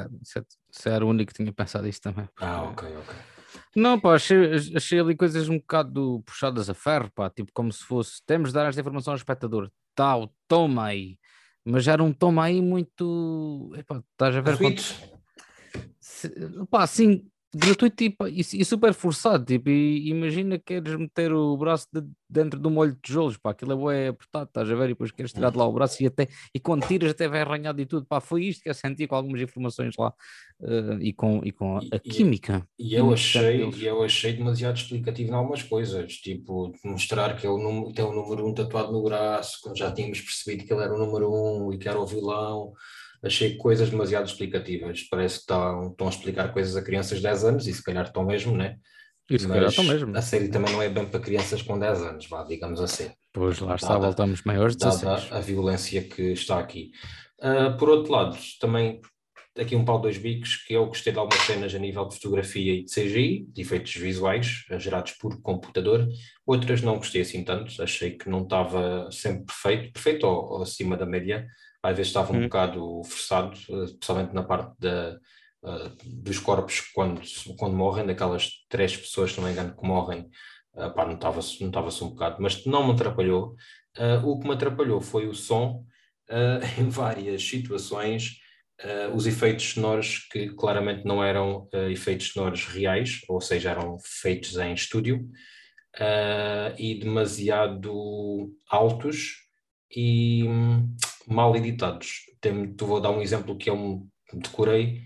se 0.69 0.87
era 0.87 1.03
o 1.03 1.09
único 1.09 1.33
que 1.33 1.37
tinha 1.41 1.51
pensado 1.51 1.87
isto 1.87 2.03
também. 2.03 2.29
Ah, 2.37 2.61
ok, 2.61 2.95
ok. 2.95 3.34
Não, 3.75 3.99
pá, 3.99 4.15
achei, 4.15 4.37
achei 4.73 4.99
ali 4.99 5.15
coisas 5.15 5.49
um 5.49 5.57
bocado 5.57 6.23
puxadas 6.25 6.69
a 6.69 6.73
ferro, 6.73 7.11
pá, 7.13 7.29
tipo 7.29 7.51
como 7.53 7.71
se 7.73 7.83
fosse, 7.83 8.21
temos 8.25 8.49
de 8.49 8.53
dar 8.55 8.69
esta 8.69 8.79
informação 8.79 9.11
ao 9.11 9.17
espectador, 9.17 9.69
tal, 9.93 10.33
toma 10.47 10.85
aí, 10.85 11.19
mas 11.65 11.85
era 11.87 12.01
um 12.01 12.13
toma 12.13 12.45
aí 12.45 12.61
muito, 12.61 13.73
epá, 13.75 14.01
estás 14.11 14.35
a 14.35 14.41
ver? 14.41 14.57
Quanto... 14.57 14.81
Se, 15.99 16.29
pá, 16.69 16.83
assim, 16.83 17.27
gratuito 17.55 18.03
e, 18.03 18.15
e, 18.29 18.65
super 18.65 18.93
forçado. 18.93 19.45
Tipo, 19.45 19.69
e, 19.69 20.09
imagina 20.09 20.57
que 20.57 20.65
queres 20.65 20.97
meter 20.97 21.31
o 21.31 21.55
braço 21.55 21.87
de, 21.93 22.03
dentro 22.29 22.59
de 22.59 22.67
um 22.67 22.71
molho 22.71 22.93
de 22.93 22.99
tijolos, 23.01 23.37
pá, 23.37 23.51
aquilo 23.51 23.89
é 23.89 24.09
apertado, 24.09 24.45
estás 24.45 24.69
a 24.69 24.75
ver? 24.75 24.85
E 24.85 24.87
depois 24.89 25.11
queres 25.11 25.31
tirar 25.31 25.51
de 25.51 25.57
lá 25.57 25.65
o 25.65 25.71
braço 25.71 26.03
e 26.03 26.07
até 26.07 26.27
e 26.53 26.59
quando 26.59 26.85
tiras 26.85 27.11
até 27.11 27.27
vai 27.27 27.41
arranhado 27.41 27.81
e 27.81 27.85
tudo. 27.85 28.05
Pá, 28.05 28.19
foi 28.19 28.45
isto 28.45 28.61
que 28.61 28.69
eu 28.69 28.73
senti 28.73 29.07
com 29.07 29.15
algumas 29.15 29.39
informações 29.39 29.95
lá 29.97 30.13
uh, 30.59 31.01
e, 31.01 31.13
com, 31.13 31.41
e 31.45 31.51
com 31.51 31.77
a, 31.77 31.81
e, 31.81 31.99
química. 31.99 32.67
E 32.77 32.93
eu, 32.93 33.13
achei, 33.13 33.63
eu 33.81 34.03
achei 34.03 34.33
demasiado 34.33 34.75
explicativo 34.75 35.31
em 35.31 35.33
algumas 35.33 35.63
coisas, 35.63 36.13
tipo, 36.13 36.73
mostrar 36.83 37.37
que 37.37 37.47
ele 37.47 37.93
tem 37.93 38.03
o 38.03 38.11
número 38.11 38.45
um 38.45 38.53
tatuado 38.53 38.91
no 38.91 39.01
braço, 39.01 39.59
quando 39.63 39.77
já 39.77 39.91
tínhamos 39.91 40.19
percebido 40.19 40.65
que 40.65 40.73
ele 40.73 40.83
era 40.83 40.93
o 40.93 40.97
número 40.97 41.31
um 41.31 41.71
e 41.71 41.77
que 41.77 41.87
era 41.87 41.99
o 41.99 42.05
vilão 42.05 42.73
achei 43.25 43.57
coisas 43.57 43.89
demasiado 43.89 44.27
explicativas. 44.27 45.03
Parece 45.09 45.35
que 45.35 45.41
estão, 45.41 45.89
estão 45.89 46.07
a 46.07 46.09
explicar 46.09 46.53
coisas 46.53 46.75
a 46.75 46.81
crianças 46.81 47.17
de 47.17 47.23
10 47.23 47.43
anos 47.43 47.67
e 47.67 47.73
se 47.73 47.83
calhar 47.83 48.05
estão 48.05 48.23
mesmo, 48.23 48.55
né? 48.55 48.77
E 49.29 49.39
se 49.39 49.47
calhar 49.47 49.69
estão 49.69 49.83
mesmo. 49.83 50.15
A 50.15 50.21
série 50.21 50.49
também 50.49 50.71
não 50.71 50.81
é 50.81 50.89
bem 50.89 51.05
para 51.05 51.19
crianças 51.19 51.61
com 51.61 51.79
10 51.79 52.01
anos, 52.03 52.27
vá, 52.27 52.43
digamos 52.43 52.79
assim. 52.79 53.09
Pois 53.33 53.59
lá 53.59 53.75
está, 53.75 53.89
dada, 53.89 54.05
voltamos 54.05 54.43
maiores 54.43 54.75
de 54.75 54.85
16. 54.85 55.31
a 55.31 55.39
violência 55.39 56.01
que 56.03 56.21
está 56.33 56.59
aqui. 56.59 56.91
Uh, 57.39 57.75
por 57.77 57.89
outro 57.89 58.11
lado, 58.13 58.37
também 58.59 59.01
aqui 59.57 59.75
um 59.75 59.85
pau 59.85 59.99
dois 59.99 60.17
bicos, 60.17 60.57
que 60.57 60.73
eu 60.73 60.85
gostei 60.85 61.11
de 61.11 61.17
algumas 61.17 61.41
cenas 61.43 61.73
a 61.73 61.79
nível 61.79 62.07
de 62.07 62.15
fotografia 62.15 62.73
e 62.73 62.83
de 62.83 62.91
CGI, 62.91 63.47
de 63.49 63.61
efeitos 63.61 63.95
visuais, 63.95 64.65
gerados 64.77 65.13
por 65.13 65.41
computador. 65.41 66.07
Outras 66.45 66.81
não 66.81 66.97
gostei 66.97 67.21
assim 67.21 67.43
tanto, 67.43 67.81
achei 67.81 68.11
que 68.11 68.29
não 68.29 68.43
estava 68.43 69.09
sempre 69.11 69.45
perfeito, 69.45 69.93
perfeito 69.93 70.27
ou, 70.27 70.53
ou 70.53 70.61
acima 70.61 70.95
da 70.95 71.05
média 71.05 71.47
às 71.85 71.95
vezes 71.95 72.09
estava 72.09 72.33
um 72.33 72.37
hum. 72.37 72.43
bocado 72.43 73.03
forçado, 73.03 73.57
eh, 73.69 73.83
especialmente 73.83 74.33
na 74.33 74.43
parte 74.43 74.73
da, 74.79 75.19
uh, 75.63 75.91
dos 76.03 76.39
corpos 76.39 76.81
quando, 76.93 77.21
quando 77.57 77.75
morrem, 77.75 78.05
daquelas 78.05 78.49
três 78.67 78.97
pessoas, 78.97 79.31
se 79.31 79.37
não 79.37 79.45
me 79.45 79.51
engano, 79.51 79.75
que 79.75 79.87
morrem, 79.87 80.27
uh, 80.73 80.91
pá, 80.93 81.05
notava-se 81.05 81.63
notava 81.63 81.89
um 82.01 82.09
bocado, 82.09 82.41
mas 82.41 82.65
não 82.65 82.87
me 82.87 82.93
atrapalhou. 82.93 83.55
Uh, 83.97 84.27
o 84.27 84.39
que 84.39 84.47
me 84.47 84.55
atrapalhou 84.55 84.99
foi 84.99 85.27
o 85.27 85.33
som, 85.35 85.85
uh, 86.29 86.65
em 86.81 86.89
várias 86.89 87.43
situações, 87.43 88.39
os 89.13 89.25
efeitos 89.25 89.71
sonoros 89.71 90.27
que 90.29 90.49
claramente 90.49 91.05
não 91.05 91.23
eram 91.23 91.69
efeitos 91.89 92.27
sonoros 92.33 92.65
reais, 92.65 93.21
ou 93.29 93.39
seja, 93.39 93.71
eram 93.71 93.97
feitos 94.03 94.57
em 94.57 94.73
estúdio, 94.73 95.29
e 96.77 96.99
demasiado 96.99 98.51
altos 98.69 99.45
e 99.89 100.43
hum, 100.43 100.93
mal 101.27 101.55
editados. 101.55 102.21
Tem, 102.39 102.75
vou 102.75 103.01
dar 103.01 103.11
um 103.11 103.21
exemplo 103.21 103.57
que 103.57 103.69
eu 103.69 104.07
decorei, 104.33 105.01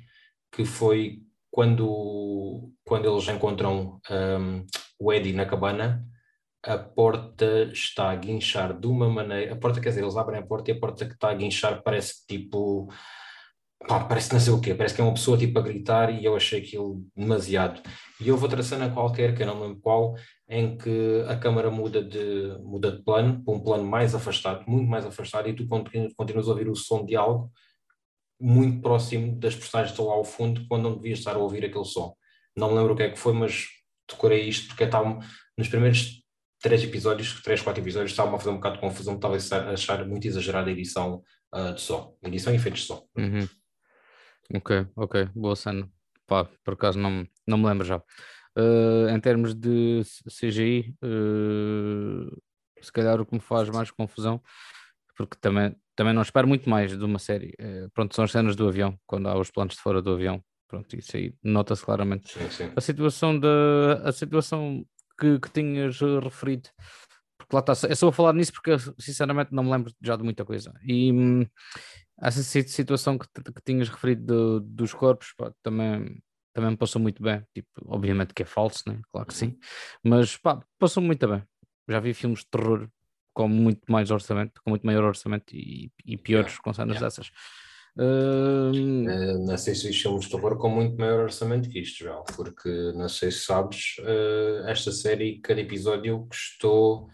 que 0.52 0.66
foi 0.66 1.22
quando, 1.52 2.72
quando 2.86 3.10
eles 3.10 3.28
encontram 3.28 4.00
um, 4.10 4.66
o 5.00 5.14
Eddie 5.14 5.34
na 5.34 5.46
cabana, 5.46 6.06
a 6.64 6.78
porta 6.78 7.70
está 7.72 8.12
a 8.12 8.16
guinchar 8.16 8.78
de 8.78 8.88
uma 8.88 9.10
maneira. 9.10 9.54
A 9.54 9.56
porta, 9.56 9.80
quer 9.80 9.90
dizer, 9.90 10.04
eles 10.04 10.18
abrem 10.18 10.40
a 10.40 10.46
porta 10.46 10.72
e 10.72 10.74
a 10.74 10.80
porta 10.80 11.06
que 11.06 11.14
está 11.14 11.30
a 11.30 11.34
guinchar 11.34 11.82
parece 11.82 12.26
tipo. 12.28 12.88
Pá, 13.88 14.04
parece 14.04 14.34
não 14.34 14.40
sei 14.40 14.54
o 14.54 14.60
quê, 14.60 14.76
parece 14.76 14.94
que 14.94 15.02
é 15.02 15.04
uma 15.04 15.14
pessoa 15.14 15.38
tipo 15.38 15.58
a 15.58 15.62
gritar 15.62 16.14
e 16.14 16.26
eu 16.26 16.36
achei 16.36 16.60
aquilo 16.60 17.04
demasiado. 17.16 17.82
E 18.20 18.30
houve 18.30 18.44
outra 18.44 18.62
cena 18.62 18.90
qualquer, 18.90 19.34
que 19.34 19.42
eu 19.42 19.48
não 19.48 19.62
lembro 19.62 19.80
qual, 19.80 20.16
em 20.50 20.78
que 20.78 21.24
a 21.28 21.38
câmara 21.38 21.72
muda 21.72 22.04
de, 22.04 22.58
muda 22.62 22.92
de 22.92 23.02
plano, 23.04 23.42
para 23.44 23.54
um 23.54 23.60
plano 23.60 23.86
mais 23.86 24.14
afastado, 24.14 24.66
muito 24.68 24.88
mais 24.88 25.06
afastado, 25.06 25.48
e 25.48 25.54
tu 25.54 25.66
continuas 25.66 26.48
a 26.48 26.52
ouvir 26.52 26.68
o 26.70 26.76
som 26.76 27.06
de 27.06 27.16
algo 27.16 27.50
muito 28.40 28.82
próximo 28.82 29.38
das 29.38 29.56
personagens 29.56 29.92
que 29.94 30.02
estão 30.02 30.12
lá 30.12 30.18
ao 30.18 30.24
fundo, 30.24 30.66
quando 30.68 30.84
não 30.84 30.96
devias 30.96 31.20
estar 31.20 31.36
a 31.36 31.40
ouvir 31.40 31.64
aquele 31.64 31.86
som. 31.86 32.14
Não 32.56 32.70
me 32.70 32.76
lembro 32.76 32.94
o 32.94 32.96
que 32.98 33.04
é 33.04 33.10
que 33.10 33.20
foi, 33.20 33.34
mas 33.34 33.68
decorei 34.10 34.48
isto 34.48 34.68
porque 34.68 34.84
estava 34.84 35.20
nos 35.58 35.68
primeiros 35.68 36.22
três 36.62 36.84
episódios, 36.84 37.42
três, 37.42 37.62
quatro 37.62 37.82
episódios, 37.82 38.12
estava 38.12 38.36
a 38.36 38.40
fazer 38.40 38.50
um 38.50 38.56
bocado 38.56 38.76
de 38.76 38.82
confusão, 38.82 39.16
estava 39.16 39.36
a 39.36 39.72
achar 39.72 40.06
muito 40.06 40.28
exagerada 40.28 40.70
a 40.70 40.74
edição 40.74 41.24
uh, 41.54 41.74
de 41.74 41.82
som, 41.82 42.18
edição 42.24 42.52
e 42.54 42.58
efeitos 42.58 42.82
de 42.82 42.88
som. 42.88 43.08
Uhum. 43.18 43.48
Ok, 44.54 44.88
ok, 44.96 45.30
boa 45.36 45.56
cena. 45.56 45.88
Pá, 46.26 46.46
por 46.64 46.74
acaso 46.74 46.98
não, 46.98 47.28
não 47.48 47.58
me 47.58 47.66
lembro 47.68 47.86
já. 47.86 47.98
Uh, 48.58 49.08
em 49.10 49.20
termos 49.20 49.54
de 49.54 50.02
CGI, 50.28 50.96
uh, 51.04 52.36
eh, 52.76 52.82
se 52.82 52.92
calhar 52.92 53.22
o 53.22 53.26
que 53.26 53.36
me 53.36 53.40
faz 53.40 53.70
mais 53.70 53.92
confusão, 53.92 54.42
porque 55.16 55.38
também, 55.40 55.76
também 55.96 56.14
não 56.14 56.24
espero 56.24 56.48
muito 56.48 56.68
mais 56.68 56.98
de 56.98 57.04
uma 57.04 57.20
série. 57.20 57.54
Uh, 57.62 57.90
pronto, 57.94 58.16
são 58.16 58.26
as 58.26 58.32
cenas 58.32 58.56
do 58.56 58.68
avião, 58.68 59.00
quando 59.06 59.28
há 59.30 59.38
os 59.40 59.52
planos 59.52 59.76
de 59.76 59.82
fora 59.82 60.02
do 60.02 60.14
avião. 60.14 60.44
Pronto, 60.68 60.96
isso 60.96 61.16
aí 61.16 61.34
nota-se 61.44 61.84
claramente. 61.86 62.32
Sim, 62.34 62.50
sim. 62.50 62.72
A 62.76 62.82
situação, 62.82 63.40
de, 63.40 63.48
a 64.04 64.12
situação 64.12 64.84
que, 65.20 65.40
que 65.40 65.52
tinhas 65.52 66.00
referido, 66.00 66.70
porque 67.38 67.56
lá 67.56 67.60
está, 67.60 67.88
eu 67.88 67.96
só 67.96 68.08
vou 68.08 68.14
falar 68.14 68.34
nisso 68.34 68.52
porque 68.54 68.78
sinceramente 69.00 69.54
não 69.54 69.64
me 69.64 69.72
lembro 69.72 69.94
já 70.02 70.16
de 70.16 70.24
muita 70.24 70.44
coisa. 70.44 70.74
E 70.84 71.12
essa 72.22 72.44
situação 72.44 73.18
que, 73.18 73.28
que 73.28 73.62
tinhas 73.66 73.90
referido 73.90 74.60
dos 74.62 74.94
corpos, 74.94 75.34
pá, 75.38 75.52
também 75.64 76.22
também 76.54 76.76
passou 76.76 77.02
muito 77.02 77.22
bem. 77.22 77.44
Tipo, 77.54 77.70
obviamente 77.86 78.34
que 78.34 78.44
é 78.44 78.46
falso, 78.46 78.84
né? 78.88 79.00
Claro 79.12 79.28
que 79.28 79.34
sim. 79.34 79.58
Mas 80.04 80.36
pá, 80.38 80.62
passou 80.78 81.02
muito 81.02 81.28
bem. 81.28 81.44
Já 81.88 82.00
vi 82.00 82.14
filmes 82.14 82.40
de 82.40 82.48
terror 82.48 82.88
com 83.34 83.48
muito 83.48 83.82
mais 83.90 84.12
orçamento, 84.12 84.62
com 84.64 84.70
muito 84.70 84.86
maior 84.86 85.04
orçamento 85.04 85.56
e, 85.56 85.92
e 86.06 86.18
piores 86.18 86.52
yeah, 86.52 86.64
com 86.64 86.74
cenas 86.74 86.96
yeah. 86.96 87.08
dessas. 87.08 87.32
Uh... 87.98 88.72
Uh, 88.72 89.46
não 89.46 89.58
sei 89.58 89.76
se 89.76 89.90
isto 89.90 90.08
é 90.08 90.12
um 90.12 90.20
terror 90.20 90.58
com 90.58 90.70
muito 90.70 90.98
maior 90.98 91.22
orçamento 91.22 91.70
que 91.70 91.80
isto, 91.80 92.04
já, 92.04 92.16
porque 92.36 92.70
não 92.94 93.10
sei 93.10 93.32
se 93.32 93.40
sabes, 93.40 93.96
uh, 94.00 94.68
esta 94.68 94.92
série, 94.92 95.40
cada 95.40 95.62
episódio 95.62 96.28
custou 96.28 97.10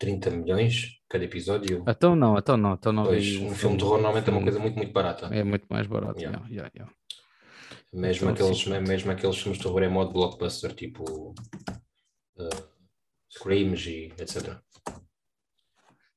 30 0.00 0.30
milhões 0.30 0.98
cada 1.08 1.24
episódio. 1.24 1.84
Então 1.86 2.16
não, 2.16 2.36
então 2.36 2.56
não, 2.56 2.72
então 2.72 2.92
não. 2.92 3.04
Pois, 3.04 3.36
um 3.36 3.54
filme 3.54 3.76
de 3.76 3.82
terror 3.84 3.98
normalmente 3.98 4.28
é 4.28 4.32
uma 4.32 4.42
coisa 4.42 4.58
muito, 4.58 4.76
muito 4.76 4.92
barata. 4.92 5.26
É 5.26 5.44
muito 5.44 5.66
mais 5.68 5.86
barato, 5.86 6.18
yeah. 6.18 6.42
Yeah, 6.48 6.70
yeah, 6.74 6.92
mesmo, 7.92 8.30
então, 8.30 8.46
aqueles, 8.46 8.66
mesmo 8.66 9.10
aqueles 9.10 9.36
filmes 9.36 9.58
de 9.58 9.64
terror 9.64 9.82
em 9.82 9.90
modo 9.90 10.12
blockbuster, 10.12 10.72
tipo 10.74 11.34
uh, 12.36 12.68
Screams 13.28 13.86
e 13.86 14.12
etc. 14.18 14.58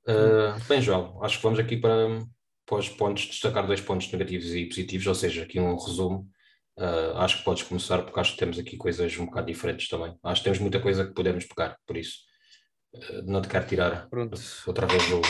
Uh, 0.07 0.59
bem, 0.67 0.81
João, 0.81 1.21
acho 1.23 1.37
que 1.37 1.43
vamos 1.43 1.59
aqui 1.59 1.75
para, 1.75 2.19
para 2.65 2.77
os 2.77 2.89
pontos, 2.89 3.25
destacar 3.25 3.67
dois 3.67 3.81
pontos 3.81 4.11
negativos 4.11 4.53
e 4.53 4.65
positivos, 4.65 5.07
ou 5.07 5.15
seja, 5.15 5.43
aqui 5.43 5.59
um 5.59 5.75
resumo. 5.75 6.29
Uh, 6.77 7.17
acho 7.17 7.39
que 7.39 7.43
podes 7.43 7.63
começar, 7.63 8.01
porque 8.01 8.19
acho 8.19 8.33
que 8.33 8.39
temos 8.39 8.57
aqui 8.57 8.77
coisas 8.77 9.17
um 9.17 9.25
bocado 9.25 9.47
diferentes 9.47 9.89
também. 9.89 10.15
Acho 10.23 10.41
que 10.41 10.45
temos 10.45 10.59
muita 10.59 10.79
coisa 10.79 11.05
que 11.05 11.13
podemos 11.13 11.45
pegar, 11.45 11.77
por 11.85 11.97
isso 11.97 12.32
não 13.25 13.41
te 13.41 13.47
quero 13.47 13.67
tirar 13.67 14.07
Pronto. 14.09 14.39
outra 14.67 14.85
vez 14.87 15.03
o. 15.11 15.21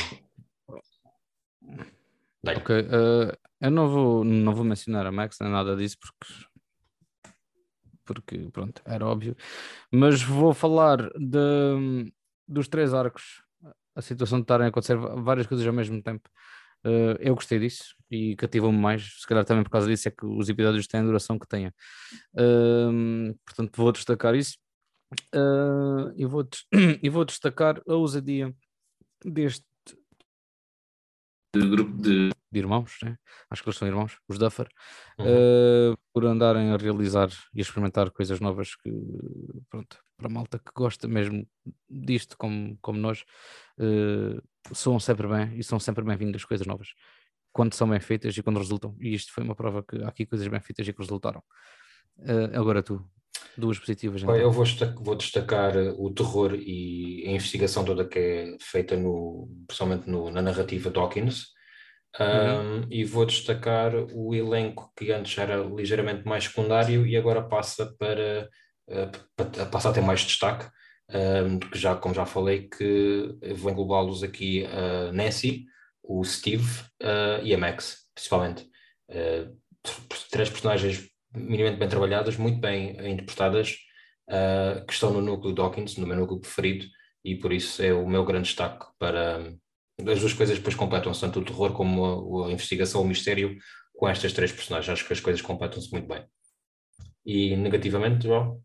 Daí. 2.43 2.57
Ok, 2.57 2.77
uh, 2.77 3.37
eu 3.61 3.71
não 3.71 3.87
vou, 3.87 4.23
não 4.23 4.53
vou 4.53 4.65
mencionar 4.65 5.05
a 5.05 5.11
Max 5.11 5.37
nem 5.39 5.49
nada 5.49 5.75
disso 5.75 5.97
porque 5.99 6.53
porque 8.05 8.49
pronto, 8.51 8.81
era 8.85 9.05
óbvio, 9.05 9.35
mas 9.89 10.21
vou 10.21 10.53
falar 10.53 11.09
de, 11.17 12.11
dos 12.45 12.67
três 12.67 12.93
arcos, 12.93 13.41
a 13.95 14.01
situação 14.01 14.39
de 14.39 14.43
estarem 14.43 14.65
a 14.65 14.69
acontecer 14.69 14.97
várias 14.97 15.47
coisas 15.47 15.65
ao 15.65 15.73
mesmo 15.73 16.01
tempo. 16.01 16.29
Uh, 16.85 17.15
eu 17.21 17.33
gostei 17.33 17.59
disso 17.59 17.95
e 18.11 18.35
cativou-me 18.35 18.77
mais, 18.77 19.21
se 19.21 19.25
calhar 19.25 19.45
também 19.45 19.63
por 19.63 19.69
causa 19.69 19.87
disso 19.87 20.09
é 20.09 20.11
que 20.11 20.25
os 20.25 20.49
episódios 20.49 20.85
têm 20.85 20.99
a 20.99 21.03
duração 21.03 21.39
que 21.39 21.47
têm. 21.47 21.67
Uh, 22.35 23.33
portanto, 23.45 23.71
vou 23.77 23.91
destacar 23.93 24.35
isso 24.35 24.57
uh, 25.35 26.13
e, 26.15 26.25
vou, 26.25 26.47
e 27.01 27.09
vou 27.09 27.25
destacar 27.25 27.81
a 27.87 27.93
ousadia 27.93 28.53
deste 29.23 29.65
de 31.55 31.69
grupo 31.69 32.01
de, 32.01 32.29
de 32.51 32.59
irmãos, 32.59 32.97
né? 33.03 33.15
acho 33.49 33.61
que 33.61 33.69
eles 33.69 33.77
são 33.77 33.87
irmãos, 33.87 34.17
os 34.27 34.39
Duffer, 34.39 34.67
uhum. 35.19 35.25
uh, 35.93 35.97
por 36.11 36.25
andarem 36.25 36.71
a 36.71 36.77
realizar 36.77 37.29
e 37.53 37.59
a 37.59 37.61
experimentar 37.61 38.09
coisas 38.09 38.39
novas 38.39 38.75
que, 38.75 38.91
pronto, 39.69 39.99
para 40.17 40.27
a 40.27 40.31
malta 40.31 40.57
que 40.57 40.71
gosta 40.75 41.07
mesmo 41.07 41.47
disto, 41.87 42.35
como, 42.37 42.75
como 42.81 42.97
nós, 42.97 43.23
uh, 43.77 44.41
soam 44.73 44.99
sempre 44.99 45.27
bem 45.27 45.59
e 45.59 45.63
são 45.63 45.79
sempre 45.79 46.03
bem-vindas 46.03 46.43
coisas 46.43 46.65
novas, 46.65 46.89
quando 47.51 47.75
são 47.75 47.87
bem 47.87 47.99
feitas 47.99 48.35
e 48.35 48.41
quando 48.41 48.57
resultam. 48.57 48.95
E 48.99 49.13
isto 49.13 49.31
foi 49.31 49.43
uma 49.43 49.55
prova 49.55 49.83
que 49.83 50.01
há 50.03 50.07
aqui 50.07 50.25
coisas 50.25 50.47
bem 50.47 50.59
feitas 50.59 50.87
e 50.87 50.93
que 50.93 50.99
resultaram. 50.99 51.43
Uh, 52.17 52.59
agora 52.59 52.81
tu, 52.81 53.07
duas 53.57 53.79
positivas. 53.79 54.23
Então. 54.23 54.35
Eu 54.35 54.51
vou 54.51 54.63
destacar, 54.63 55.03
vou 55.03 55.15
destacar, 55.15 55.77
o 55.77 56.13
terror 56.13 56.55
e 56.55 57.23
a 57.27 57.31
investigação 57.31 57.83
toda 57.83 58.07
que 58.07 58.19
é 58.19 58.57
feita 58.59 58.95
no, 58.95 59.49
principalmente 59.67 60.09
no, 60.09 60.29
na 60.31 60.41
narrativa 60.41 60.89
Dawkins. 60.89 61.53
Um, 62.19 62.25
uhum. 62.25 62.87
E 62.91 63.03
vou 63.03 63.25
destacar 63.25 63.95
o 63.95 64.35
elenco 64.35 64.91
que 64.95 65.11
antes 65.11 65.35
era 65.37 65.57
ligeiramente 65.57 66.27
mais 66.27 66.43
secundário 66.43 67.07
e 67.07 67.17
agora 67.17 67.41
passa 67.41 67.91
para, 67.97 68.47
uh, 68.87 69.69
passa 69.71 69.89
a 69.89 69.93
ter 69.93 70.01
mais 70.01 70.21
destaque. 70.21 70.69
Um, 71.09 71.59
que 71.59 71.77
já, 71.77 71.95
como 71.95 72.13
já 72.13 72.25
falei, 72.25 72.67
que 72.69 73.35
vou 73.55 73.71
englobá-los 73.71 74.23
aqui 74.23 74.65
a 74.65 75.11
Nancy, 75.11 75.65
o 76.01 76.23
Steve 76.23 76.81
uh, 77.01 77.43
e 77.43 77.53
a 77.53 77.57
Max, 77.57 78.07
principalmente. 78.15 78.67
Uh, 79.09 79.55
três 80.31 80.49
personagens 80.49 81.09
minimamente 81.35 81.79
bem 81.79 81.89
trabalhadas, 81.89 82.37
muito 82.37 82.59
bem 82.59 82.91
interpretadas, 83.11 83.77
uh, 84.29 84.85
que 84.85 84.93
estão 84.93 85.11
no 85.11 85.21
núcleo 85.21 85.53
Dawkins, 85.53 85.97
no 85.97 86.07
meu 86.07 86.15
núcleo 86.17 86.39
preferido, 86.39 86.85
e 87.23 87.35
por 87.35 87.51
isso 87.51 87.81
é 87.81 87.93
o 87.93 88.07
meu 88.07 88.25
grande 88.25 88.47
destaque 88.47 88.85
para. 88.97 89.53
As 90.07 90.19
duas 90.19 90.33
coisas 90.33 90.57
depois 90.57 90.75
completam-se, 90.75 91.21
tanto 91.21 91.39
o 91.39 91.45
terror 91.45 91.71
como 91.73 92.43
a, 92.43 92.47
a, 92.47 92.51
investigação, 92.51 93.01
o 93.01 93.07
mistério, 93.07 93.57
com 93.95 94.09
estas 94.09 94.33
três 94.33 94.51
personagens. 94.51 94.89
Acho 94.89 95.05
que 95.05 95.13
as 95.13 95.19
coisas 95.19 95.41
completam-se 95.41 95.91
muito 95.91 96.07
bem. 96.07 96.25
E 97.25 97.55
negativamente, 97.55 98.25
João? 98.25 98.59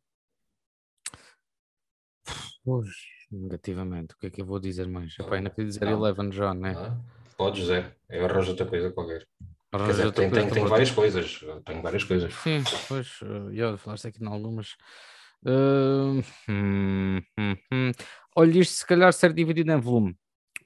Pois, 2.65 2.89
negativamente, 3.31 4.15
o 4.15 4.19
que 4.19 4.27
é 4.27 4.31
que 4.31 4.41
eu 4.41 4.47
vou 4.47 4.59
dizer 4.59 4.89
mais? 4.89 5.15
Epá, 5.19 5.37
ainda 5.37 5.51
queria 5.51 5.67
dizer 5.67 5.85
não. 5.85 5.93
Eleven 5.93 6.31
John, 6.31 6.55
né? 6.55 6.75
Ah, 6.77 6.99
pode 7.37 7.61
dizer, 7.61 7.97
eu 8.09 8.25
arranjo 8.25 8.51
outra 8.51 8.67
coisa 8.67 8.91
qualquer. 8.91 9.27
Quer 9.71 9.89
dizer, 9.89 10.13
tem, 10.13 10.31
tem, 10.31 10.49
tem 10.49 10.65
várias 10.65 10.91
coisas. 10.91 11.41
Tem 11.65 11.83
várias 11.83 12.05
coisas. 12.05 12.33
Sim, 12.35 12.63
pois, 12.89 13.21
eu 13.53 13.77
falaste 13.77 14.07
aqui 14.09 14.23
em 14.23 14.27
algumas. 14.27 14.77
Uh, 15.45 16.23
hum, 16.49 17.21
hum, 17.39 17.57
hum. 17.73 17.93
Olha, 18.35 18.59
isto 18.59 18.75
se 18.75 18.87
calhar 18.87 19.13
ser 19.13 19.33
dividido 19.33 19.71
em 19.71 19.79
volume, 19.79 20.17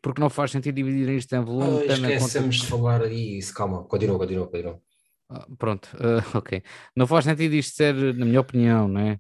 porque 0.01 0.21
não 0.21 0.31
faz 0.31 0.53
sentido 0.53 0.77
dividir 0.77 1.09
isto 1.11 1.35
em 1.35 1.45
volume. 1.45 1.81
Oh, 1.81 1.93
esquecemos 1.93 2.57
conta... 2.57 2.65
de 2.65 2.67
falar 2.67 3.13
isso, 3.13 3.53
calma, 3.53 3.85
continua, 3.85 4.19
continua, 4.19 4.47
continua. 4.47 4.81
Ah, 5.29 5.47
pronto, 5.59 5.89
uh, 5.97 6.23
ok. 6.39 6.63
Não 6.95 7.07
faz 7.07 7.25
sentido 7.25 7.55
isto 7.55 7.75
ser, 7.75 7.95
na 8.15 8.25
minha 8.25 8.41
opinião, 8.41 8.87
né? 8.87 9.19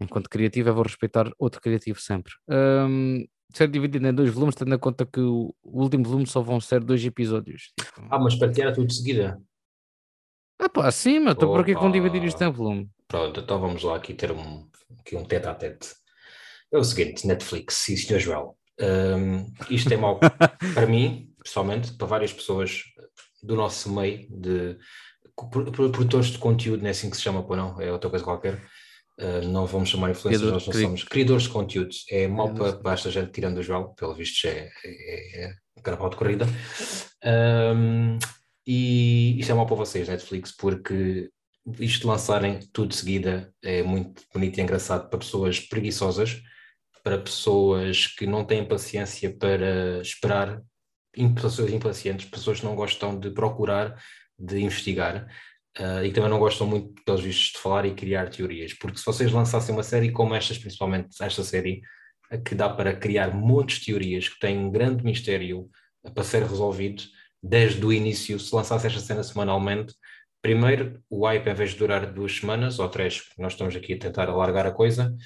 Enquanto 0.00 0.30
criativo, 0.30 0.70
eu 0.70 0.74
vou 0.74 0.84
respeitar 0.84 1.30
outro 1.38 1.60
criativo 1.60 2.00
sempre. 2.00 2.32
Um, 2.48 3.26
ser 3.52 3.68
dividido 3.68 4.06
em 4.06 4.14
dois 4.14 4.30
volumes, 4.30 4.54
tendo 4.54 4.74
em 4.74 4.78
conta 4.78 5.06
que 5.06 5.20
o, 5.20 5.54
último 5.62 6.04
volume 6.04 6.26
só 6.26 6.40
vão 6.40 6.60
ser 6.60 6.82
dois 6.82 7.04
episódios. 7.04 7.72
Tipo... 7.78 8.06
Ah, 8.10 8.18
mas 8.18 8.34
para 8.34 8.50
ti 8.52 8.62
era 8.62 8.72
tudo 8.72 8.86
de 8.86 8.94
seguida? 8.94 9.40
Ah 10.58 10.68
pá, 10.68 10.90
sim, 10.90 11.20
mas 11.20 11.32
estou 11.32 11.50
por 11.50 11.60
aqui 11.60 11.74
com 11.74 11.90
dividir 11.90 12.22
isto 12.24 12.42
em 12.42 12.50
volume. 12.50 12.90
Pronto, 13.08 13.40
então 13.40 13.58
vamos 13.58 13.82
lá 13.82 13.96
aqui 13.96 14.14
ter 14.14 14.30
um, 14.30 14.68
aqui 14.98 15.16
um 15.16 15.24
tete 15.24 15.48
a 15.48 15.54
tete. 15.54 15.88
É 16.72 16.78
o 16.78 16.84
seguinte, 16.84 17.26
Netflix 17.26 17.88
e 17.88 17.96
Sr. 17.96 18.20
Joel, 18.20 18.56
um, 18.80 19.46
isto 19.70 19.92
é 19.92 19.96
mau 19.96 20.20
para 20.74 20.86
mim, 20.86 21.32
pessoalmente, 21.42 21.92
para 21.94 22.06
várias 22.06 22.32
pessoas 22.32 22.82
do 23.42 23.56
nosso 23.56 23.90
meio 23.92 24.28
de 24.30 24.76
produtores 25.50 26.28
de 26.28 26.38
conteúdo, 26.38 26.80
não 26.80 26.88
é 26.88 26.90
assim 26.90 27.08
que 27.08 27.16
se 27.16 27.22
chama, 27.22 27.42
pô, 27.42 27.56
não, 27.56 27.80
é 27.80 27.90
outra 27.90 28.10
coisa 28.10 28.24
qualquer. 28.24 28.62
Uh, 29.20 29.46
não 29.48 29.66
vamos 29.66 29.90
chamar 29.90 30.10
influencers, 30.10 30.50
nós 30.50 30.66
não 30.66 30.72
somos 30.72 31.04
criadores 31.04 31.42
de 31.42 31.50
conteúdos. 31.50 32.06
É 32.10 32.26
mal 32.26 32.54
para, 32.54 32.72
para 32.72 32.94
esta 32.94 33.10
gente, 33.10 33.32
tirando 33.32 33.58
o 33.58 33.62
João, 33.62 33.94
pelo 33.94 34.14
visto 34.14 34.46
é, 34.46 34.70
é, 34.82 35.44
é 35.44 35.54
carnaval 35.82 36.08
de 36.08 36.16
corrida. 36.16 36.46
Um, 37.22 38.18
e 38.66 39.38
isto 39.38 39.52
é 39.52 39.54
mal 39.54 39.66
para 39.66 39.76
vocês, 39.76 40.08
Netflix, 40.08 40.52
porque 40.56 41.30
isto 41.78 42.08
lançarem 42.08 42.60
tudo 42.72 42.88
de 42.88 42.96
seguida 42.96 43.52
é 43.62 43.82
muito 43.82 44.22
bonito 44.32 44.58
e 44.58 44.62
engraçado 44.62 45.08
para 45.10 45.18
pessoas 45.18 45.60
preguiçosas, 45.60 46.40
para 47.02 47.18
pessoas 47.18 48.06
que 48.06 48.26
não 48.26 48.44
têm 48.44 48.66
paciência 48.66 49.34
para 49.36 50.00
esperar, 50.00 50.62
pessoas 51.34 51.72
impacientes, 51.72 52.28
pessoas 52.28 52.60
que 52.60 52.66
não 52.66 52.74
gostam 52.74 53.18
de 53.18 53.30
procurar, 53.30 54.02
de 54.38 54.60
investigar 54.60 55.26
uh, 55.80 56.04
e 56.04 56.08
que 56.08 56.14
também 56.14 56.30
não 56.30 56.38
gostam 56.38 56.66
muito, 56.66 57.02
pelos 57.04 57.22
vistos, 57.22 57.52
de 57.52 57.58
falar 57.58 57.86
e 57.86 57.94
criar 57.94 58.28
teorias, 58.28 58.74
porque 58.74 58.98
se 58.98 59.06
vocês 59.06 59.32
lançassem 59.32 59.74
uma 59.74 59.82
série 59.82 60.12
como 60.12 60.34
estas, 60.34 60.58
principalmente 60.58 61.16
esta 61.20 61.42
série, 61.42 61.80
que 62.44 62.54
dá 62.54 62.68
para 62.68 62.94
criar 62.94 63.30
de 63.30 63.84
teorias, 63.84 64.28
que 64.28 64.38
tem 64.38 64.56
um 64.56 64.70
grande 64.70 65.04
mistério 65.04 65.68
para 66.14 66.22
ser 66.22 66.42
resolvido, 66.42 67.02
desde 67.42 67.84
o 67.84 67.92
início, 67.92 68.38
se 68.38 68.54
lançasse 68.54 68.86
esta 68.86 69.00
cena 69.00 69.22
semanalmente, 69.22 69.94
primeiro, 70.42 71.02
o 71.08 71.26
hype, 71.26 71.48
em 71.48 71.54
vez 71.54 71.70
de 71.70 71.78
durar 71.78 72.12
duas 72.12 72.36
semanas 72.36 72.78
ou 72.78 72.88
três, 72.88 73.22
nós 73.38 73.52
estamos 73.52 73.74
aqui 73.74 73.94
a 73.94 73.98
tentar 73.98 74.28
alargar 74.28 74.66
a 74.66 74.70
coisa, 74.70 75.16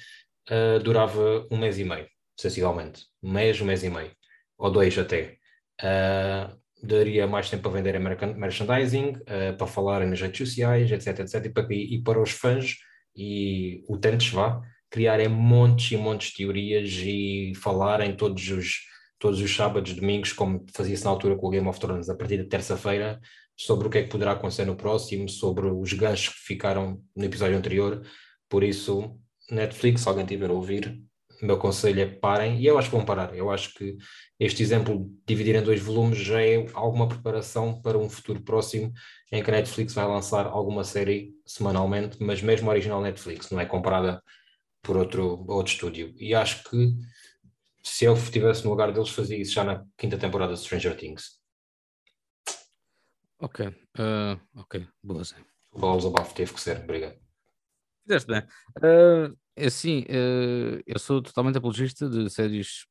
uh, 0.49 0.79
durava 0.79 1.45
um 1.51 1.57
mês 1.57 1.77
e 1.77 1.83
meio, 1.83 2.07
sensivelmente. 2.39 3.05
Um 3.21 3.31
mês, 3.31 3.59
um 3.61 3.65
mês 3.65 3.83
e 3.83 3.89
meio, 3.89 4.11
ou 4.57 4.71
dois 4.71 4.97
até. 4.97 5.37
Uh, 5.81 6.57
daria 6.85 7.27
mais 7.27 7.49
tempo 7.49 7.67
a 7.67 7.71
vender 7.71 7.99
merchandising, 7.99 9.09
uh, 9.09 9.57
para 9.57 9.67
falarem 9.67 10.09
nas 10.09 10.21
redes 10.21 10.37
sociais, 10.37 10.91
etc, 10.91 11.19
etc, 11.19 11.45
e 11.45 11.49
para, 11.49 11.73
e 11.73 12.01
para 12.03 12.21
os 12.21 12.31
fãs 12.31 12.75
e 13.15 13.83
utentes, 13.89 14.31
vá, 14.31 14.61
criarem 14.89 15.27
montes 15.27 15.91
e 15.91 15.97
montes 15.97 16.29
de 16.29 16.37
teorias 16.37 16.91
e 17.03 17.53
falarem 17.55 18.15
todos 18.15 18.49
os, 18.49 18.81
todos 19.19 19.41
os 19.41 19.55
sábados, 19.55 19.93
domingos, 19.93 20.33
como 20.33 20.65
fazia-se 20.73 21.03
na 21.03 21.09
altura 21.09 21.35
com 21.35 21.47
o 21.47 21.49
Game 21.49 21.67
of 21.67 21.79
Thrones, 21.79 22.09
a 22.09 22.15
partir 22.15 22.37
de 22.37 22.45
terça-feira, 22.45 23.19
sobre 23.57 23.87
o 23.87 23.89
que 23.89 23.99
é 23.99 24.03
que 24.03 24.09
poderá 24.09 24.31
acontecer 24.31 24.65
no 24.65 24.75
próximo, 24.75 25.29
sobre 25.29 25.67
os 25.67 25.93
ganchos 25.93 26.33
que 26.33 26.41
ficaram 26.41 27.01
no 27.15 27.25
episódio 27.25 27.57
anterior. 27.57 28.05
Por 28.49 28.63
isso, 28.63 29.17
Netflix, 29.49 30.01
se 30.01 30.09
alguém 30.09 30.25
tiver 30.25 30.49
a 30.49 30.53
ouvir, 30.53 31.01
o 31.41 31.45
meu 31.45 31.57
conselho 31.57 32.01
é 32.01 32.05
parem, 32.05 32.59
e 32.59 32.65
eu 32.65 32.77
acho 32.77 32.89
que 32.89 32.95
vão 32.95 33.05
parar. 33.05 33.35
Eu 33.35 33.51
acho 33.51 33.73
que 33.73 33.97
este 34.39 34.61
exemplo 34.63 35.05
de 35.05 35.21
dividir 35.25 35.55
em 35.55 35.63
dois 35.63 35.81
volumes 35.81 36.17
já 36.17 36.41
é 36.41 36.65
alguma 36.73 37.07
preparação 37.07 37.81
para 37.81 37.97
um 37.97 38.09
futuro 38.09 38.41
próximo 38.41 38.93
em 39.31 39.43
que 39.43 39.49
a 39.49 39.53
Netflix 39.53 39.93
vai 39.93 40.05
lançar 40.05 40.45
alguma 40.45 40.83
série 40.83 41.33
semanalmente, 41.45 42.17
mas 42.21 42.41
mesmo 42.41 42.69
a 42.69 42.73
original 42.73 43.01
Netflix, 43.01 43.49
não 43.51 43.59
é 43.59 43.65
comprada 43.65 44.21
por 44.81 44.97
outro, 44.97 45.45
outro 45.47 45.73
estúdio. 45.73 46.13
E 46.17 46.33
acho 46.33 46.63
que 46.69 46.93
se 47.83 48.05
eu 48.05 48.13
estivesse 48.13 48.63
no 48.63 48.71
lugar 48.71 48.91
deles, 48.91 49.09
fazia 49.09 49.37
isso 49.37 49.53
já 49.53 49.63
na 49.63 49.85
quinta 49.97 50.17
temporada 50.17 50.53
de 50.53 50.59
Stranger 50.59 50.95
Things. 50.97 51.39
Ok, 53.39 53.67
uh, 53.67 54.39
ok, 54.55 54.87
boa, 55.03 55.23
Zé. 55.23 55.35
Balls 55.71 56.05
Above 56.05 56.33
teve 56.33 56.53
que 56.53 56.61
ser, 56.61 56.77
obrigado. 56.77 57.19
Fizeste 58.03 58.31
bem. 58.31 58.43
Uh, 58.77 59.37
assim, 59.57 60.01
uh, 60.01 60.81
eu 60.85 60.99
sou 60.99 61.21
totalmente 61.21 61.57
apologista 61.57 62.09
de 62.09 62.29
séries 62.29 62.85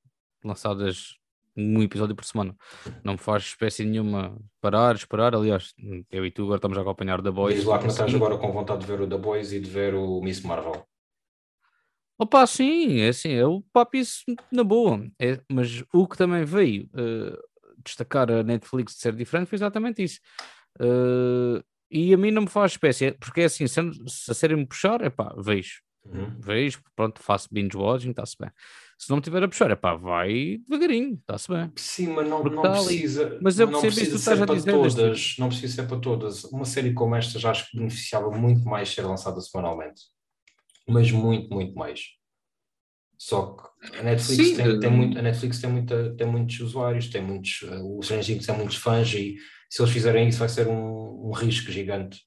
lançadas 0.44 1.14
um 1.56 1.82
episódio 1.82 2.16
por 2.16 2.24
semana. 2.24 2.56
Não 3.02 3.12
me 3.12 3.18
faz 3.18 3.44
espécie 3.44 3.84
nenhuma 3.84 4.36
parar, 4.60 4.94
esperar. 4.94 5.34
Aliás, 5.34 5.72
eu 6.10 6.26
e 6.26 6.30
tu 6.30 6.42
agora 6.42 6.56
estamos 6.56 6.76
a 6.76 6.80
acompanhar 6.80 7.22
The 7.22 7.30
Boys. 7.30 7.56
Diz 7.56 7.64
lá 7.64 7.78
que 7.78 7.84
não 7.84 7.90
estás 7.90 8.14
agora 8.14 8.36
com 8.36 8.52
vontade 8.52 8.80
de 8.80 8.86
ver 8.86 9.00
o 9.00 9.08
The 9.08 9.18
Boys 9.18 9.52
e 9.52 9.60
de 9.60 9.70
ver 9.70 9.94
o 9.94 10.20
Miss 10.20 10.40
Marvel. 10.42 10.84
Opa, 12.18 12.46
sim, 12.46 13.00
é 13.00 13.08
assim, 13.08 13.30
eu 13.30 13.64
papo 13.72 13.96
isso 13.96 14.22
na 14.50 14.62
boa. 14.62 15.04
É, 15.20 15.40
mas 15.50 15.82
o 15.92 16.06
que 16.06 16.16
também 16.16 16.44
veio 16.44 16.88
uh, 16.94 17.36
destacar 17.84 18.30
a 18.30 18.42
Netflix 18.42 18.94
de 18.94 19.00
ser 19.00 19.14
diferente 19.14 19.48
foi 19.48 19.56
exatamente 19.56 20.02
isso. 20.02 20.20
Uh, 20.80 21.62
e 21.90 22.14
a 22.14 22.16
mim 22.16 22.30
não 22.30 22.42
me 22.42 22.48
faz 22.48 22.72
espécie, 22.72 23.12
porque 23.12 23.42
é 23.42 23.44
assim, 23.44 23.66
se 23.66 23.80
a 24.30 24.34
série 24.34 24.56
me 24.56 24.66
puxar, 24.66 25.00
é 25.02 25.10
pá, 25.10 25.34
vejo. 25.38 25.84
Uhum. 26.07 26.36
Vejo, 26.38 26.82
pronto, 26.94 27.22
faço 27.22 27.48
binge 27.50 27.76
watching, 27.76 28.11
está-se 28.11 28.36
bem. 28.38 28.50
Se 28.98 29.11
não 29.11 29.16
me 29.16 29.22
tiver 29.22 29.42
a 29.42 29.48
puxar, 29.48 29.70
é 29.70 29.76
pá, 29.76 29.94
vai 29.94 30.59
devagarinho, 30.68 31.14
está-se 31.14 31.48
bem. 31.48 31.72
Sim, 31.76 32.09
mas 32.09 32.28
não, 32.28 32.44
não 32.44 32.62
precisa. 32.62 33.38
Mas 33.42 33.59
eu 33.59 33.68
percebo 33.68 33.92
isso 33.92 34.00
que 34.00 34.11
tu 34.11 34.16
estás 34.16 34.42
a 34.42 34.46
dizer. 34.46 34.72
Todas, 34.72 35.34
não 35.38 35.48
precisa 35.48 35.74
ser 35.74 35.88
para 35.88 35.98
todas. 35.98 36.44
Uma 36.44 36.64
série 36.64 36.92
como 36.92 37.16
esta 37.16 37.38
já 37.38 37.50
acho 37.50 37.70
que 37.70 37.76
beneficiava 37.76 38.30
muito 38.30 38.64
mais 38.64 38.90
ser 38.90 39.02
lançada 39.02 39.40
semanalmente. 39.40 40.02
Mas 40.86 41.11
muito, 41.11 41.52
muito 41.52 41.74
mais. 41.74 42.00
Só 43.18 43.57
que 43.57 43.98
a 43.98 44.02
Netflix, 44.02 44.48
Sim, 44.48 44.57
tem, 44.57 44.80
tem, 44.80 44.90
muito, 44.90 45.18
a 45.18 45.22
Netflix 45.22 45.61
tem, 45.61 45.70
muita, 45.70 46.14
tem 46.16 46.26
muitos 46.26 46.61
usuários, 46.61 47.09
tem 47.09 47.22
muitos, 47.22 47.62
uh, 47.62 47.98
os 47.98 48.07
Stranger 48.07 48.44
tem 48.44 48.57
muitos 48.57 48.76
fãs 48.76 49.12
e 49.14 49.36
se 49.70 49.80
eles 49.80 49.92
fizerem 49.92 50.28
isso 50.28 50.38
vai 50.38 50.48
ser 50.48 50.68
um, 50.68 51.28
um 51.28 51.32
risco 51.32 51.70
gigante 51.70 52.20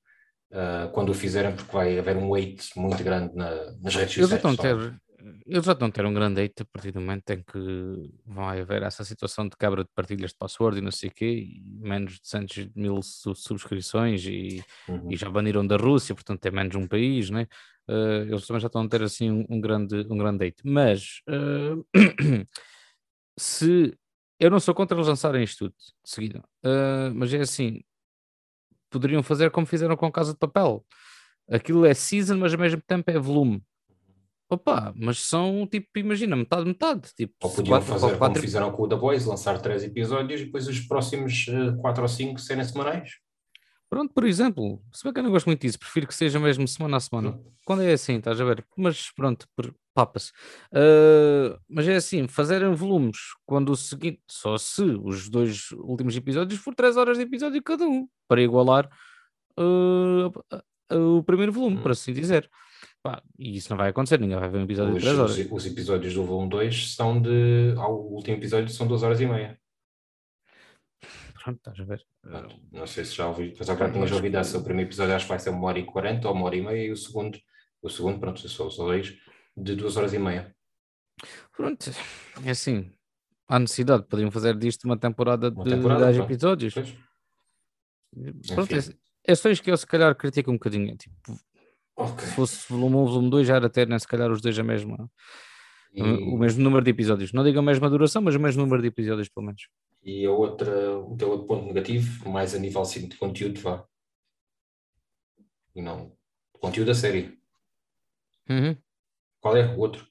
uh, 0.52 0.92
quando 0.92 1.10
o 1.10 1.14
fizerem, 1.14 1.56
porque 1.56 1.72
vai 1.72 1.98
haver 1.98 2.18
um 2.18 2.30
weight 2.30 2.78
muito 2.78 3.04
grande 3.04 3.36
na, 3.36 3.72
nas 3.82 3.96
redes 3.96 4.16
sociais. 4.16 4.44
Eles 4.44 4.56
já, 4.56 4.62
ter, 4.62 5.02
eles 5.46 5.66
já 5.66 5.72
estão 5.74 5.88
a 5.88 5.92
ter 5.92 6.06
um 6.06 6.14
grande 6.14 6.40
weight 6.40 6.62
a 6.62 6.66
partir 6.66 6.92
do 6.92 7.02
momento 7.02 7.30
em 7.32 7.44
que 7.44 8.12
vai 8.26 8.62
haver 8.62 8.84
essa 8.84 9.04
situação 9.04 9.48
de 9.48 9.56
quebra 9.58 9.84
de 9.84 9.90
partilhas 9.94 10.32
de 10.32 10.38
password 10.38 10.78
e 10.78 10.82
não 10.82 10.92
sei 10.92 11.10
o 11.10 11.14
quê, 11.14 11.26
e 11.26 11.62
menos 11.80 12.14
de 12.14 12.22
200 12.22 12.70
mil 12.76 13.02
subscrições 13.02 14.26
e, 14.26 14.64
uhum. 14.88 15.12
e, 15.12 15.16
já 15.16 15.30
baniram 15.30 15.66
da 15.66 15.78
Rússia, 15.78 16.16
portanto 16.16 16.46
é 16.46 16.52
menos 16.52 16.76
um 16.76 16.88
país, 16.88 17.30
né? 17.30 17.48
Uh, 17.90 18.28
eles 18.30 18.46
também 18.46 18.60
já 18.60 18.68
estão 18.68 18.82
a 18.82 18.90
ter 18.90 19.02
assim 19.02 19.32
um, 19.32 19.46
um 19.50 19.62
grande, 19.62 20.06
um 20.10 20.18
grande 20.18 20.40
date. 20.40 20.62
Mas 20.66 21.22
uh, 21.30 21.86
se 23.40 23.94
eu 24.40 24.52
não 24.52 24.60
sou 24.60 24.76
contra 24.76 24.96
eles 24.96 25.08
lançarem 25.08 25.44
isto 25.44 25.66
tudo 25.66 25.76
de 25.78 26.12
seguida, 26.12 26.40
uh, 26.66 27.14
mas 27.16 27.34
é 27.34 27.40
assim, 27.40 27.82
poderiam 28.90 29.24
fazer 29.24 29.52
como 29.52 29.68
fizeram 29.68 29.96
com 29.96 30.12
Casa 30.12 30.34
de 30.34 30.40
Papel. 30.40 30.86
Aquilo 31.50 31.86
é 31.86 31.94
season, 31.94 32.38
mas 32.38 32.54
ao 32.54 32.60
mesmo 32.60 32.82
tempo 32.86 33.10
é 33.10 33.18
volume. 33.18 33.64
Opa, 34.50 34.94
mas 34.96 35.20
são 35.20 35.68
tipo, 35.70 35.88
imagina, 35.98 36.36
metade, 36.36 36.66
metade. 36.66 37.14
Tipo, 37.16 37.34
ou 37.44 37.50
podiam 37.50 37.78
quatro, 37.78 37.88
fazer 37.88 38.00
quatro, 38.00 38.18
como 38.18 38.20
quatro... 38.20 38.42
fizeram 38.42 38.72
com 38.72 38.84
o 38.84 38.88
The 38.88 38.96
Boys, 38.96 39.26
lançar 39.26 39.62
três 39.62 39.84
episódios 39.84 40.42
e 40.42 40.46
depois 40.46 40.68
os 40.68 40.80
próximos 40.80 41.48
uh, 41.48 41.78
quatro 41.82 42.04
ou 42.04 42.08
cinco 42.08 42.40
serem 42.40 42.64
semanais. 42.64 43.12
Pronto, 43.90 44.14
por 44.14 44.26
exemplo, 44.26 44.82
se 44.92 45.04
bem 45.04 45.14
que 45.14 45.20
eu 45.20 45.24
não 45.24 45.32
gosto 45.32 45.46
muito 45.46 45.62
disso, 45.62 45.80
prefiro 45.80 46.08
que 46.08 46.14
seja 46.14 46.40
mesmo 46.40 46.68
semana 46.68 46.98
a 46.98 47.00
semana. 47.00 47.40
Quando 47.66 47.84
é 47.84 47.94
assim, 47.94 48.16
estás 48.18 48.40
a 48.40 48.44
ver? 48.44 48.66
Mas 48.76 49.12
pronto, 49.12 49.48
papas. 49.94 50.34
Uh, 50.72 51.58
mas 51.70 51.88
é 51.88 51.96
assim, 51.96 52.28
fazerem 52.28 52.74
volumes 52.74 53.18
quando 53.46 53.72
o 53.72 53.76
seguinte, 53.76 54.22
só 54.28 54.58
se 54.58 54.84
os 54.84 55.30
dois 55.30 55.72
últimos 55.72 56.16
episódios 56.16 56.60
for 56.60 56.76
3 56.76 56.98
horas 56.98 57.18
de 57.18 57.24
episódio 57.24 57.64
cada 57.64 57.86
um, 57.86 58.08
para 58.28 58.42
igualar 58.42 58.90
uh, 59.58 60.32
o 61.18 61.24
primeiro 61.24 61.52
volume, 61.52 61.78
hum. 61.78 61.82
por 61.82 61.92
assim 61.92 62.14
dizer. 62.14 62.50
Pá, 63.02 63.24
e 63.40 63.56
isso 63.56 63.70
não 63.70 63.78
vai 63.78 63.90
acontecer, 63.90 64.20
ninguém 64.20 64.38
vai 64.38 64.50
ver 64.50 64.58
um 64.60 64.64
episódio 64.64 64.94
os, 64.96 65.00
de 65.02 65.08
3 65.08 65.20
horas. 65.20 65.38
Os, 65.38 65.52
os, 65.52 65.66
episódios 65.66 66.14
do 66.14 66.24
volume 66.26 66.50
2 66.50 66.94
são 66.94 67.22
de. 67.22 67.74
Ao 67.78 67.96
último 67.96 68.36
episódio 68.36 68.70
são 68.70 68.86
2 68.86 69.02
horas 69.02 69.22
e 69.22 69.26
meia. 69.26 69.58
Pronto, 71.48 71.60
estás 71.60 71.80
a 71.80 71.84
ver. 71.86 72.06
Não 72.74 72.86
sei 72.86 73.06
se 73.06 73.16
já 73.16 73.26
ouvi, 73.26 73.56
mas 73.58 73.70
agora 73.70 73.90
tinhas 73.90 74.12
ouvido. 74.12 74.38
O 74.38 74.64
primeiro 74.64 74.90
episódio 74.90 75.16
acho 75.16 75.26
que 75.26 75.30
vai 75.30 75.40
ser 75.40 75.50
uma 75.50 75.66
hora 75.68 75.80
e 75.80 75.86
quarenta 75.86 76.28
ou 76.28 76.34
uma 76.34 76.46
hora 76.46 76.58
e 76.58 76.62
meia, 76.62 76.88
e 76.88 76.92
o 76.92 76.98
segundo, 76.98 77.40
o 77.82 77.90
segundo, 77.90 78.20
pronto, 78.20 78.42
se 78.42 78.50
são 78.50 78.68
dois, 78.68 79.18
de 79.56 79.76
duas 79.76 79.96
horas 79.96 80.14
e 80.14 80.20
meia. 80.20 80.54
Pronto, 81.56 81.90
é 82.44 82.50
assim. 82.50 82.92
Há 83.48 83.60
necessidade, 83.60 84.04
poderiam 84.10 84.30
fazer 84.30 84.58
disto 84.58 84.84
uma 84.84 84.98
temporada 84.98 85.50
uma 85.50 85.64
de 85.64 85.70
temporada, 85.70 86.04
10 86.08 86.18
pronto. 86.18 86.30
episódios. 86.30 86.74
Pois. 86.74 86.94
Pronto, 88.54 88.76
é, 88.76 88.80
é 89.32 89.36
só 89.36 89.50
isso 89.50 89.64
que 89.64 89.72
eu 89.72 89.78
se 89.78 89.88
calhar 89.88 90.14
critico 90.18 90.52
um 90.52 90.56
bocadinho. 90.56 90.98
Tipo, 90.98 91.40
okay. 91.96 92.26
se 92.26 92.36
fosse 92.36 92.74
volume 92.74 92.98
1, 92.98 93.06
volume 93.06 93.30
2, 93.30 93.48
já 93.48 93.56
era 93.56 93.70
ter, 93.70 93.88
né, 93.88 93.98
se 93.98 94.08
calhar, 94.08 94.30
os 94.30 94.42
dois 94.42 94.60
a 94.60 94.64
mesma. 94.64 95.10
E... 95.94 96.02
O 96.02 96.38
mesmo 96.38 96.62
número 96.62 96.84
de 96.84 96.92
episódios. 96.92 97.32
Não 97.32 97.42
digo 97.42 97.58
a 97.58 97.62
mesma 97.62 97.90
duração, 97.90 98.22
mas 98.22 98.36
o 98.36 98.40
mesmo 98.40 98.64
número 98.64 98.82
de 98.82 98.90
episódios, 98.90 99.30
pelo 99.30 99.46
menos. 99.46 99.62
E 100.04 100.26
a 100.26 100.32
outra, 100.32 100.98
o 101.00 101.18
teu 101.18 101.30
outro 101.30 101.48
ponto 101.48 101.66
negativo, 101.66 102.30
mais 102.30 102.56
a 102.56 102.60
nível 102.60 102.86
sim, 102.86 103.08
de 103.08 103.18
conteúdo, 103.18 103.60
vá. 103.60 103.86
E 105.76 105.82
não, 105.82 106.16
conteúdo 106.54 106.88
da 106.88 106.96
série. 106.96 107.38
Uhum. 108.50 108.76
Qual 109.42 109.56
é 109.58 109.66
o 109.66 109.80
outro? 109.80 110.08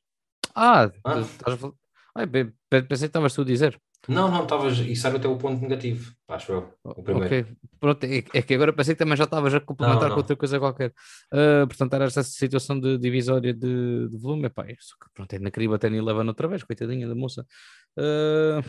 Ah, 0.55 0.91
ah? 1.05 1.21
Estás 1.21 1.63
a 1.63 1.73
Ai, 2.17 2.27
pensei 2.27 2.87
que 2.89 3.05
estavas 3.05 3.35
tu 3.35 3.43
a 3.43 3.45
dizer. 3.45 3.79
Não, 4.09 4.31
não, 4.31 4.45
estavas. 4.45 4.79
Isso 4.79 5.07
era 5.07 5.17
o 5.17 5.21
teu 5.21 5.37
ponto 5.37 5.61
negativo, 5.61 6.15
acho 6.29 6.53
eu. 6.53 6.73
O 6.83 7.03
primeiro. 7.03 7.27
Ok, 7.27 7.57
pronto, 7.79 8.05
é, 8.05 8.25
é 8.33 8.43
que 8.43 8.55
agora 8.55 8.73
pensei 8.73 8.95
que 8.95 8.99
também 8.99 9.17
já 9.17 9.25
estavas 9.25 9.53
a 9.53 9.61
complementar 9.61 10.03
não, 10.03 10.09
não. 10.09 10.15
com 10.15 10.21
outra 10.21 10.37
coisa 10.37 10.59
qualquer. 10.59 10.95
Uh, 11.33 11.67
portanto, 11.67 11.93
era 11.93 12.05
esta 12.07 12.23
situação 12.23 12.79
de 12.81 12.97
divisória 12.97 13.53
de, 13.53 14.09
de 14.09 14.17
volume. 14.17 14.47
Epá, 14.47 14.65
isso, 14.71 14.97
pronto, 15.13 15.33
é 15.35 15.39
na 15.39 15.51
Cariba 15.51 15.79
Tenny 15.79 15.99
Eleven 15.99 16.27
outra 16.27 16.49
vez, 16.49 16.63
coitadinha 16.63 17.07
da 17.07 17.15
moça. 17.15 17.45
Uh, 17.99 18.63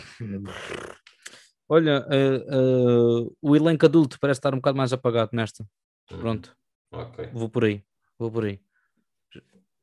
Olha, 1.70 2.05
uh, 2.07 3.26
uh, 3.26 3.38
o 3.41 3.55
elenco 3.55 3.86
adulto 3.86 4.20
parece 4.20 4.39
estar 4.39 4.53
um 4.53 4.57
bocado 4.57 4.78
mais 4.78 4.93
apagado 4.93 5.32
nesta. 5.34 5.68
Uhum. 6.11 6.20
Pronto. 6.20 6.55
Okay. 6.91 7.28
Vou 7.34 7.49
por 7.49 7.65
aí. 7.65 7.84
Vou 8.18 8.32
por 8.32 8.45
aí. 8.45 8.59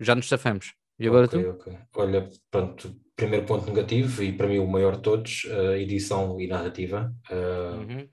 Já 0.00 0.14
nos 0.14 0.28
safamos. 0.28 0.74
E 0.98 1.06
agora 1.06 1.26
okay, 1.26 1.42
tu? 1.42 1.50
Okay. 1.50 1.78
Olha, 1.96 2.28
pronto, 2.50 2.94
primeiro 3.14 3.44
ponto 3.44 3.66
negativo 3.66 4.22
e 4.22 4.32
para 4.32 4.48
mim 4.48 4.58
o 4.58 4.66
maior 4.66 4.96
de 4.96 5.02
todos, 5.02 5.44
uh, 5.44 5.74
edição 5.74 6.40
e 6.40 6.46
narrativa. 6.46 7.14
Uhum. 7.30 8.08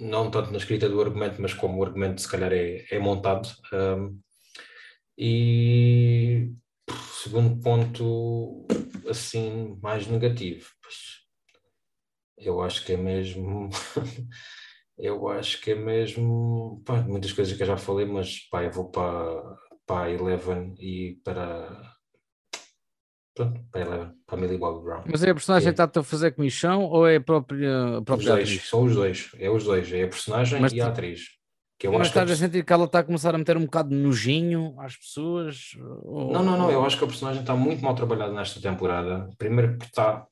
Não 0.00 0.30
tanto 0.30 0.50
na 0.50 0.58
escrita 0.58 0.88
do 0.88 1.00
argumento, 1.00 1.40
mas 1.40 1.54
como 1.54 1.78
o 1.78 1.84
argumento 1.84 2.20
se 2.20 2.28
calhar 2.28 2.52
é, 2.52 2.84
é 2.90 2.98
montado. 2.98 3.48
Um, 3.72 4.18
e 5.16 6.50
segundo 7.22 7.60
ponto, 7.62 8.66
assim, 9.08 9.78
mais 9.80 10.06
negativo. 10.06 10.68
Pois, 10.82 11.21
eu 12.44 12.60
acho 12.60 12.84
que 12.84 12.92
é 12.92 12.96
mesmo. 12.96 13.70
eu 14.98 15.28
acho 15.28 15.60
que 15.60 15.72
é 15.72 15.74
mesmo. 15.74 16.82
Pá, 16.84 17.02
muitas 17.02 17.32
coisas 17.32 17.56
que 17.56 17.62
eu 17.62 17.66
já 17.66 17.76
falei, 17.76 18.06
mas 18.06 18.40
pá, 18.50 18.64
eu 18.64 18.70
vou 18.70 18.90
para, 18.90 19.56
para 19.86 20.06
a 20.06 20.10
Eleven 20.10 20.74
e 20.78 21.20
para. 21.24 21.92
Pronto, 23.34 23.64
para 23.70 23.80
a 23.80 23.86
Eleven, 23.86 24.12
para 24.26 24.36
a 24.36 24.40
Millie 24.40 24.58
Bobby 24.58 24.84
Brown. 24.84 25.04
Mas 25.06 25.22
é 25.22 25.30
a 25.30 25.34
personagem 25.34 25.72
que 25.72 25.80
está 25.82 26.00
a 26.00 26.02
fazer 26.02 26.32
comissão 26.32 26.84
ou 26.84 27.06
é 27.06 27.16
a 27.16 27.20
própria, 27.20 27.98
a 27.98 28.02
própria 28.02 28.16
os 28.16 28.24
dois, 28.24 28.48
atriz? 28.48 28.68
São 28.68 28.82
os 28.84 28.94
dois, 28.94 29.30
é 29.38 29.50
os 29.50 29.64
dois, 29.64 29.92
é 29.92 30.02
a 30.02 30.08
personagem 30.08 30.60
mas, 30.60 30.72
e 30.72 30.80
a 30.80 30.88
atriz. 30.88 31.20
Que 31.78 31.86
eu 31.86 31.92
mas 31.92 32.08
estás 32.08 32.30
a, 32.30 32.34
a 32.34 32.36
sentir 32.36 32.64
que 32.64 32.72
ela 32.72 32.84
está 32.84 32.98
a 32.98 33.04
começar 33.04 33.34
a 33.34 33.38
meter 33.38 33.56
um 33.56 33.64
bocado 33.64 33.88
de 33.88 33.96
nojinho 33.96 34.78
às 34.78 34.96
pessoas? 34.96 35.70
Ou... 36.02 36.30
Não, 36.30 36.44
não, 36.44 36.58
não, 36.58 36.70
eu 36.70 36.84
acho 36.84 36.98
que 36.98 37.04
a 37.04 37.08
personagem 37.08 37.40
está 37.40 37.56
muito 37.56 37.82
mal 37.82 37.94
trabalhada 37.94 38.32
nesta 38.32 38.60
temporada. 38.60 39.30
Primeiro 39.38 39.72
porque 39.72 39.86
está 39.86 40.26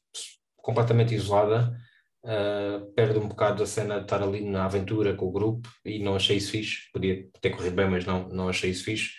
completamente 0.56 1.14
isolada 1.14 1.74
Uh, 2.22 2.92
perde 2.94 3.18
um 3.18 3.28
bocado 3.28 3.62
a 3.62 3.66
cena 3.66 3.96
de 3.96 4.02
estar 4.02 4.22
ali 4.22 4.42
na 4.42 4.66
aventura 4.66 5.14
com 5.14 5.26
o 5.26 5.32
grupo 5.32 5.68
e 5.84 5.98
não 5.98 6.16
achei 6.16 6.36
isso 6.36 6.50
fixe. 6.50 6.90
Podia 6.92 7.26
ter 7.40 7.50
corrido 7.50 7.74
bem, 7.74 7.88
mas 7.88 8.04
não, 8.04 8.28
não 8.28 8.48
achei 8.48 8.70
isso 8.70 8.84
fixe. 8.84 9.12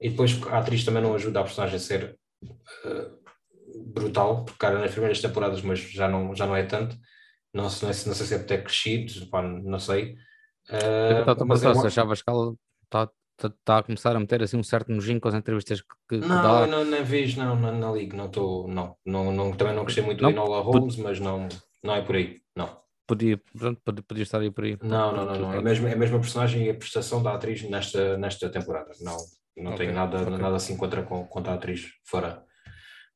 E 0.00 0.08
depois 0.10 0.40
a 0.48 0.58
atriz 0.58 0.84
também 0.84 1.02
não 1.02 1.14
ajuda 1.14 1.40
a 1.40 1.44
personagem 1.44 1.76
a 1.76 1.80
ser 1.80 2.16
uh, 2.44 3.24
brutal, 3.92 4.44
porque 4.44 4.58
cara 4.58 4.78
nas 4.78 4.92
primeiras 4.92 5.20
temporadas, 5.20 5.62
mas 5.62 5.80
já 5.80 6.08
não, 6.08 6.34
já 6.34 6.46
não 6.46 6.56
é 6.56 6.62
tanto. 6.62 6.96
Não, 7.52 7.64
não, 7.64 7.70
não 7.70 7.92
sei 7.92 7.92
se 7.94 8.34
é 8.34 8.38
por 8.38 8.46
ter 8.46 8.62
crescido, 8.62 9.26
pá, 9.28 9.42
não 9.42 9.78
sei. 9.78 10.14
Uh, 10.68 11.44
mas 11.46 11.62
é, 11.62 11.74
se 11.74 11.86
achavas 11.86 12.22
que 12.22 12.30
ela 12.30 12.54
está 12.84 13.08
tá, 13.36 13.52
tá 13.64 13.78
a 13.78 13.82
começar 13.82 14.14
a 14.14 14.20
meter 14.20 14.42
assim 14.42 14.56
um 14.56 14.62
certo 14.62 14.90
nojinho 14.90 15.20
com 15.20 15.28
as 15.28 15.34
entrevistas 15.34 15.80
que, 15.80 15.88
que 16.08 16.26
não, 16.26 16.42
dá. 16.42 16.66
Não, 16.66 16.84
não 16.84 17.04
vejo, 17.04 17.38
não, 17.38 17.56
não, 17.56 17.72
não 17.78 17.96
ligo, 17.96 18.16
não 18.16 18.26
estou, 18.26 18.68
não, 18.68 18.96
não, 19.04 19.32
não, 19.32 19.52
também 19.52 19.74
não 19.74 19.84
gostei 19.84 20.02
muito 20.02 20.22
não, 20.22 20.30
do 20.30 20.34
Enola 20.34 20.60
Holmes, 20.60 20.96
mas 20.96 21.20
não, 21.20 21.48
não 21.82 21.94
é 21.94 22.02
por 22.02 22.16
aí, 22.16 22.40
não. 22.56 22.84
Podia, 23.06 23.38
pronto, 23.58 23.80
podia 24.02 24.22
estar 24.22 24.40
aí 24.40 24.50
por 24.50 24.64
aí. 24.64 24.78
Não, 24.82 25.12
não, 25.12 25.24
não, 25.26 25.38
não. 25.38 25.52
É, 25.52 25.60
mesmo, 25.60 25.86
é 25.86 25.92
a 25.92 25.96
mesma 25.96 26.18
personagem 26.18 26.66
e 26.66 26.70
a 26.70 26.74
prestação 26.74 27.22
da 27.22 27.34
atriz 27.34 27.62
nesta, 27.62 28.16
nesta 28.16 28.48
temporada. 28.48 28.92
Não, 29.00 29.16
não 29.56 29.72
okay, 29.72 29.86
tenho 29.86 29.94
nada, 29.94 30.22
okay. 30.22 30.38
nada 30.38 30.56
assim 30.56 30.76
contra, 30.76 31.02
contra 31.02 31.52
a 31.52 31.56
atriz 31.56 31.92
fora, 32.02 32.42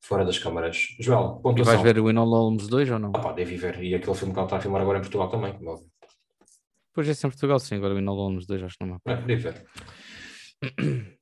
fora 0.01 0.27
das 0.27 0.39
câmaras. 0.39 0.77
Joel, 1.01 1.41
pontuação. 1.43 1.73
E 1.73 1.77
vais 1.77 1.83
ver 1.83 1.99
o 1.99 2.11
Enola 2.11 2.37
Holmes 2.37 2.69
2 2.69 2.91
ou 2.91 2.99
não? 2.99 3.13
Ah 3.15 3.19
pá, 3.19 3.33
devo 3.33 3.57
ver. 3.57 3.83
E 3.83 3.95
aquele 3.95 4.15
filme 4.15 4.35
que 4.35 4.39
ela 4.39 4.47
está 4.47 4.59
a 4.59 4.61
filmar 4.61 4.83
agora 4.83 4.99
em 4.99 5.03
Portugal 5.03 5.31
também, 5.31 5.55
como 5.55 5.89
Depois 6.89 7.09
é 7.09 7.27
em 7.27 7.31
Portugal, 7.31 7.59
sim. 7.59 7.77
Agora 7.77 7.95
o 7.95 7.99
Inalon 7.99 8.33
nos 8.33 8.47
dois, 8.47 8.63
acho 8.63 8.77
que 8.77 8.85
não 8.85 8.97
é. 8.97 9.13
É, 9.13 9.37
ver. 9.37 9.65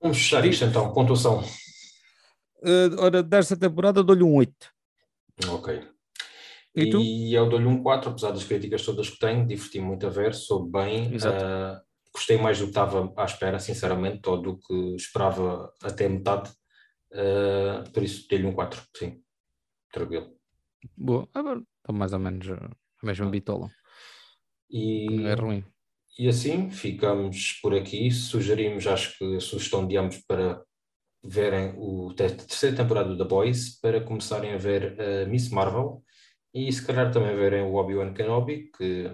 Vamos 0.03 0.17
fechar 0.19 0.45
isto 0.45 0.65
então. 0.65 0.93
Pontuação. 0.93 1.45
Uh, 2.63 2.99
ora, 2.99 3.23
desta 3.23 3.57
temporada 3.57 4.03
dou-lhe 4.03 4.25
um 4.25 4.35
8. 4.35 4.53
Ok. 5.51 5.96
E, 6.77 6.91
tu? 6.91 7.01
e 7.01 7.33
eu 7.33 7.49
dou-lhe 7.49 7.67
um 7.67 7.83
4, 7.83 8.11
apesar 8.11 8.33
das 8.33 8.45
críticas 8.45 8.85
todas 8.85 9.09
que 9.09 9.19
tenho, 9.19 9.47
diverti-me 9.47 9.87
muito 9.87 10.07
a 10.07 10.11
ver, 10.11 10.35
soube 10.35 10.71
bem. 10.71 11.17
Uh, 11.17 11.81
gostei 12.13 12.37
mais 12.37 12.59
do 12.59 12.65
que 12.65 12.71
estava 12.71 13.13
à 13.17 13.25
espera, 13.25 13.59
sinceramente, 13.59 14.29
ou 14.29 14.43
do 14.43 14.59
que 14.59 14.95
esperava 14.95 15.73
até 15.83 16.07
metade. 16.07 16.51
Uh, 17.11 17.91
por 17.93 18.03
isso, 18.03 18.29
dei-lhe 18.29 18.47
um 18.47 18.53
4, 18.53 18.83
sim. 18.95 19.23
Tranquilo. 19.91 20.37
Boa, 20.95 21.27
agora 21.33 21.61
está 21.61 21.93
mais 21.93 22.13
ou 22.13 22.19
menos 22.19 22.47
a 22.51 22.69
mesma 23.03 23.31
bitola. 23.31 23.71
E, 24.71 25.07
não 25.11 25.29
é 25.29 25.35
ruim. 25.35 25.65
E 26.19 26.29
assim 26.29 26.71
ficamos 26.71 27.59
por 27.63 27.75
aqui. 27.75 28.11
Sugerimos, 28.11 28.87
acho 28.87 29.17
que 29.17 29.37
a 29.37 29.41
sugestão 29.41 29.87
de 29.87 29.97
ambos 29.97 30.19
para 30.29 30.63
verem 31.25 31.75
o, 31.77 32.11
a 32.11 32.15
terceira 32.15 32.77
temporada 32.77 33.17
The 33.17 33.25
Boys, 33.25 33.81
para 33.81 34.03
começarem 34.03 34.53
a 34.53 34.59
ver 34.59 34.97
uh, 34.99 35.29
Miss 35.29 35.49
Marvel 35.49 36.03
e 36.55 36.73
se 36.73 36.85
calhar 36.85 37.11
também 37.13 37.35
verem 37.37 37.63
o 37.63 37.75
Obi-Wan 37.75 38.13
Kenobi, 38.13 38.71
que 38.77 39.11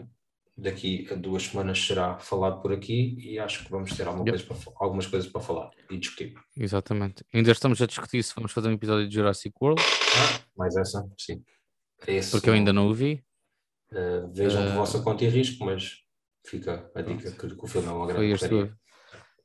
daqui 0.57 1.09
a 1.11 1.14
duas 1.14 1.45
semanas 1.45 1.85
será 1.85 2.18
falado 2.18 2.61
por 2.61 2.72
aqui 2.72 3.16
e 3.18 3.39
acho 3.39 3.64
que 3.64 3.70
vamos 3.70 3.97
ter 3.97 4.07
alguma 4.07 4.28
yep. 4.28 4.45
coisa 4.45 4.64
para, 4.64 4.74
algumas 4.85 5.07
coisas 5.07 5.30
para 5.30 5.41
falar 5.41 5.70
e 5.91 5.99
discutir. 5.99 6.35
Exatamente. 6.57 7.24
Ainda 7.33 7.51
estamos 7.51 7.80
a 7.80 7.87
discutir 7.87 8.22
se 8.22 8.35
vamos 8.35 8.53
fazer 8.53 8.68
um 8.68 8.72
episódio 8.72 9.09
de 9.09 9.14
Jurassic 9.14 9.55
World. 9.61 9.83
Ah, 9.83 10.41
mais 10.57 10.76
essa, 10.76 11.05
sim. 11.18 11.43
Esse, 12.07 12.30
Porque 12.33 12.49
eu 12.49 12.55
ainda 12.55 12.72
não 12.72 12.89
o 12.89 12.95
vi. 12.95 13.24
Uh, 13.91 14.33
vejam 14.33 14.62
uh, 14.62 14.68
por 14.68 14.74
vossa 14.76 15.03
conta 15.03 15.24
e 15.24 15.28
risco, 15.28 15.64
mas 15.64 15.99
fica 16.47 16.91
a 16.95 17.03
dica 17.03 17.30
que, 17.30 17.55
que, 17.55 17.64
o 17.64 17.66
filme 17.66 17.89
é 17.89 17.91
uma 17.91 18.07
grande 18.07 18.20
foi 18.20 18.30
este, 18.30 18.74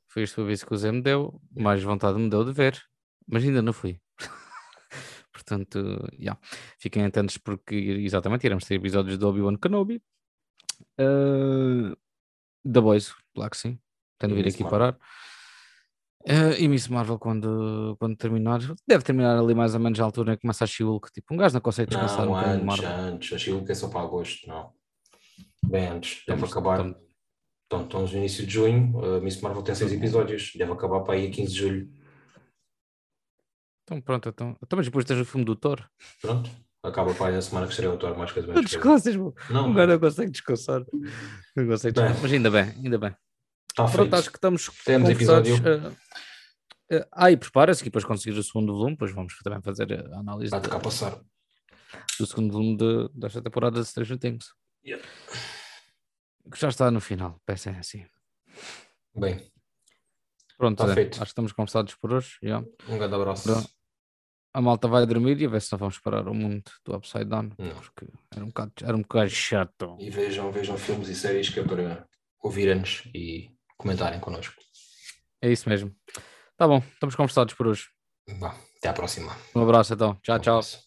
foi 0.08 0.24
este 0.24 0.40
o 0.40 0.44
aviso 0.44 0.66
que 0.66 0.74
o 0.74 0.78
Zé 0.78 0.92
me 0.92 1.02
deu, 1.02 1.40
mais 1.56 1.84
vontade 1.84 2.18
me 2.18 2.30
deu 2.30 2.44
de 2.44 2.54
ver, 2.54 2.82
mas 3.28 3.44
ainda 3.44 3.62
não 3.62 3.74
fui. 3.74 4.00
Portanto, 5.48 6.10
yeah. 6.20 6.38
fiquem 6.78 7.06
atentos 7.06 7.38
porque 7.38 7.74
exatamente 7.76 8.46
iremos 8.46 8.66
ter 8.66 8.76
episódios 8.76 9.18
do 9.18 9.30
Obi-Wan 9.30 9.56
Kenobi. 9.56 10.02
Uh, 11.00 11.96
The 12.70 12.82
Boys, 12.82 13.14
claro 13.34 13.52
que 13.52 13.58
sim. 13.58 13.80
Tenho 14.20 14.36
de 14.36 14.44
vir 14.44 14.50
aqui 14.50 14.64
Marvel. 14.64 14.80
parar. 14.80 15.00
Uh, 16.28 16.54
e 16.60 16.68
Miss 16.68 16.90
Marvel, 16.90 17.18
quando, 17.18 17.96
quando 17.98 18.18
terminar, 18.18 18.60
deve 18.86 19.06
terminar 19.06 19.40
ali 19.40 19.56
mais 19.56 19.74
ou 19.74 19.80
menos 19.80 19.98
à 20.02 20.04
altura 20.04 20.34
em 20.34 20.36
que 20.36 20.42
começa 20.42 20.66
a 20.66 20.68
she 20.68 20.84
Tipo, 21.14 21.34
um 21.34 21.38
gajo 21.38 21.54
não 21.54 21.62
consegue 21.62 21.92
descansar 21.92 22.26
não, 22.26 22.34
um 22.34 22.36
antes, 22.36 22.66
Marvel. 22.66 22.90
antes. 22.90 23.34
A 23.34 23.38
she 23.38 23.52
é 23.70 23.74
só 23.74 23.88
para 23.88 24.02
agosto, 24.02 24.46
não. 24.48 24.74
Bem 25.64 25.88
antes. 25.88 26.24
Deve 26.28 26.44
estamos, 26.44 26.52
acabar. 26.52 26.80
Estamos... 26.80 27.08
Então, 27.68 27.84
estamos 27.84 28.12
no 28.12 28.18
início 28.18 28.46
de 28.46 28.54
junho. 28.54 28.98
Uh, 28.98 29.22
Miss 29.22 29.40
Marvel 29.40 29.64
tem 29.64 29.76
seis 29.76 29.94
episódios. 29.94 30.52
Deve 30.58 30.74
acabar 30.74 31.02
para 31.02 31.14
aí 31.14 31.28
a 31.28 31.32
15 31.32 31.54
de 31.54 31.58
julho. 31.58 31.90
Então 33.88 34.02
pronto, 34.02 34.28
então. 34.28 34.58
então 34.62 34.76
mas 34.76 34.86
depois 34.86 35.06
tens 35.06 35.22
o 35.22 35.26
filme 35.26 35.46
do 35.46 35.56
Thor. 35.56 35.82
Pronto. 36.22 36.52
Acaba 36.84 37.14
para 37.14 37.28
aí 37.28 37.36
a 37.38 37.42
semana 37.42 37.68
que 37.68 37.74
seria 37.74 37.90
o 37.90 37.98
Thor, 37.98 38.18
mais 38.18 38.32
coisa 38.34 38.50
menos. 38.50 38.70
Descansas, 38.70 39.16
não, 39.16 39.72
agora 39.72 39.88
não 39.88 40.00
consegue 40.00 40.30
descansar. 40.30 40.86
Não 41.56 41.68
consegue 41.68 41.94
descansar. 41.94 42.22
Mas 42.22 42.34
ainda 42.34 42.52
bem, 42.52 42.64
ainda 42.84 42.98
bem. 42.98 43.16
Está 43.70 43.86
pronto, 43.86 44.14
acho 44.14 44.30
que 44.30 44.38
estamos 44.38 44.70
Temos 44.84 45.10
episódio. 45.10 45.56
Uh, 45.56 45.88
uh, 46.98 47.06
ah, 47.14 47.32
e 47.32 47.38
prepara-se 47.38 47.82
que 47.82 47.90
depois 47.90 48.04
conseguir 48.04 48.38
o 48.38 48.44
segundo 48.44 48.74
volume, 48.74 48.92
depois 48.92 49.12
vamos 49.12 49.38
também 49.42 49.62
fazer 49.62 49.94
a 50.14 50.20
análise. 50.20 50.52
Vai 50.52 50.62
tocar 50.62 50.82
passar. 50.82 51.18
Do 52.20 52.26
segundo 52.26 52.52
volume 52.52 52.76
de, 52.76 53.10
desta 53.14 53.42
temporada 53.42 53.80
de 53.80 53.88
Stranger 53.88 54.18
Things. 54.18 54.48
Yeah. 54.86 55.06
Que 56.52 56.60
já 56.60 56.68
está 56.68 56.92
no 56.92 57.00
final, 57.00 57.40
pensem 57.46 57.74
assim. 57.78 58.06
Bem. 59.16 59.50
Pronto, 60.58 60.84
é, 60.84 60.88
acho 60.88 61.20
que 61.20 61.24
estamos 61.24 61.54
conversados 61.54 61.96
por 61.96 62.12
hoje. 62.12 62.38
Yeah. 62.44 62.68
Um 62.90 62.98
grande 62.98 63.16
abraço 63.16 63.77
a 64.58 64.62
malta 64.62 64.88
vai 64.88 65.06
dormir 65.06 65.40
e 65.40 65.46
a 65.46 65.50
ver 65.50 65.62
se 65.62 65.72
não 65.72 65.78
vamos 65.78 66.00
parar 66.00 66.28
o 66.28 66.34
mundo 66.34 66.64
do 66.84 66.96
Upside 66.96 67.26
Down, 67.26 67.52
não. 67.60 67.76
porque 67.76 68.08
era 68.36 68.44
um, 68.44 68.48
bocado, 68.48 68.72
era 68.82 68.98
um 68.98 69.02
bocado 69.02 69.30
chato. 69.30 69.96
E 70.00 70.10
vejam, 70.10 70.52
vejam 70.52 70.76
filmes 70.76 71.10
e 71.10 71.16
séries 71.16 71.50
que 71.50 71.60
é 71.60 71.64
para 71.64 72.08
ouvirem-nos 72.42 73.04
e 73.14 73.52
comentarem 73.78 74.20
connosco. 74.20 74.56
É 75.44 75.52
isso 75.52 75.70
mesmo. 75.70 75.96
Tá 76.58 76.68
bom, 76.68 76.82
estamos 76.92 77.14
conversados 77.14 77.54
por 77.54 77.68
hoje. 77.68 77.86
até 78.80 78.90
à 78.90 78.94
próxima. 78.94 79.38
Um 79.56 79.62
abraço 79.62 79.94
então. 79.94 80.16
Tchau, 80.24 80.38
um 80.38 80.40
tchau. 80.40 80.87